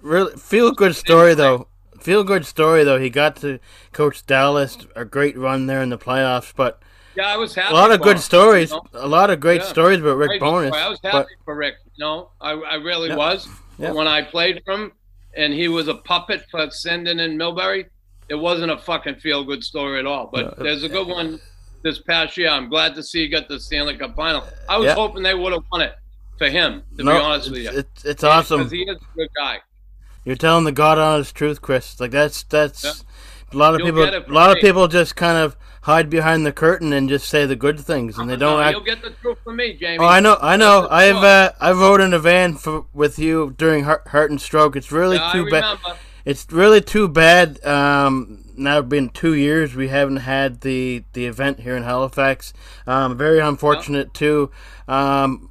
really 0.00 0.36
feel 0.36 0.72
good 0.72 0.94
story 0.96 1.34
though. 1.34 1.66
Feel 2.00 2.24
good 2.24 2.44
story 2.46 2.84
though. 2.84 2.98
He 2.98 3.10
got 3.10 3.36
to 3.36 3.58
coach 3.92 4.24
Dallas, 4.26 4.78
a 4.96 5.04
great 5.04 5.36
run 5.36 5.66
there 5.66 5.82
in 5.82 5.90
the 5.90 5.98
playoffs, 5.98 6.52
but 6.54 6.80
Yeah, 7.16 7.26
I 7.28 7.36
was 7.36 7.54
happy. 7.54 7.72
a 7.72 7.76
lot 7.76 7.90
of 7.92 8.00
good 8.00 8.16
him, 8.16 8.22
stories. 8.22 8.70
you 8.70 8.76
know? 8.92 9.00
A 9.04 9.06
lot 9.08 9.30
of 9.30 9.38
great 9.40 9.60
Yeah. 9.60 9.66
stories 9.68 10.00
about 10.00 10.16
Rick 10.16 10.40
Bowness. 10.40 10.72
I 10.74 10.88
was 10.88 10.98
happy 11.02 11.16
But 11.18 11.44
for 11.44 11.54
Rick. 11.54 11.74
No, 11.98 12.30
I, 12.40 12.52
I 12.52 12.74
really 12.76 13.08
Yeah. 13.08 13.16
was. 13.16 13.48
Yeah. 13.78 13.92
When 13.92 14.06
I 14.08 14.22
played 14.22 14.62
for 14.64 14.72
him 14.74 14.92
and 15.34 15.52
he 15.52 15.68
was 15.68 15.88
a 15.88 15.94
puppet 15.94 16.44
for 16.50 16.66
Sinden 16.68 17.20
and 17.20 17.38
Milbury, 17.40 17.86
it 18.28 18.34
wasn't 18.34 18.70
a 18.72 18.78
fucking 18.78 19.16
feel 19.16 19.44
good 19.44 19.64
story 19.64 19.98
at 19.98 20.06
all. 20.06 20.30
But 20.32 20.58
No. 20.58 20.64
there's 20.64 20.82
a 20.84 20.88
good 20.88 21.06
one 21.08 21.40
this 21.82 21.98
past 22.00 22.36
year. 22.36 22.48
I'm 22.48 22.68
glad 22.68 22.94
to 22.94 23.02
see 23.02 23.22
you 23.22 23.28
got 23.28 23.48
the 23.48 23.58
Stanley 23.60 23.96
Cup 23.96 24.14
final. 24.14 24.46
I 24.68 24.76
was 24.78 24.86
Yeah. 24.86 24.94
hoping 24.94 25.22
they 25.22 25.34
would 25.34 25.52
have 25.52 25.64
won 25.72 25.80
it 25.82 25.94
for 26.38 26.48
him, 26.48 26.82
to 26.96 27.04
no, 27.04 27.12
be 27.12 27.18
honest 27.18 27.50
with 27.50 27.62
you. 27.62 27.70
it's, 27.70 28.04
it's, 28.04 28.24
awesome. 28.24 28.58
Because 28.60 28.72
he 28.72 28.82
is 28.82 28.96
a 28.96 29.16
good 29.16 29.28
guy. 29.36 29.60
You're 30.24 30.36
telling 30.36 30.64
the 30.64 30.72
God 30.72 30.98
honest 30.98 31.34
truth, 31.34 31.60
Chris. 31.60 31.98
Like 31.98 32.12
that's 32.12 32.44
that's 32.44 32.84
Yeah. 32.84 32.92
a 33.52 33.56
lot 33.56 33.74
of 33.74 33.80
You'll 33.80 33.88
people. 33.88 34.04
A 34.04 34.32
lot 34.32 34.50
of 34.50 34.58
people 34.62 34.86
just 34.88 35.16
kind 35.16 35.36
of 35.36 35.56
hide 35.82 36.08
behind 36.08 36.46
the 36.46 36.52
curtain 36.52 36.92
and 36.92 37.08
just 37.08 37.28
say 37.28 37.44
the 37.46 37.56
good 37.56 37.78
things, 37.80 38.18
and 38.18 38.28
they 38.30 38.36
don't 38.36 38.58
No, 38.58 38.62
act. 38.62 38.72
You'll 38.72 38.84
get 38.84 39.02
the 39.02 39.10
truth 39.10 39.38
from 39.44 39.56
me, 39.56 39.74
Jamie. 39.74 39.98
Oh, 40.00 40.06
I 40.06 40.20
know, 40.20 40.38
I 40.40 40.56
know. 40.56 40.86
I've 40.90 41.16
uh, 41.16 41.52
I 41.60 41.72
rode 41.72 42.00
in 42.00 42.12
a 42.14 42.18
van 42.18 42.54
for, 42.54 42.86
with 42.92 43.18
you 43.18 43.54
during 43.56 43.84
heart, 43.84 44.08
heart 44.08 44.30
and 44.30 44.40
stroke. 44.40 44.76
It's 44.76 44.92
really 44.92 45.16
Yeah, 45.16 45.32
too 45.32 45.50
bad. 45.50 45.78
It's 46.24 46.46
really 46.52 46.80
too 46.80 47.08
bad. 47.08 47.64
Um, 47.64 48.44
now 48.56 48.78
it's 48.78 48.88
been 48.88 49.08
two 49.08 49.34
years 49.34 49.74
we 49.74 49.88
haven't 49.88 50.18
had 50.18 50.60
the 50.60 51.04
the 51.14 51.26
event 51.26 51.60
here 51.60 51.76
in 51.76 51.82
Halifax. 51.82 52.52
Um, 52.86 53.16
very 53.16 53.40
unfortunate 53.40 54.14
too. 54.14 54.50
Um, 54.86 55.50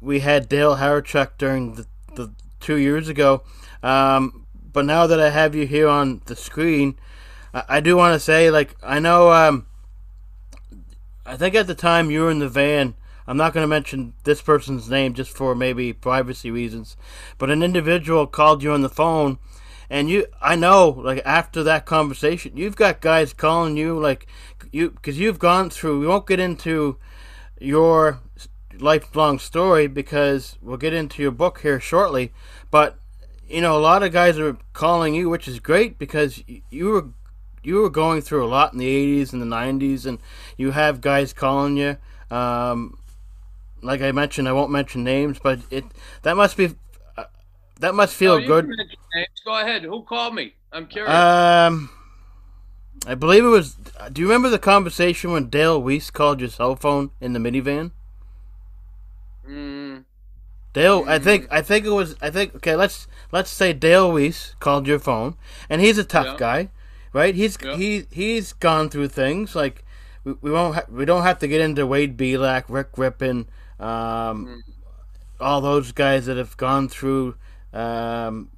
we 0.00 0.20
had 0.20 0.48
Dale 0.48 0.76
Hawerchuk 0.76 1.32
during 1.38 1.74
the, 1.74 1.86
the 2.14 2.32
two 2.60 2.76
years 2.76 3.08
ago. 3.08 3.42
Um, 3.82 4.46
but 4.72 4.84
now 4.84 5.06
that 5.06 5.20
I 5.20 5.30
have 5.30 5.54
you 5.54 5.66
here 5.66 5.88
on 5.88 6.20
the 6.26 6.36
screen, 6.36 6.96
I, 7.52 7.64
I 7.68 7.80
do 7.80 7.96
want 7.96 8.14
to 8.14 8.20
say, 8.20 8.50
like, 8.50 8.76
I 8.82 8.98
know. 8.98 9.30
Um, 9.32 9.66
I 11.24 11.36
think 11.36 11.54
at 11.54 11.66
the 11.66 11.74
time 11.74 12.10
you 12.10 12.22
were 12.22 12.30
in 12.30 12.38
the 12.38 12.48
van. 12.48 12.94
I'm 13.26 13.36
not 13.36 13.52
going 13.52 13.62
to 13.62 13.68
mention 13.68 14.14
this 14.24 14.40
person's 14.40 14.88
name 14.88 15.12
just 15.12 15.30
for 15.30 15.54
maybe 15.54 15.92
privacy 15.92 16.50
reasons, 16.50 16.96
but 17.36 17.50
an 17.50 17.62
individual 17.62 18.26
called 18.26 18.62
you 18.62 18.72
on 18.72 18.80
the 18.80 18.88
phone, 18.88 19.38
and 19.90 20.08
you, 20.08 20.26
I 20.40 20.56
know, 20.56 20.88
like 20.88 21.20
after 21.26 21.62
that 21.64 21.84
conversation, 21.84 22.56
you've 22.56 22.76
got 22.76 23.02
guys 23.02 23.34
calling 23.34 23.76
you, 23.76 23.98
like 23.98 24.26
you, 24.72 24.92
because 24.92 25.18
you've 25.18 25.38
gone 25.38 25.68
through. 25.68 26.00
We 26.00 26.06
won't 26.06 26.26
get 26.26 26.40
into 26.40 26.96
your 27.60 28.20
lifelong 28.78 29.38
story 29.38 29.88
because 29.88 30.56
we'll 30.62 30.78
get 30.78 30.94
into 30.94 31.20
your 31.20 31.30
book 31.30 31.60
here 31.60 31.80
shortly, 31.80 32.32
but 32.70 32.98
you 33.46 33.60
know, 33.60 33.76
a 33.76 33.80
lot 33.80 34.02
of 34.02 34.12
guys 34.12 34.38
are 34.38 34.56
calling 34.72 35.14
you, 35.14 35.28
which 35.28 35.48
is 35.48 35.60
great 35.60 35.98
because 35.98 36.42
you 36.70 36.86
were 36.86 37.08
you 37.68 37.76
were 37.82 37.90
going 37.90 38.22
through 38.22 38.44
a 38.44 38.48
lot 38.48 38.72
in 38.72 38.78
the 38.78 38.86
80s 38.86 39.32
and 39.32 39.42
the 39.42 39.46
90s, 39.46 40.06
and 40.06 40.18
you 40.56 40.72
have 40.72 41.00
guys 41.00 41.32
calling 41.32 41.76
you. 41.76 41.96
Um, 42.30 42.98
like 43.82 44.00
I 44.00 44.10
mentioned, 44.12 44.48
I 44.48 44.52
won't 44.52 44.70
mention 44.70 45.04
names, 45.04 45.38
but 45.38 45.60
it 45.70 45.84
that 46.22 46.36
must 46.36 46.56
be 46.56 46.74
uh, 47.16 47.24
that 47.80 47.94
must 47.94 48.14
feel 48.14 48.36
Oh, 48.36 48.40
good. 48.40 48.66
names. 48.66 49.28
Go 49.44 49.58
ahead. 49.58 49.82
Who 49.84 50.02
called 50.02 50.34
me? 50.34 50.54
I'm 50.72 50.86
curious. 50.86 51.14
Um, 51.14 51.90
I 53.06 53.14
believe 53.14 53.44
it 53.44 53.48
was. 53.48 53.76
Do 54.12 54.20
you 54.20 54.26
remember 54.26 54.48
the 54.50 54.58
conversation 54.58 55.32
when 55.32 55.48
Dale 55.48 55.80
Weise 55.80 56.12
called 56.12 56.40
your 56.40 56.50
cell 56.50 56.76
phone 56.76 57.10
in 57.20 57.32
the 57.32 57.38
minivan? 57.38 57.92
Mm, 59.48 60.04
Dale, 60.72 61.04
I 61.08 61.18
think 61.18 61.46
I 61.50 61.62
think 61.62 61.86
it 61.86 61.90
was 61.90 62.16
I 62.20 62.30
think 62.30 62.54
okay, 62.56 62.76
let's 62.76 63.06
let's 63.32 63.50
say 63.50 63.72
Dale 63.72 64.12
Weise 64.12 64.54
called 64.60 64.86
your 64.86 64.98
phone 64.98 65.36
and 65.68 65.80
he's 65.80 65.98
a 65.98 66.04
tough 66.04 66.26
Yeah. 66.26 66.36
guy, 66.36 66.70
right? 67.12 67.34
He's 67.34 67.56
Yeah. 67.62 67.76
he 67.76 68.06
he's 68.10 68.52
gone 68.52 68.88
through 68.90 69.08
things 69.08 69.54
like 69.54 69.84
we, 70.24 70.34
we 70.40 70.50
won't 70.50 70.74
ha- 70.74 70.86
we 70.90 71.04
don't 71.04 71.22
have 71.22 71.38
to 71.40 71.48
get 71.48 71.60
into 71.60 71.86
Wade 71.86 72.16
Belak, 72.16 72.64
Rick 72.68 72.92
Rypien, 72.92 73.46
um, 73.80 74.46
Mm. 74.46 74.60
all 75.40 75.60
those 75.60 75.92
guys 75.92 76.26
that 76.26 76.36
have 76.36 76.56
gone 76.56 76.88
through 76.88 77.36
um, 77.72 78.48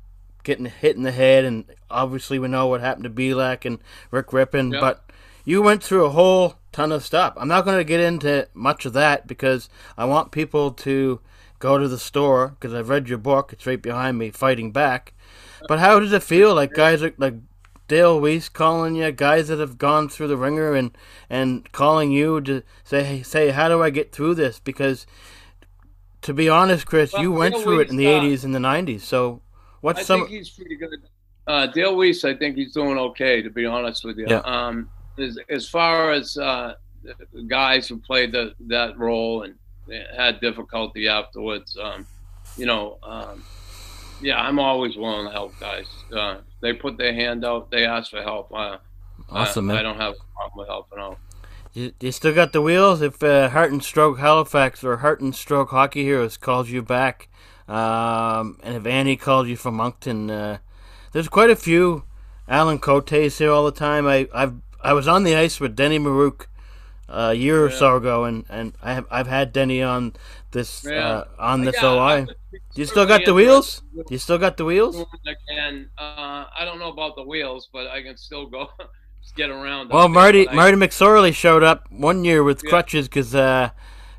getting 0.45 0.67
hit 0.67 0.97
in 0.97 1.03
the 1.03 1.11
head, 1.13 1.45
and 1.45 1.65
obviously 1.91 2.39
we 2.39 2.49
know 2.49 2.67
what 2.67 2.81
happened 2.81 3.05
to 3.05 3.11
Belak 3.11 3.65
and 3.65 3.79
Rick 4.11 4.29
Rypien, 4.29 4.73
Yeah. 4.73 4.81
but 4.81 5.05
you 5.45 5.61
went 5.63 5.83
through 5.83 6.05
a 6.07 6.11
whole 6.11 6.55
ton 6.73 6.93
of 6.93 7.05
stuff. 7.05 7.35
I'm 7.37 7.49
not 7.49 7.65
going 7.65 7.77
to 7.79 7.85
get 7.85 8.01
into 8.01 8.47
much 8.55 8.87
of 8.87 8.93
that 8.95 9.27
because 9.27 9.69
I 9.99 10.05
want 10.05 10.31
people 10.31 10.71
to 10.73 11.21
go 11.59 11.77
to 11.77 11.89
the 11.89 11.99
store 11.99 12.49
because 12.59 12.73
I've 12.73 12.89
read 12.89 13.09
your 13.09 13.19
book. 13.19 13.53
It's 13.53 13.67
right 13.67 13.81
behind 13.83 14.17
me, 14.17 14.31
Fighting 14.31 14.71
Back. 14.71 15.13
But 15.69 15.79
how 15.81 15.99
does 15.99 16.13
it 16.13 16.23
feel 16.23 16.55
like 16.55 16.73
guys 16.73 17.03
are 17.03 17.13
like 17.19 17.35
Dale 17.91 18.21
Weise 18.21 18.49
calling 18.53 18.95
you, 18.95 19.11
guys 19.11 19.49
that 19.49 19.59
have 19.59 19.77
gone 19.77 20.09
through 20.09 20.29
the 20.29 20.37
ringer 20.37 20.77
and 20.77 20.97
and 21.29 21.71
calling 21.73 22.13
you 22.13 22.41
to 22.43 22.63
say 22.85 23.03
hey, 23.03 23.23
say 23.25 23.51
how 23.51 23.69
do 23.69 23.83
I 23.83 23.91
get 23.91 24.13
through 24.13 24.37
this? 24.37 24.61
Because 24.61 25.07
to 26.23 26.33
be 26.33 26.49
honest, 26.49 26.87
Chris, 26.87 27.13
Well, 27.13 27.23
you 27.23 27.33
went 27.33 27.55
Dale 27.57 27.63
through 27.65 27.81
it 27.81 27.91
in 27.91 27.97
the 27.97 28.07
uh, 28.07 28.21
'80s 28.21 28.45
and 28.45 28.55
the 28.55 28.61
'90s. 28.61 29.01
So 29.01 29.43
what's 29.81 29.99
I 29.99 30.03
some? 30.05 30.21
think 30.21 30.31
he's 30.31 30.51
pretty 30.51 30.77
good. 30.77 31.01
Uh, 31.49 31.67
Dale 31.67 31.97
Weise, 31.97 32.25
I 32.25 32.39
think 32.39 32.55
he's 32.55 32.73
doing 32.73 32.97
okay, 32.97 33.43
to 33.43 33.51
be 33.51 33.67
honest 33.67 34.05
with 34.05 34.19
you. 34.19 34.27
Yeah. 34.29 34.39
Um, 34.45 34.89
as, 35.19 35.37
as 35.49 35.69
far 35.69 36.13
as 36.13 36.37
uh, 36.39 36.75
guys 37.49 37.89
who 37.89 37.99
played 37.99 38.31
the, 38.31 38.55
that 38.69 38.97
role 38.97 39.43
and 39.43 39.57
had 40.17 40.41
difficulty 40.41 41.09
afterwards, 41.09 41.77
um, 41.83 42.07
you 42.57 42.67
know, 42.67 42.99
um, 43.03 43.43
yeah, 44.23 44.41
I'm 44.41 44.61
always 44.61 44.97
willing 44.97 45.27
to 45.27 45.33
help 45.33 45.59
guys. 45.59 45.87
Uh, 46.13 46.37
they 46.61 46.73
put 46.73 46.97
their 46.99 47.15
hand 47.15 47.45
out, 47.45 47.71
they 47.71 47.85
ask 47.85 48.11
for 48.11 48.23
help. 48.23 48.53
Uh, 48.55 48.79
Awesome, 49.29 49.71
I, 49.71 49.75
man. 49.75 49.81
I 49.81 49.83
don't 49.83 50.01
have 50.01 50.15
a 50.15 50.37
problem 50.37 50.59
with 50.59 50.69
helping 50.69 50.99
out. 50.99 51.19
You, 51.73 51.93
you 52.01 52.11
still 52.11 52.35
got 52.35 52.53
the 52.53 52.61
wheels. 52.63 53.01
If 53.01 53.23
uh, 53.23 53.51
Heart 53.51 53.71
and 53.71 53.83
Stroke 53.85 54.19
Halifax 54.19 54.83
or 54.83 54.97
Heart 54.99 55.21
and 55.21 55.35
Stroke 55.35 55.71
Hockey 55.71 56.03
Heroes 56.03 56.37
calls 56.37 56.71
you 56.71 56.83
back, 56.83 57.29
um, 57.69 58.59
and 58.63 58.75
if 58.77 58.87
Annie 58.87 59.17
called 59.17 59.47
you 59.47 59.57
from 59.57 59.75
Moncton, 59.75 60.31
uh, 60.31 60.59
there's 61.13 61.29
quite 61.29 61.51
a 61.51 61.55
few 61.57 62.05
Alan 62.49 62.79
Cotes 62.81 63.39
here 63.39 63.53
all 63.53 63.65
the 63.65 63.71
time. 63.73 64.07
I 64.07 64.27
I've 64.35 64.55
I 64.83 64.95
was 64.95 65.07
on 65.07 65.23
the 65.23 65.37
ice 65.37 65.61
with 65.61 65.77
Denny 65.77 65.99
Marouk 66.01 66.47
uh, 67.09 67.31
a 67.31 67.35
year 67.35 67.65
or 67.65 67.71
so 67.71 67.97
ago, 67.97 68.25
and, 68.25 68.45
and 68.49 68.73
I 68.83 68.95
have 68.95 69.07
I've 69.11 69.29
had 69.29 69.53
Denny 69.53 69.81
on 69.83 70.15
this 70.51 70.85
Yeah. 70.85 71.09
uh, 71.09 71.25
on 71.39 71.61
this 71.63 71.77
Yeah, 71.81 71.89
OI. 71.89 72.27
You 72.75 72.85
still 72.87 73.07
got 73.07 73.25
the 73.25 73.35
wheels? 73.35 73.83
You 74.09 74.19
still 74.19 74.39
got 74.39 74.57
the 74.57 74.65
wheels? 74.65 74.97
I 75.27 75.35
can. 75.49 75.89
Uh, 75.99 76.45
I 76.59 76.65
don't 76.65 76.79
know 76.79 76.91
about 76.91 77.17
the 77.17 77.23
wheels, 77.23 77.69
but 77.73 77.87
I 77.87 78.03
can 78.03 78.17
still 78.17 78.47
go 78.47 78.69
get 79.37 79.51
around. 79.51 79.91
Well, 79.91 80.09
Marty 80.09 80.49
I- 80.49 80.55
Marty 80.55 80.77
McSorley 80.77 81.35
showed 81.35 81.63
up 81.63 81.87
one 81.91 82.25
year 82.25 82.43
with 82.43 82.63
Yeah. 82.65 82.71
crutches 82.71 83.09
because 83.09 83.35
uh, 83.35 83.71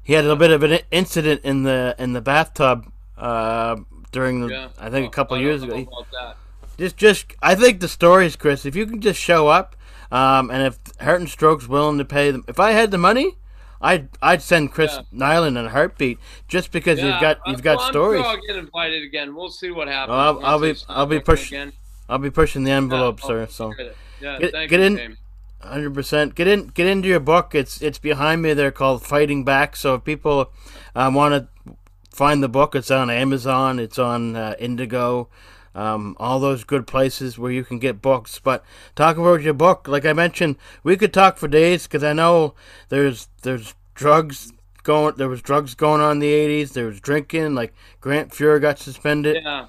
he 0.03 0.13
had 0.13 0.21
a 0.23 0.27
little 0.27 0.37
bit 0.37 0.51
of 0.51 0.63
an 0.63 0.79
incident 0.91 1.41
in 1.43 1.63
the 1.63 1.95
in 1.99 2.13
the 2.13 2.21
bathtub 2.21 2.91
uh, 3.17 3.75
during 4.11 4.41
the 4.41 4.47
Yeah. 4.47 4.67
I 4.79 4.89
think 4.89 5.07
a 5.07 5.11
couple 5.11 5.37
years 5.37 5.63
ago. 5.63 5.75
About 5.75 6.07
that. 6.11 6.37
Just 6.77 6.97
just 6.97 7.25
I 7.41 7.55
think 7.55 7.79
the 7.81 7.87
stories, 7.87 8.35
Chris. 8.35 8.65
If 8.65 8.75
you 8.75 8.85
can 8.85 9.01
just 9.01 9.19
show 9.19 9.47
up, 9.49 9.75
um, 10.11 10.49
and 10.49 10.63
if 10.63 10.79
Heart 11.01 11.21
and 11.21 11.29
Stroke's 11.29 11.67
willing 11.67 11.97
to 11.97 12.05
pay 12.05 12.31
them, 12.31 12.43
if 12.47 12.59
I 12.59 12.71
had 12.71 12.91
the 12.91 12.97
money. 12.97 13.37
I'd 13.81 14.09
I'd 14.21 14.41
send 14.41 14.71
Chris 14.71 14.93
Yeah. 14.95 15.01
Nyland 15.11 15.57
in 15.57 15.65
a 15.65 15.69
heartbeat 15.69 16.19
just 16.47 16.71
because 16.71 16.99
Yeah, 16.99 17.07
you've 17.13 17.21
got 17.21 17.37
uh, 17.37 17.51
you've 17.51 17.63
got 17.63 17.77
well, 17.77 17.89
stories. 17.89 18.21
Sure 18.21 18.29
I'll 18.29 18.41
get 18.47 18.55
invited 18.55 19.03
again. 19.03 19.35
We'll 19.35 19.49
see 19.49 19.71
what 19.71 19.87
happens. 19.87 20.09
Well, 20.11 20.19
I'll- 20.19 20.45
I'll 20.45 20.59
be- 20.59 20.75
I'll 20.89 21.05
be 21.05 21.15
looking 21.15 21.25
push- 21.25 21.47
again. 21.51 21.73
I'll 22.09 22.17
be 22.19 22.29
pushing 22.29 22.63
the 22.63 22.71
envelope, 22.71 23.19
Yeah, 23.21 23.27
sir. 23.27 23.47
So. 23.49 23.65
appreciate 23.71 23.87
it. 23.91 23.97
Yeah, 24.21 24.39
Get- 24.39 24.69
get 24.69 24.79
you, 24.79 24.85
in- 24.85 25.17
Hundred 25.63 25.93
percent. 25.93 26.33
Get 26.33 26.47
in. 26.47 26.67
Get 26.67 26.87
into 26.87 27.07
your 27.07 27.19
book. 27.19 27.53
It's 27.53 27.81
it's 27.83 27.99
behind 27.99 28.41
me. 28.41 28.53
They're 28.55 28.71
called 28.71 29.05
Fighting 29.05 29.43
Back. 29.43 29.75
So 29.75 29.93
if 29.95 30.03
people 30.03 30.51
um, 30.95 31.13
want 31.13 31.33
to 31.35 31.73
find 32.11 32.41
the 32.41 32.49
book, 32.49 32.73
it's 32.75 32.89
on 32.89 33.11
Amazon. 33.11 33.77
It's 33.77 33.99
on 33.99 34.35
uh, 34.35 34.55
Indigo. 34.57 35.27
Um, 35.73 36.17
all 36.19 36.39
those 36.39 36.63
good 36.63 36.85
places 36.85 37.39
where 37.39 37.51
you 37.51 37.63
can 37.63 37.79
get 37.79 38.01
books. 38.01 38.39
But 38.39 38.63
talk 38.95 39.17
about 39.17 39.41
your 39.41 39.53
book. 39.53 39.87
Like 39.87 40.05
I 40.05 40.13
mentioned, 40.13 40.57
we 40.83 40.97
could 40.97 41.13
talk 41.13 41.37
for 41.37 41.47
days 41.47 41.83
because 41.83 42.03
I 42.03 42.13
know 42.13 42.55
there's 42.89 43.29
there's 43.43 43.73
drugs 43.95 44.51
going. 44.83 45.15
There 45.17 45.29
was 45.29 45.41
drugs 45.41 45.73
going 45.75 46.01
on 46.01 46.13
in 46.13 46.19
the 46.19 46.33
'80s. 46.33 46.73
There 46.73 46.87
was 46.87 46.99
drinking. 46.99 47.55
Like 47.55 47.73
Grant 48.01 48.31
Fuhr 48.31 48.59
got 48.59 48.79
suspended 48.79 49.43
Yeah, 49.43 49.67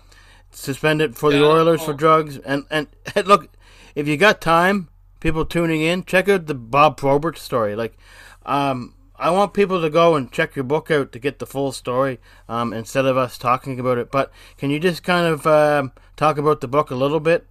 suspended 0.50 1.16
for 1.16 1.30
the 1.30 1.38
Yeah, 1.38 1.46
Oilers 1.46 1.82
for 1.82 1.92
oh. 1.92 1.96
drugs. 1.96 2.38
And 2.38 2.64
and 2.70 2.88
look, 3.24 3.48
if 3.94 4.08
you 4.08 4.16
got 4.16 4.40
time, 4.40 4.88
people 5.20 5.44
tuning 5.44 5.82
in, 5.82 6.04
check 6.04 6.28
out 6.28 6.46
the 6.46 6.54
Bob 6.54 6.96
Probert 6.96 7.38
story. 7.38 7.76
Like, 7.76 7.96
um, 8.44 8.94
I 9.22 9.30
want 9.30 9.54
people 9.54 9.80
to 9.80 9.88
go 9.90 10.16
and 10.16 10.30
check 10.32 10.56
your 10.56 10.64
book 10.64 10.90
out 10.90 11.12
to 11.12 11.18
get 11.18 11.38
the 11.38 11.46
full 11.46 11.72
story 11.72 12.18
um, 12.48 12.72
instead 12.72 13.06
of 13.06 13.16
us 13.16 13.38
talking 13.38 13.78
about 13.80 13.98
it. 13.98 14.10
But 14.10 14.32
can 14.58 14.70
you 14.70 14.78
just 14.80 15.02
kind 15.02 15.26
of 15.26 15.46
um, 15.46 15.92
talk 16.16 16.38
about 16.38 16.60
the 16.60 16.68
book 16.68 16.90
a 16.90 16.94
little 16.96 17.20
bit? 17.20 17.46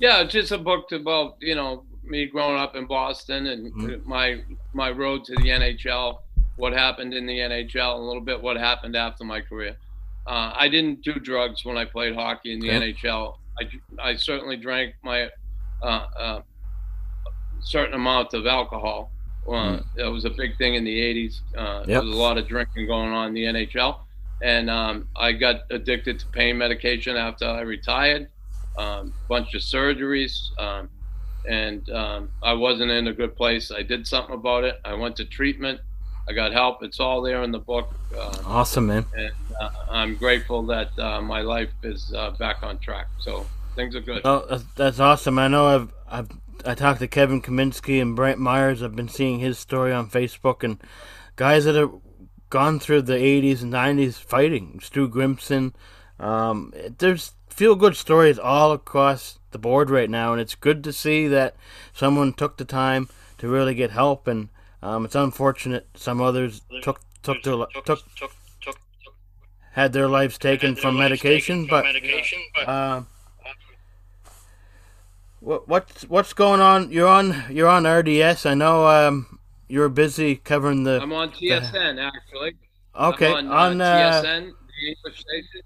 yeah. 0.00 0.20
It's 0.22 0.32
just 0.32 0.52
a 0.52 0.58
book 0.58 0.92
about 0.92 1.36
you 1.40 1.54
know 1.54 1.84
me 2.04 2.26
growing 2.26 2.58
up 2.58 2.76
in 2.76 2.86
Boston 2.86 3.46
and 3.46 3.72
Mm-hmm. 3.72 4.08
my 4.08 4.42
my 4.74 4.90
road 4.90 5.24
to 5.24 5.34
the 5.36 5.48
NHL, 5.48 6.18
what 6.56 6.72
happened 6.72 7.14
in 7.14 7.26
the 7.26 7.38
NHL, 7.38 7.94
a 7.94 7.98
little 7.98 8.20
bit 8.22 8.40
what 8.42 8.56
happened 8.56 8.96
after 8.96 9.24
my 9.24 9.40
career. 9.40 9.76
Uh, 10.26 10.52
I 10.56 10.68
didn't 10.68 11.02
do 11.02 11.14
drugs 11.14 11.64
when 11.64 11.76
I 11.78 11.84
played 11.84 12.14
hockey 12.14 12.52
in 12.52 12.58
the 12.60 12.70
Okay. 12.74 12.92
NHL. 12.94 13.36
I, 13.58 14.10
I 14.10 14.16
certainly 14.16 14.56
drank 14.56 14.94
my 15.02 15.28
uh, 15.82 15.86
uh, 16.18 16.40
certain 17.60 17.94
amount 17.94 18.34
of 18.34 18.46
alcohol. 18.46 19.12
Uh, 19.48 19.80
It 19.96 20.04
was 20.10 20.24
a 20.24 20.30
big 20.30 20.56
thing 20.58 20.74
in 20.74 20.84
the 20.84 20.98
80s. 21.00 21.40
Uh, 21.56 21.78
Yep. 21.80 21.86
There 21.86 22.02
was 22.02 22.10
a 22.10 22.20
lot 22.20 22.38
of 22.38 22.46
drinking 22.48 22.86
going 22.86 23.12
on 23.12 23.28
in 23.28 23.34
the 23.34 23.44
NHL. 23.44 24.00
And 24.42 24.68
um, 24.68 25.08
I 25.16 25.32
got 25.32 25.62
addicted 25.70 26.18
to 26.20 26.26
pain 26.26 26.58
medication 26.58 27.16
after 27.16 27.46
I 27.46 27.60
retired, 27.62 28.28
um, 28.76 29.14
bunch 29.28 29.54
of 29.54 29.62
surgeries. 29.62 30.36
Um, 30.58 30.90
and 31.48 31.88
um, 31.90 32.28
I 32.42 32.52
wasn't 32.52 32.90
in 32.90 33.06
a 33.06 33.12
good 33.12 33.34
place. 33.36 33.70
I 33.70 33.82
did 33.82 34.06
something 34.06 34.34
about 34.34 34.64
it. 34.64 34.80
I 34.84 34.94
went 34.94 35.16
to 35.16 35.24
treatment. 35.24 35.80
I 36.28 36.32
got 36.32 36.52
help. 36.52 36.82
It's 36.82 36.98
all 36.98 37.22
there 37.22 37.42
in 37.44 37.52
the 37.52 37.60
book. 37.60 37.94
Uh, 38.16 38.34
Awesome, 38.44 38.88
man. 38.88 39.06
and 39.16 39.30
uh, 39.60 39.70
I'm 39.88 40.16
grateful 40.16 40.64
that 40.66 40.90
uh, 40.98 41.20
my 41.22 41.40
life 41.40 41.70
is 41.84 42.12
uh, 42.16 42.32
back 42.32 42.62
on 42.64 42.78
track. 42.78 43.06
So 43.20 43.46
things 43.76 43.94
are 43.94 44.00
good. 44.00 44.22
Oh, 44.24 44.44
that's, 44.50 44.64
that's 44.74 44.98
awesome. 45.00 45.38
I 45.38 45.46
know 45.48 45.66
I've 45.66 45.92
I've 46.10 46.28
I 46.66 46.74
talked 46.74 46.98
to 46.98 47.06
Kevin 47.06 47.40
Kaminski 47.40 48.02
and 48.02 48.16
Brantt 48.16 48.40
Myhres. 48.40 48.82
I've 48.82 48.96
been 48.96 49.08
seeing 49.08 49.38
his 49.38 49.58
story 49.58 49.92
on 49.92 50.10
Facebook 50.10 50.64
and 50.64 50.82
guys 51.36 51.64
that 51.64 51.76
have 51.76 51.92
gone 52.50 52.80
through 52.80 53.02
the 53.02 53.14
80s 53.14 53.62
and 53.62 53.72
90s 53.72 54.14
fighting. 54.14 54.80
Stu 54.82 55.08
Grimson. 55.08 55.74
Um, 56.18 56.72
there's 56.98 57.32
feel 57.48 57.76
good 57.76 57.96
stories 57.96 58.38
all 58.38 58.72
across 58.72 59.38
the 59.52 59.58
board 59.58 59.90
right 59.90 60.10
now, 60.10 60.32
and 60.32 60.40
it's 60.40 60.54
good 60.54 60.82
to 60.84 60.92
see 60.92 61.28
that 61.28 61.54
someone 61.92 62.32
took 62.32 62.56
the 62.56 62.64
time 62.64 63.08
to 63.38 63.48
really 63.48 63.74
get 63.74 63.90
help. 63.92 64.26
And 64.26 64.48
um, 64.82 65.04
it's 65.04 65.14
unfortunate 65.14 65.86
some 65.94 66.20
others 66.20 66.62
took 66.82 67.00
took 67.22 67.42
their 67.42 67.54
li- 67.54 67.66
took 67.74 67.86
took, 68.16 68.32
took 68.60 68.76
had 69.72 69.92
their 69.92 70.08
lives 70.08 70.38
taken 70.38 70.74
from 70.74 70.96
medication, 70.96 71.66
but. 71.68 71.84
Um, 72.66 73.06
what 75.46 75.68
what's 75.68 76.02
what's 76.08 76.32
going 76.32 76.60
on? 76.60 76.90
You're 76.90 77.06
on 77.06 77.44
you're 77.50 77.68
on 77.68 77.86
RDS. 77.86 78.46
I 78.46 78.54
know 78.54 78.86
um, 78.88 79.38
you're 79.68 79.88
busy 79.88 80.36
covering 80.36 80.82
the. 80.82 81.00
I'm 81.00 81.12
on 81.12 81.30
TSN 81.30 82.04
actually. 82.04 82.56
okay, 82.98 83.28
I'm 83.28 83.46
on, 83.50 83.80
on, 83.80 83.80
uh, 83.80 83.84
uh, 83.84 84.22
TSN, 84.24 84.42
the 84.50 84.88
English 84.88 85.20
station. 85.20 85.62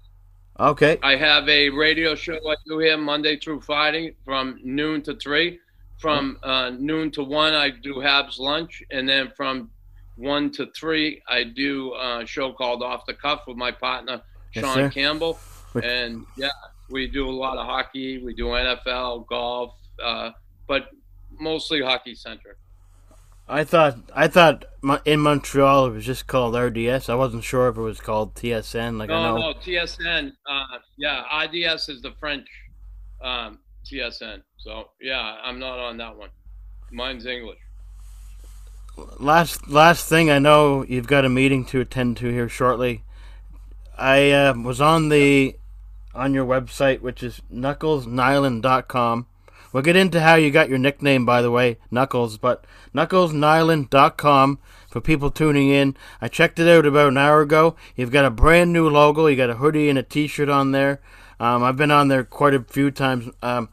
okay, 0.59 0.99
I 1.01 1.15
have 1.15 1.49
a 1.49 1.69
radio 1.69 2.13
show 2.13 2.35
I 2.47 2.55
do 2.67 2.77
here 2.77 2.95
Monday 2.95 3.37
through 3.37 3.61
Friday 3.61 4.15
from 4.23 4.59
noon 4.63 5.01
to 5.03 5.15
three. 5.15 5.59
From 5.97 6.37
uh, 6.43 6.71
noon 6.77 7.11
to 7.11 7.23
one, 7.23 7.53
I 7.53 7.69
do 7.69 7.95
Habs 7.95 8.39
lunch, 8.39 8.83
and 8.91 9.09
then 9.09 9.31
from 9.35 9.71
one 10.15 10.51
to 10.51 10.67
three, 10.75 11.23
I 11.27 11.43
do 11.43 11.93
a 11.95 12.23
show 12.25 12.53
called 12.53 12.83
Off 12.83 13.07
the 13.07 13.15
Cuff 13.15 13.41
with 13.47 13.57
my 13.57 13.71
partner 13.71 14.21
Sean 14.51 14.75
sir. 14.75 14.89
Campbell. 14.89 15.39
And 15.83 16.25
yeah, 16.35 16.49
we 16.91 17.07
do 17.07 17.29
a 17.29 17.31
lot 17.31 17.57
of 17.57 17.65
hockey. 17.65 18.23
We 18.23 18.33
do 18.33 18.45
NFL, 18.45 19.27
golf, 19.27 19.75
uh, 20.03 20.31
but 20.67 20.89
mostly 21.39 21.81
hockey 21.81 22.15
centric. 22.15 22.57
I 23.47 23.63
thought 23.65 23.97
I 24.15 24.27
thought 24.29 24.63
in 25.03 25.19
Montreal 25.19 25.87
it 25.87 25.91
was 25.91 26.05
just 26.05 26.25
called 26.27 26.55
RDS. 26.55 27.09
I 27.09 27.15
wasn't 27.15 27.43
sure 27.43 27.67
if 27.67 27.77
it 27.77 27.81
was 27.81 27.99
called 27.99 28.33
TSN. 28.35 28.97
Like 28.97 29.09
I 29.09 29.21
No, 29.21 29.35
know. 29.35 29.51
no, 29.51 29.53
TSN. 29.59 30.31
Uh, 30.49 30.65
yeah, 30.97 31.23
RDS 31.45 31.89
is 31.89 32.01
the 32.01 32.11
French 32.19 32.47
um, 33.21 33.59
TSN. 33.85 34.41
So 34.57 34.89
yeah, 35.01 35.37
I'm 35.43 35.59
not 35.59 35.79
on 35.79 35.97
that 35.97 36.15
one. 36.15 36.29
Mine's 36.91 37.25
English. 37.25 37.59
Last 39.19 39.67
last 39.69 40.07
thing 40.07 40.29
I 40.29 40.39
know, 40.39 40.83
you've 40.83 41.07
got 41.07 41.25
a 41.25 41.29
meeting 41.29 41.65
to 41.65 41.81
attend 41.81 42.17
to 42.17 42.27
here 42.29 42.47
shortly. 42.49 43.03
I 43.97 44.31
uh, 44.31 44.53
was 44.53 44.79
on 44.79 45.09
the 45.09 45.55
on 46.13 46.33
your 46.33 46.45
website, 46.45 47.01
which 47.01 47.23
is 47.23 47.41
knucklesnilan.com, 47.53 49.27
we'll 49.71 49.83
get 49.83 49.95
into 49.95 50.21
how 50.21 50.35
you 50.35 50.51
got 50.51 50.69
your 50.69 50.77
nickname, 50.77 51.25
by 51.25 51.41
the 51.41 51.51
way, 51.51 51.77
Knuckles. 51.89 52.37
But 52.37 52.65
knucklesnilan.com 52.93 54.59
for 54.89 55.01
people 55.01 55.31
tuning 55.31 55.69
in. 55.69 55.95
I 56.19 56.27
checked 56.27 56.59
it 56.59 56.67
out 56.67 56.85
about 56.85 57.07
an 57.07 57.17
hour 57.17 57.41
ago. 57.41 57.75
You've 57.95 58.11
got 58.11 58.25
a 58.25 58.29
brand 58.29 58.73
new 58.73 58.89
logo. 58.89 59.27
You 59.27 59.37
got 59.37 59.49
a 59.49 59.55
hoodie 59.55 59.89
and 59.89 59.97
a 59.97 60.03
T-shirt 60.03 60.49
on 60.49 60.71
there. 60.71 61.01
Um, 61.39 61.63
I've 61.63 61.77
been 61.77 61.91
on 61.91 62.09
there 62.09 62.23
quite 62.23 62.53
a 62.53 62.63
few 62.63 62.91
times. 62.91 63.29
Um, 63.41 63.69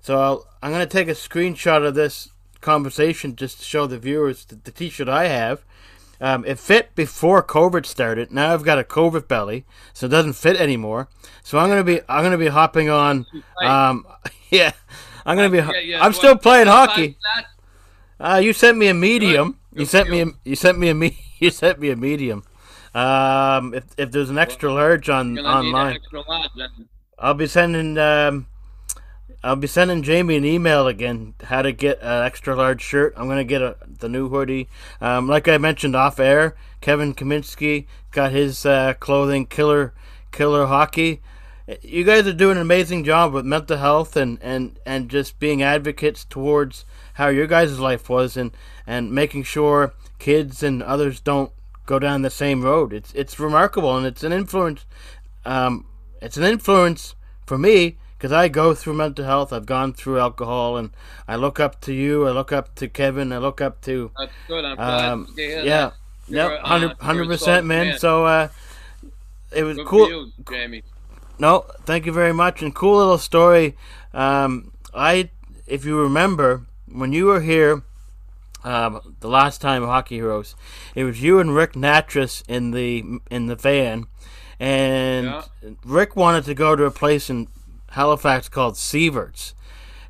so 0.00 0.20
I'll, 0.20 0.46
I'm 0.62 0.70
going 0.70 0.86
to 0.86 0.92
take 0.92 1.08
a 1.08 1.12
screenshot 1.12 1.86
of 1.86 1.94
this 1.94 2.30
conversation 2.60 3.34
just 3.34 3.58
to 3.58 3.64
show 3.64 3.86
the 3.86 3.98
viewers 3.98 4.44
the, 4.44 4.56
the 4.56 4.70
T-shirt 4.70 5.08
I 5.08 5.26
have. 5.28 5.64
Um, 6.20 6.44
it 6.44 6.58
fit 6.58 6.94
before 6.94 7.42
COVID 7.42 7.86
started. 7.86 8.32
Now 8.32 8.52
I've 8.52 8.64
got 8.64 8.78
a 8.78 8.84
COVID 8.84 9.28
belly, 9.28 9.64
so 9.92 10.06
it 10.06 10.10
doesn't 10.10 10.32
fit 10.32 10.56
anymore. 10.56 11.08
So 11.42 11.58
I'm 11.58 11.68
gonna 11.68 11.84
be 11.84 12.00
I'm 12.08 12.24
gonna 12.24 12.38
be 12.38 12.48
hopping 12.48 12.90
on. 12.90 13.26
Um, 13.62 14.06
yeah, 14.50 14.72
I'm 15.24 15.36
gonna 15.36 15.50
be. 15.50 15.58
Yeah, 15.58 15.78
yeah, 15.78 16.04
I'm 16.04 16.12
still 16.12 16.36
playing 16.36 16.66
hockey. 16.66 16.92
size 16.92 17.10
is 17.10 17.16
that? 18.18 18.34
Uh, 18.34 18.38
you 18.38 18.52
sent 18.52 18.76
me 18.76 18.88
a 18.88 18.94
medium. 18.94 19.58
You 19.72 19.84
sent 19.84 20.10
me 20.10 20.22
a, 20.22 20.26
you. 20.44 20.56
sent 20.56 20.78
me 20.78 20.88
a 20.88 20.94
me 20.94 21.18
you 21.38 21.50
sent 21.50 21.78
me 21.78 21.90
a 21.90 21.96
medium. 21.96 22.42
Um, 22.94 23.74
if 23.74 23.84
if 23.96 24.10
there's 24.10 24.30
an 24.30 24.38
extra 24.38 24.72
large 24.72 25.08
on 25.08 25.34
You're 25.34 25.44
gonna 25.44 25.62
need 25.62 25.68
an 25.68 25.74
online, 25.74 25.94
extra 25.96 26.20
large 26.28 26.50
then. 26.56 26.88
I'll 27.18 27.34
be 27.34 27.46
sending 27.46 27.96
um, 27.98 28.46
I'll 29.42 29.56
be 29.56 29.68
sending 29.68 30.02
Jamie 30.02 30.36
an 30.36 30.44
email 30.44 30.88
again 30.88 31.34
how 31.44 31.62
to 31.62 31.70
get 31.70 32.00
an 32.02 32.24
extra 32.24 32.56
large 32.56 32.82
shirt. 32.82 33.14
I'm 33.16 33.28
gonna 33.28 33.44
get 33.44 33.62
a, 33.62 33.76
the 33.86 34.08
new 34.08 34.28
hoodie. 34.28 34.68
Um, 35.00 35.28
like 35.28 35.46
I 35.46 35.58
mentioned 35.58 35.94
off 35.94 36.18
air, 36.18 36.56
Kevin 36.80 37.14
Kaminski 37.14 37.86
got 38.10 38.32
his 38.32 38.66
uh, 38.66 38.94
clothing 38.94 39.46
killer 39.46 39.94
killer 40.32 40.66
hockey. 40.66 41.20
You 41.82 42.02
guys 42.02 42.26
are 42.26 42.32
doing 42.32 42.56
an 42.56 42.62
amazing 42.62 43.04
job 43.04 43.32
with 43.32 43.44
mental 43.44 43.76
health 43.76 44.16
and, 44.16 44.38
and, 44.40 44.78
and 44.86 45.10
just 45.10 45.38
being 45.38 45.62
advocates 45.62 46.24
towards 46.24 46.86
how 47.14 47.28
your 47.28 47.46
guys' 47.46 47.78
life 47.78 48.08
was 48.08 48.38
and, 48.38 48.52
and 48.86 49.12
making 49.12 49.42
sure 49.42 49.92
kids 50.18 50.62
and 50.62 50.82
others 50.82 51.20
don't 51.20 51.52
go 51.84 51.98
down 51.98 52.22
the 52.22 52.30
same 52.30 52.62
road. 52.62 52.92
It's 52.92 53.12
it's 53.14 53.38
remarkable 53.38 53.96
and 53.96 54.06
it's 54.06 54.24
an 54.24 54.32
influence. 54.32 54.84
Um, 55.44 55.86
it's 56.20 56.36
an 56.36 56.44
influence 56.44 57.14
for 57.46 57.58
me 57.58 57.96
because 58.18 58.32
I 58.32 58.48
go 58.48 58.74
through 58.74 58.94
mental 58.94 59.24
health. 59.24 59.52
I've 59.52 59.64
gone 59.66 59.92
through 59.94 60.18
alcohol, 60.18 60.76
and 60.76 60.90
I 61.28 61.36
look 61.36 61.60
up 61.60 61.80
to 61.82 61.92
you. 61.92 62.26
I 62.26 62.32
look 62.32 62.52
up 62.52 62.74
to 62.76 62.88
Kevin. 62.88 63.32
I 63.32 63.38
look 63.38 63.60
up 63.60 63.80
to 63.82 64.10
That's 64.18 64.32
good. 64.48 64.64
I'm 64.64 64.76
glad 64.76 65.04
um, 65.04 65.26
to 65.26 65.32
hear 65.42 65.62
yeah, 65.62 65.90
yep, 66.26 66.60
uh, 66.62 66.66
hundred 66.66 66.86
you're 66.86 66.96
a 67.00 67.04
hundred 67.04 67.24
solid 67.24 67.38
percent, 67.38 67.66
man. 67.66 67.98
So 67.98 68.26
uh, 68.26 68.48
it 69.54 69.62
was 69.62 69.76
Good 69.76 69.86
cool. 69.86 70.08
you, 70.08 70.32
Jamie. 70.50 70.82
No, 71.38 71.64
thank 71.84 72.06
you 72.06 72.12
very 72.12 72.32
much. 72.32 72.60
And 72.62 72.74
cool 72.74 72.98
little 72.98 73.18
story. 73.18 73.76
Um, 74.12 74.72
I, 74.92 75.30
if 75.68 75.84
you 75.84 76.00
remember, 76.00 76.62
when 76.90 77.12
you 77.12 77.26
were 77.26 77.40
here, 77.40 77.82
um, 78.64 79.14
the 79.20 79.28
last 79.28 79.60
time 79.60 79.84
Hockey 79.84 80.16
Heroes, 80.16 80.56
it 80.96 81.04
was 81.04 81.22
you 81.22 81.38
and 81.38 81.54
Rick 81.54 81.74
Nattress 81.74 82.42
in 82.48 82.72
the 82.72 83.20
in 83.30 83.46
the 83.46 83.54
van, 83.54 84.06
and 84.58 85.26
Yeah. 85.26 85.42
Rick 85.84 86.16
wanted 86.16 86.44
to 86.46 86.54
go 86.54 86.74
to 86.74 86.84
a 86.84 86.90
place 86.90 87.30
in 87.30 87.46
Halifax 87.90 88.48
called 88.48 88.74
Sieverts, 88.74 89.54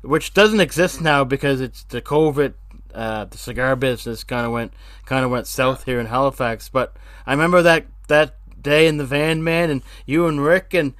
which 0.01 0.33
doesn't 0.33 0.59
exist 0.59 1.01
now 1.01 1.23
because 1.23 1.61
it's 1.61 1.83
the 1.83 2.01
COVID. 2.01 2.53
Uh, 2.93 3.25
the 3.25 3.37
cigar 3.37 3.75
business 3.75 4.23
kind 4.23 4.47
of 4.47 4.51
went 4.51 4.73
kind 5.05 5.23
of 5.23 5.29
went 5.29 5.45
south 5.45 5.83
here 5.83 5.99
in 5.99 6.07
Halifax, 6.07 6.69
but 6.69 6.95
I 7.25 7.31
remember 7.31 7.61
that 7.61 7.85
that 8.07 8.35
day 8.61 8.87
in 8.87 8.97
the 8.97 9.05
van, 9.05 9.43
man, 9.43 9.69
and 9.69 9.81
you 10.05 10.25
and 10.27 10.43
Rick 10.43 10.73
and 10.73 10.93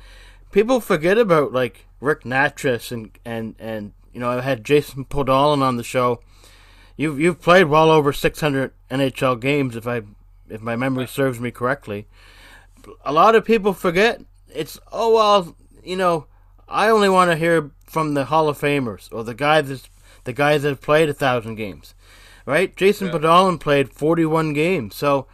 people 0.51 0.79
forget 0.79 1.17
about 1.17 1.51
like 1.51 1.87
Rick 1.99 2.23
Nattress 2.23 2.91
and 2.91 3.11
and 3.25 3.55
and 3.59 3.93
you 4.13 4.19
know 4.19 4.29
I 4.29 4.41
had 4.41 4.63
Jason 4.63 5.05
Podollan 5.05 5.61
on 5.61 5.77
the 5.77 5.83
show. 5.83 6.21
You've 6.97 7.19
you've 7.19 7.41
played 7.41 7.65
well 7.65 7.89
over 7.89 8.11
600 8.11 8.71
NHL 8.91 9.39
games 9.39 9.75
if 9.75 9.87
I 9.87 10.01
if 10.49 10.61
my 10.61 10.75
memory 10.75 11.07
serves 11.07 11.39
me 11.39 11.51
correctly. 11.51 12.07
A 13.05 13.13
lot 13.13 13.35
of 13.35 13.45
people 13.45 13.73
forget. 13.73 14.21
It's 14.53 14.79
oh 14.91 15.13
well, 15.13 15.55
you 15.83 15.95
know, 15.95 16.27
I 16.69 16.89
only 16.89 17.09
want 17.09 17.31
to 17.31 17.37
hear 17.37 17.71
from 17.85 18.13
the 18.13 18.25
Hall 18.25 18.47
of 18.49 18.59
Famers 18.59 19.09
or 19.11 19.23
the 19.23 19.33
guys 19.33 19.67
that 19.69 19.89
the 20.23 20.33
guys 20.33 20.61
that 20.61 20.69
have 20.69 20.81
played 20.81 21.09
a 21.09 21.13
thousand 21.13 21.55
games, 21.55 21.95
right? 22.45 22.75
Jason 22.75 23.07
Yeah. 23.07 23.13
Podollan 23.13 23.59
played 23.59 23.91
41 23.91 24.53
games, 24.53 24.95
so. 24.95 25.27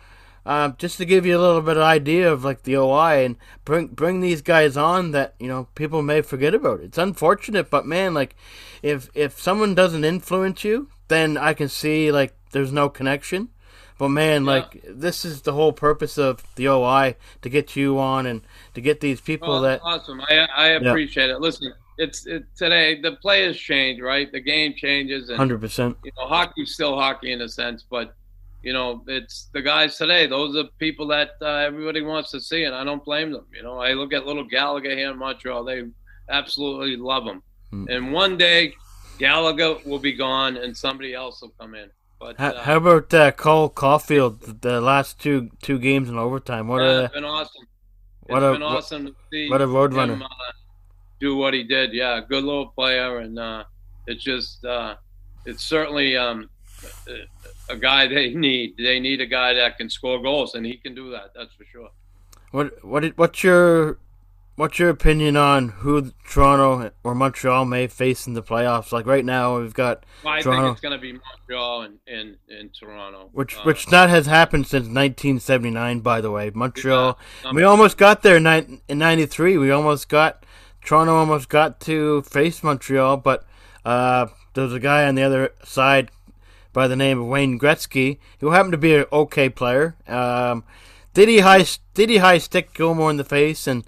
Um, 0.47 0.75
just 0.77 0.99
to 0.99 1.05
give 1.05 1.25
you 1.25 1.35
a 1.35 1.41
little 1.41 1.63
bit 1.63 1.75
of 1.75 1.81
idea 1.81 2.31
of 2.31 2.43
like 2.43 2.61
the 2.61 2.77
OI 2.77 3.25
and 3.25 3.35
bring 3.63 3.87
bring 3.87 4.19
these 4.19 4.43
guys 4.43 4.77
on 4.77 5.09
that 5.09 5.33
you 5.39 5.47
know 5.47 5.69
people 5.73 6.03
may 6.03 6.21
forget 6.21 6.53
about. 6.53 6.81
It's 6.81 6.99
unfortunate, 6.99 7.71
but 7.71 7.87
man, 7.87 8.13
like 8.13 8.35
if 8.83 9.09
if 9.15 9.41
someone 9.41 9.73
doesn't 9.73 10.05
influence 10.05 10.63
you, 10.63 10.89
then 11.07 11.35
I 11.35 11.55
can 11.55 11.67
see 11.67 12.11
like 12.11 12.35
there's 12.51 12.71
no 12.71 12.89
connection. 12.89 13.49
But 13.97 14.09
man, 14.09 14.43
Yeah. 14.43 14.51
like 14.51 14.83
this 14.87 15.23
is 15.25 15.43
the 15.43 15.53
whole 15.53 15.71
purpose 15.73 16.17
of 16.17 16.43
the 16.55 16.67
OI 16.67 17.15
to 17.41 17.49
get 17.49 17.75
you 17.75 17.97
on 17.99 18.25
and 18.25 18.41
to 18.73 18.81
get 18.81 18.99
these 18.99 19.21
people 19.21 19.53
Oh, 19.53 19.61
that 19.61 19.79
awesome. 19.83 20.21
I 20.21 20.47
I 20.55 20.67
appreciate 20.69 21.29
it. 21.29 21.39
Listen, 21.39 21.73
it's 21.97 22.25
it, 22.25 22.43
today 22.57 22.99
the 22.99 23.13
players 23.13 23.57
change, 23.57 24.01
right? 24.01 24.29
The 24.31 24.41
game 24.41 24.73
changes, 24.75 25.29
and 25.29 25.37
hundred 25.37 25.61
percent. 25.61 25.97
you 26.03 26.11
know, 26.17 26.27
hockey's 26.27 26.73
still 26.73 26.95
hockey 26.97 27.31
in 27.31 27.41
a 27.41 27.47
sense, 27.49 27.85
but 27.89 28.15
you 28.63 28.73
know, 28.73 29.03
it's 29.07 29.49
the 29.53 29.61
guys 29.61 29.95
today. 29.95 30.25
Those 30.27 30.55
are 30.57 30.65
people 30.79 31.07
that 31.07 31.31
uh, 31.41 31.45
everybody 31.45 32.01
wants 32.01 32.31
to 32.31 32.41
see, 32.41 32.63
and 32.63 32.73
I 32.75 32.83
don't 32.83 33.05
blame 33.05 33.31
them. 33.31 33.45
You 33.53 33.61
know, 33.63 33.77
I 33.77 33.93
look 33.93 34.11
at 34.11 34.25
little 34.25 34.43
Gallagher 34.43 34.89
here 34.89 35.11
in 35.11 35.17
Montreal; 35.17 35.63
they 35.63 35.83
absolutely 36.29 36.97
love 36.97 37.25
him. 37.25 37.41
Hmm. 37.69 37.85
And 37.89 38.11
one 38.11 38.37
day, 38.37 38.73
Gallagher 39.19 39.77
will 39.85 39.99
be 39.99 40.13
gone, 40.13 40.57
and 40.57 40.75
somebody 40.75 41.13
else 41.13 41.41
will 41.41 41.53
come 41.59 41.75
in. 41.75 41.89
But 42.19 42.37
How, 42.39 42.47
uh, 42.49 42.63
how 42.63 42.77
about 42.77 43.13
uh, 43.13 43.31
Cole 43.33 43.69
Caufield? 43.69 44.61
The 44.61 44.79
last 44.81 45.19
two 45.19 45.49
two 45.61 45.77
games 45.79 46.09
in 46.09 46.17
overtime. 46.17 46.67
What 46.67 46.81
yeah, 46.81 46.87
a 46.87 47.03
it's 47.05 47.13
been 47.13 47.25
awesome. 47.25 47.67
what 48.23 48.43
it's 48.43 48.49
a- 48.49 48.53
been 48.53 48.63
awesome 48.63 49.05
to 49.07 49.15
see 49.31 49.49
what 49.49 49.61
a 49.61 49.67
road 49.67 49.91
him, 49.91 49.97
runner. 49.97 50.23
uh, 50.23 50.51
do 51.19 51.35
what 51.35 51.53
he 51.53 51.63
did. 51.63 51.93
Yeah, 51.93 52.21
good 52.27 52.43
little 52.43 52.67
player, 52.67 53.19
and 53.19 53.37
uh, 53.37 53.63
it's 54.07 54.23
just 54.23 54.63
uh, 54.65 54.95
it's 55.45 55.63
certainly 55.63 56.15
um, 56.15 56.49
a, 57.07 57.73
a 57.73 57.77
guy 57.77 58.07
they 58.15 58.33
need. 58.33 58.75
They 58.77 58.99
need 58.99 59.19
a 59.21 59.25
guy 59.27 59.53
that 59.53 59.77
can 59.77 59.89
score 59.89 60.21
goals, 60.21 60.55
and 60.55 60.65
he 60.65 60.77
can 60.77 60.95
do 60.95 61.11
that. 61.11 61.31
That's 61.35 61.53
for 61.53 61.65
sure. 61.65 61.89
What 62.51 62.83
what 62.85 63.01
did, 63.01 63.17
what's 63.17 63.43
your 63.43 63.99
what's 64.55 64.79
your 64.79 64.89
opinion 64.89 65.35
on 65.37 65.69
who 65.69 66.11
Toronto 66.27 66.91
or 67.03 67.13
Montreal 67.15 67.65
may 67.65 67.87
face 67.87 68.27
in 68.27 68.33
the 68.33 68.43
playoffs? 68.43 68.91
Like 68.91 69.05
right 69.05 69.25
now, 69.25 69.59
we've 69.59 69.73
got 69.73 70.05
Well, 70.23 70.33
I 70.33 70.41
Toronto. 70.41 70.63
think 70.63 70.73
it's 70.73 70.81
going 70.81 70.93
to 70.93 71.01
be 71.01 71.13
Montreal 71.13 71.81
and 71.83 71.99
and, 72.07 72.37
and 72.49 72.73
Toronto. 72.73 73.29
which 73.33 73.57
Uh, 73.57 73.61
which 73.63 73.91
not 73.91 74.09
has 74.09 74.25
happened 74.25 74.67
since 74.67 74.85
1979. 74.85 75.99
By 75.99 76.21
the 76.21 76.31
way, 76.31 76.51
Montreal. 76.53 77.17
We 77.53 77.63
almost 77.63 77.97
got 77.97 78.21
there 78.23 78.37
in 78.37 78.47
in 78.87 78.97
'93. 78.97 79.57
We 79.57 79.71
almost 79.71 80.09
got 80.09 80.45
Toronto. 80.83 81.15
Almost 81.15 81.49
got 81.49 81.79
to 81.81 82.21
face 82.23 82.63
Montreal, 82.63 83.17
but 83.17 83.45
uh, 83.83 84.27
there 84.53 84.63
was 84.63 84.73
a 84.73 84.79
guy 84.79 85.05
on 85.05 85.15
the 85.15 85.23
other 85.23 85.51
side 85.63 86.11
by 86.73 86.87
the 86.87 86.95
name 86.95 87.21
of 87.21 87.27
Wayne 87.27 87.57
Gretzky 87.57 88.17
who 88.41 88.51
happened 88.51 88.73
to 88.73 88.77
be 88.77 88.95
an 88.95 89.05
okay 89.11 89.47
player. 89.49 89.95
Um, 90.07 90.63
did 91.13 91.29
he 91.29 91.39
high 91.39 91.65
did 91.93 92.09
he 92.09 92.17
high 92.17 92.37
stick 92.37 92.73
Gilmour 92.73 93.09
in 93.09 93.17
the 93.17 93.23
face 93.23 93.65
and 93.67 93.85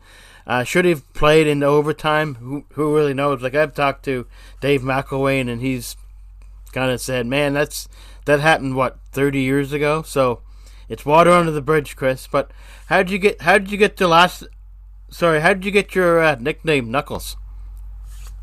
uh, 0.47 0.63
should 0.63 0.85
he 0.85 0.91
have 0.91 1.13
played 1.13 1.45
into 1.45 1.65
overtime? 1.65 2.35
Who 2.35 2.65
who 2.73 2.95
really 2.95 3.13
knows? 3.13 3.41
Like 3.41 3.53
I've 3.53 3.73
talked 3.73 4.05
to 4.05 4.25
Dave 4.61 4.81
McLlwain 4.81 5.51
and 5.51 5.61
he's 5.61 5.97
kind 6.71 6.89
of 6.89 7.01
said, 7.01 7.27
"Man, 7.27 7.53
that's 7.53 7.89
that 8.25 8.39
happened 8.39 8.77
what 8.77 8.97
30 9.11 9.41
years 9.41 9.73
ago." 9.73 10.01
So 10.03 10.41
it's 10.87 11.05
water 11.05 11.31
under 11.31 11.51
the 11.51 11.61
bridge, 11.61 11.97
Chris. 11.97 12.27
But 12.27 12.51
how 12.87 13.03
did 13.03 13.11
you 13.11 13.19
get 13.19 13.41
how 13.41 13.57
did 13.57 13.71
you 13.71 13.77
get 13.77 13.97
the 13.97 14.07
last? 14.07 14.45
Sorry, 15.09 15.41
how 15.41 15.53
did 15.53 15.65
you 15.65 15.71
get 15.71 15.93
your 15.93 16.21
uh, 16.21 16.35
nickname 16.39 16.91
Knuckles? 16.91 17.35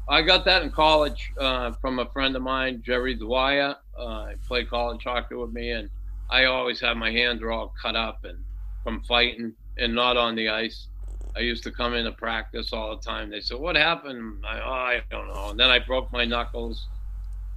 I 0.06 0.20
got 0.20 0.44
that 0.44 0.62
in 0.62 0.70
college 0.70 1.32
uh, 1.40 1.72
from 1.80 1.98
a 1.98 2.06
friend 2.10 2.36
of 2.36 2.42
mine, 2.42 2.82
Jerry 2.84 3.14
Dwyer. 3.14 3.76
Uh, 3.98 4.32
played 4.46 4.68
college 4.68 5.04
hockey 5.04 5.36
with 5.36 5.52
me, 5.52 5.70
and 5.70 5.88
I 6.28 6.44
always 6.44 6.80
had 6.80 6.98
my 6.98 7.10
hands 7.10 7.40
were 7.40 7.52
all 7.52 7.72
cut 7.80 7.96
up 7.96 8.24
and 8.24 8.38
from 8.82 9.02
fighting 9.04 9.54
and 9.78 9.94
not 9.94 10.18
on 10.18 10.34
the 10.34 10.50
ice. 10.50 10.88
I 11.36 11.40
used 11.40 11.64
to 11.64 11.70
come 11.70 11.94
into 11.94 12.12
practice 12.12 12.72
all 12.72 12.96
the 12.96 13.02
time. 13.02 13.30
They 13.30 13.40
said, 13.40 13.58
"What 13.58 13.76
happened?" 13.76 14.44
I, 14.46 14.60
oh, 14.60 14.70
I 14.70 15.00
don't 15.10 15.28
know. 15.28 15.50
And 15.50 15.58
then 15.58 15.70
I 15.70 15.78
broke 15.78 16.12
my 16.12 16.24
knuckles 16.24 16.86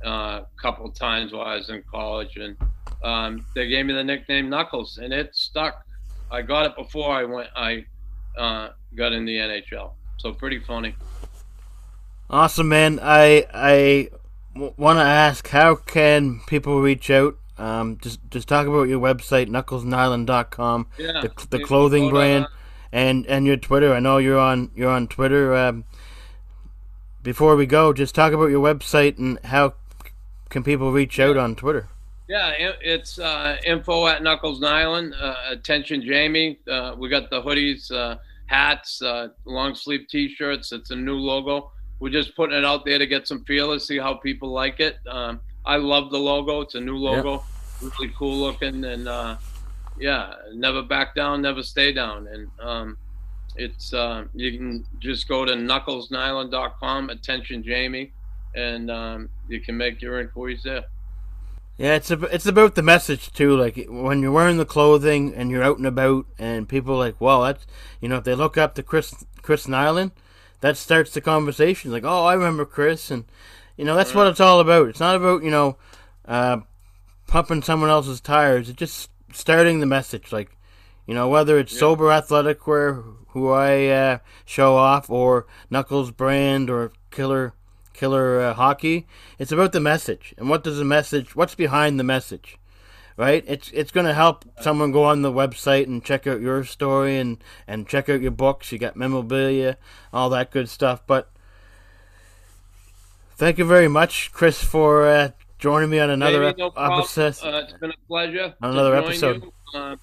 uh, 0.06 0.10
a 0.10 0.48
couple 0.62 0.90
times 0.92 1.34
while 1.34 1.46
I 1.46 1.56
was 1.56 1.70
in 1.70 1.84
college, 1.90 2.38
and 2.38 2.58
um, 3.04 3.46
they 3.56 3.68
gave 3.68 3.86
me 3.86 3.94
the 3.94 4.04
nickname 4.04 4.50
Knuckles, 4.50 4.98
and 4.98 5.14
it 5.14 5.36
stuck. 5.36 5.86
I 6.32 6.42
got 6.42 6.66
it 6.66 6.76
before 6.76 7.12
I 7.12 7.24
went. 7.24 7.50
I 7.56 7.86
uh, 8.38 8.70
got 8.96 9.14
in 9.14 9.26
the 9.26 9.36
NHL, 9.38 9.92
so 10.18 10.34
pretty 10.34 10.60
funny. 10.60 10.96
Awesome, 12.30 12.68
man. 12.70 13.00
I 13.02 13.46
I 13.54 14.10
w- 14.54 14.74
want 14.78 14.98
to 15.00 15.04
ask 15.04 15.48
how 15.48 15.76
can 15.76 16.42
people 16.48 16.82
reach 16.82 17.10
out? 17.10 17.38
Um, 17.58 17.98
just 18.02 18.20
just 18.30 18.48
talk 18.48 18.68
about 18.68 18.84
your 18.84 19.00
website, 19.00 19.48
knucklesnilan.com, 19.48 20.88
Yeah, 20.98 21.22
the, 21.22 21.48
the 21.50 21.60
clothing 21.60 22.06
to, 22.06 22.10
brand, 22.12 22.46
uh, 22.46 22.48
and 22.92 23.26
and 23.28 23.46
your 23.46 23.58
Twitter. 23.58 23.94
I 23.94 24.00
know 24.00 24.18
you're 24.18 24.40
on 24.40 24.72
you're 24.76 24.92
on 24.92 25.08
Twitter. 25.08 25.56
Um, 25.56 25.86
before 27.24 27.56
we 27.56 27.66
go, 27.66 27.92
just 27.94 28.16
talk 28.16 28.34
about 28.34 28.46
your 28.46 28.64
website 28.64 29.18
and 29.18 29.40
how 29.46 29.74
can 30.50 30.64
people 30.64 30.92
reach 30.92 31.20
out 31.20 31.36
on 31.38 31.56
Twitter. 31.56 31.90
Yeah, 32.28 32.52
it's 32.82 33.20
uh, 33.20 33.58
info 33.66 34.06
at 34.08 34.22
Knuckles 34.22 34.60
Nilan. 34.60 35.14
Uh, 35.18 35.36
attention, 35.50 36.02
Jamie. 36.02 36.60
Uh, 36.70 36.94
we 36.98 37.08
got 37.08 37.30
the 37.30 37.42
hoodies, 37.42 37.90
uh, 37.90 38.18
hats, 38.48 39.02
uh, 39.02 39.30
long 39.46 39.76
sleeve 39.76 40.08
T-shirts. 40.10 40.74
It's 40.74 40.92
a 40.92 40.96
new 40.96 41.16
logo. 41.16 41.72
We're 42.00 42.12
just 42.12 42.36
putting 42.36 42.58
it 42.58 42.66
out 42.66 42.84
there 42.86 43.00
to 43.00 43.08
get 43.08 43.28
some 43.28 43.46
feelers, 43.46 43.88
see 43.88 43.98
how 43.98 44.16
people 44.16 44.50
like 44.50 44.82
it. 44.82 44.98
Um, 45.08 45.40
I 45.66 45.78
love 45.78 46.12
the 46.12 46.20
logo. 46.20 46.62
It's 46.62 46.76
a 46.76 46.82
new 46.82 46.98
logo, 46.98 47.44
yep. 47.82 47.94
really 48.00 48.14
cool 48.18 48.38
looking, 48.38 48.84
and 48.84 49.08
uh, 49.08 49.38
yeah, 50.00 50.34
never 50.54 50.82
back 50.82 51.16
down, 51.16 51.42
never 51.42 51.64
stay 51.64 51.92
down. 51.92 52.28
And 52.28 52.50
um, 52.60 52.98
it's 53.56 53.94
uh, 53.94 54.26
you 54.34 54.58
can 54.58 54.86
just 55.00 55.28
go 55.28 55.46
to 55.46 55.54
knucklesnilan.com. 55.54 57.10
Attention, 57.10 57.64
Jamie, 57.64 58.12
and 58.56 58.92
um, 58.92 59.30
you 59.48 59.60
can 59.60 59.78
make 59.78 60.02
your 60.02 60.20
inquiries 60.20 60.64
there. 60.64 60.86
Yeah, 61.78 61.94
it's 61.94 62.10
a, 62.10 62.20
it's 62.34 62.48
about 62.48 62.76
the 62.76 62.82
message 62.82 63.32
too. 63.32 63.56
Like 63.56 63.86
when 63.88 64.22
you're 64.22 64.32
wearing 64.32 64.58
the 64.58 64.66
clothing 64.66 65.34
and 65.36 65.52
you're 65.52 65.64
out 65.64 65.78
and 65.78 65.86
about, 65.86 66.26
and 66.40 66.68
people 66.68 66.98
like, 66.98 67.20
well, 67.22 67.44
that's 67.44 67.66
you 68.02 68.10
know, 68.10 68.18
if 68.18 68.24
they 68.24 68.36
look 68.36 68.58
up 68.58 68.76
to 68.76 68.84
Chris 68.84 69.26
Chris 69.42 69.68
Nilan, 69.68 70.12
that 70.62 70.78
starts 70.78 71.14
the 71.14 71.22
conversation. 71.22 71.92
Like, 71.92 72.04
oh, 72.04 72.26
I 72.26 72.34
remember 72.34 72.66
Chris, 72.66 73.12
and 73.12 73.26
you 73.76 73.86
know, 73.86 73.96
that's 73.96 74.16
what 74.16 74.28
it's 74.28 74.40
all 74.40 74.60
about. 74.60 74.90
It's 74.90 75.00
not 75.00 75.16
about 75.16 75.44
you 75.44 75.52
know, 75.52 75.78
uh, 76.26 76.58
pumping 77.28 77.62
someone 77.62 77.90
else's 77.90 78.22
tires. 78.22 78.70
It 78.70 78.76
just 78.76 79.12
starting 79.32 79.80
the 79.80 79.86
message. 79.86 80.32
Like, 80.32 80.58
you 81.06 81.14
know, 81.14 81.28
whether 81.30 81.58
it's 81.58 81.74
yeah. 81.74 81.80
sober 81.80 82.12
athletic 82.12 82.66
wear, 82.68 83.04
who 83.30 83.50
I 83.52 83.88
uh, 83.88 84.18
show 84.46 84.76
off, 84.76 85.10
or 85.10 85.46
Knuckles 85.70 86.12
brand, 86.12 86.70
or 86.70 86.92
Killer 87.12 87.54
killer 87.98 88.40
uh, 88.40 88.54
hockey. 88.54 89.08
It's 89.40 89.52
about 89.52 89.74
the 89.74 89.80
message 89.82 90.34
and 90.38 90.50
what 90.50 90.64
does 90.64 90.78
the 90.78 90.86
message? 90.86 91.36
What's 91.36 91.56
behind 91.56 92.00
the 92.00 92.04
message? 92.04 92.58
Right? 93.18 93.44
It's 93.48 93.72
it's 93.72 93.92
going 93.92 94.06
to 94.06 94.14
help 94.14 94.46
someone 94.62 94.92
go 94.92 95.04
on 95.04 95.24
the 95.24 95.32
website 95.32 95.88
and 95.88 96.06
check 96.06 96.28
out 96.28 96.40
your 96.40 96.64
story 96.64 97.18
and 97.18 97.44
and 97.68 97.88
check 97.88 98.08
out 98.08 98.22
your 98.22 98.32
books. 98.32 98.72
You 98.72 98.78
got 98.78 98.96
memorabilia, 98.96 99.78
all 100.14 100.30
that 100.30 100.52
good 100.52 100.70
stuff. 100.70 101.02
But 101.08 101.28
thank 103.36 103.58
you 103.58 103.66
very 103.66 103.88
much, 103.88 104.32
Chris, 104.32 104.64
for 104.64 105.08
uh, 105.08 105.32
joining 105.58 105.90
me 105.90 106.00
on 106.00 106.10
another 106.10 106.40
Maybe, 106.40 106.58
no 106.58 106.72
episode. 106.76 107.36
Uh, 107.44 107.58
it's 107.58 107.74
been 107.74 107.92
a 107.92 108.08
pleasure. 108.08 108.54
On 108.62 108.72
another 108.72 108.96
episode. 108.96 109.52
Uh, 109.74 109.96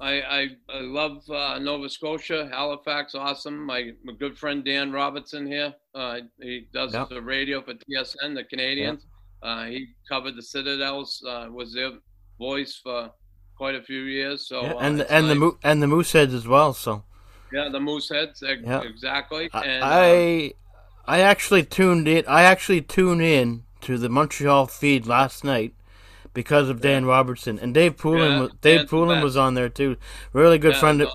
I, 0.00 0.20
I, 0.20 0.48
I 0.68 0.80
love 0.80 1.22
uh, 1.30 1.58
Nova 1.60 1.88
Scotia, 1.88 2.48
Halifax, 2.52 3.14
awesome. 3.14 3.64
My, 3.64 3.92
my 4.02 4.12
good 4.14 4.36
friend 4.36 4.64
Dan 4.64 4.90
Robertson 4.90 5.46
here, 5.46 5.72
uh, 5.94 6.20
he 6.40 6.66
does 6.72 6.92
yep. 6.92 7.08
the 7.08 7.22
radio 7.22 7.62
for 7.62 7.74
TSN, 7.74 8.34
the 8.34 8.44
Canadiens. 8.52 8.78
Yep. 8.84 8.98
Uh, 9.42 9.64
he 9.66 9.88
covered 10.08 10.36
the 10.36 10.42
Citadels, 10.42 11.22
uh, 11.28 11.46
was 11.50 11.72
their 11.72 11.92
voice 12.38 12.80
for 12.82 13.10
quite 13.56 13.74
a 13.76 13.82
few 13.82 14.02
years. 14.02 14.48
So 14.48 14.62
yeah, 14.62 14.74
and 14.80 15.00
and 15.02 15.28
nice. 15.28 15.38
the 15.38 15.52
and 15.62 15.82
the 15.82 15.86
Mooseheads 15.86 16.34
as 16.34 16.46
well. 16.46 16.72
So 16.72 17.04
yeah, 17.52 17.68
the 17.68 17.78
Mooseheads, 17.78 18.42
yep. 18.42 18.84
exactly. 18.84 19.50
And, 19.52 19.84
I 19.84 20.54
I 21.06 21.20
actually 21.20 21.64
tuned 21.64 22.08
in. 22.08 22.24
I 22.26 22.42
actually 22.42 22.82
tuned 22.82 23.22
in 23.22 23.64
to 23.82 23.98
the 23.98 24.08
Montreal 24.08 24.66
feed 24.66 25.06
last 25.06 25.44
night 25.44 25.74
because 26.34 26.68
of 26.68 26.80
Dan 26.80 27.04
Robertson 27.04 27.58
and 27.58 27.74
Dave 27.74 27.96
Poulin. 27.96 28.42
Yeah, 28.42 28.48
Dave 28.60 28.88
Poulin 28.88 29.22
was 29.22 29.36
on 29.36 29.54
there 29.54 29.68
too. 29.68 29.96
Really 30.32 30.58
good 30.58 30.74
yeah, 30.74 30.80
friend. 30.80 31.06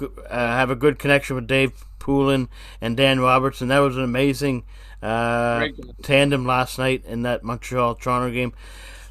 Uh, 0.00 0.06
have 0.28 0.70
a 0.70 0.76
good 0.76 0.98
connection 0.98 1.36
with 1.36 1.46
Dave 1.46 1.72
Poulin 1.98 2.48
and 2.80 2.96
Dan 2.96 3.20
Robertson. 3.20 3.68
That 3.68 3.80
was 3.80 3.96
an 3.96 4.04
amazing 4.04 4.64
uh, 5.02 5.68
tandem 6.02 6.46
last 6.46 6.78
night 6.78 7.04
in 7.04 7.22
that 7.22 7.44
Montreal 7.44 7.94
Toronto 7.96 8.32
game. 8.32 8.52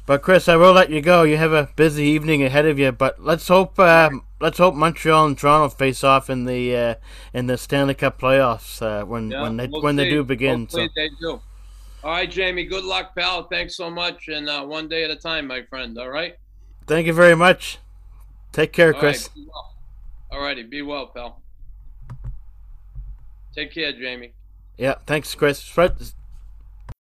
But 0.06 0.22
Chris, 0.22 0.48
I 0.48 0.56
will 0.56 0.72
let 0.72 0.90
you 0.90 1.00
go. 1.00 1.22
You 1.22 1.36
have 1.36 1.52
a 1.52 1.68
busy 1.76 2.04
evening 2.04 2.42
ahead 2.42 2.66
of 2.66 2.78
you. 2.78 2.90
But 2.90 3.22
let's 3.22 3.46
hope 3.46 3.78
uh, 3.78 4.10
let's 4.40 4.58
hope 4.58 4.74
Montreal 4.74 5.26
and 5.26 5.38
Toronto 5.38 5.68
face 5.68 6.02
off 6.02 6.28
in 6.28 6.46
the 6.46 6.76
uh, 6.76 6.94
in 7.32 7.46
the 7.46 7.56
Stanley 7.56 7.94
Cup 7.94 8.20
playoffs 8.20 8.82
uh, 8.82 9.04
when 9.04 9.30
yeah, 9.30 9.42
when 9.42 9.56
they 9.56 9.68
we'll 9.68 9.82
when 9.82 9.96
see. 9.96 10.04
they 10.04 10.10
do 10.10 10.24
begin. 10.24 10.62
Hopefully 10.62 10.88
so. 10.88 10.92
they 10.96 11.08
do. 11.20 11.40
All 12.02 12.10
right, 12.12 12.30
Jamie. 12.30 12.64
Good 12.64 12.84
luck, 12.84 13.14
pal. 13.14 13.44
Thanks 13.48 13.76
so 13.76 13.90
much, 13.90 14.28
and 14.28 14.48
uh, 14.48 14.64
one 14.64 14.88
day 14.88 15.04
at 15.04 15.10
a 15.10 15.16
time, 15.16 15.46
my 15.46 15.62
friend. 15.62 15.98
All 15.98 16.08
right. 16.08 16.36
Thank 16.86 17.06
you 17.06 17.12
very 17.12 17.36
much. 17.36 17.78
Take 18.52 18.72
care, 18.72 18.94
Chris. 18.94 19.28
All, 19.28 19.42
right, 19.42 19.48
well. 19.48 19.74
All 20.32 20.40
righty. 20.40 20.62
Be 20.62 20.82
well, 20.82 21.08
pal. 21.08 21.42
Take 23.54 23.72
care, 23.74 23.92
Jamie. 23.92 24.32
Yeah. 24.78 24.94
Thanks, 25.06 25.34
Chris. 25.34 25.70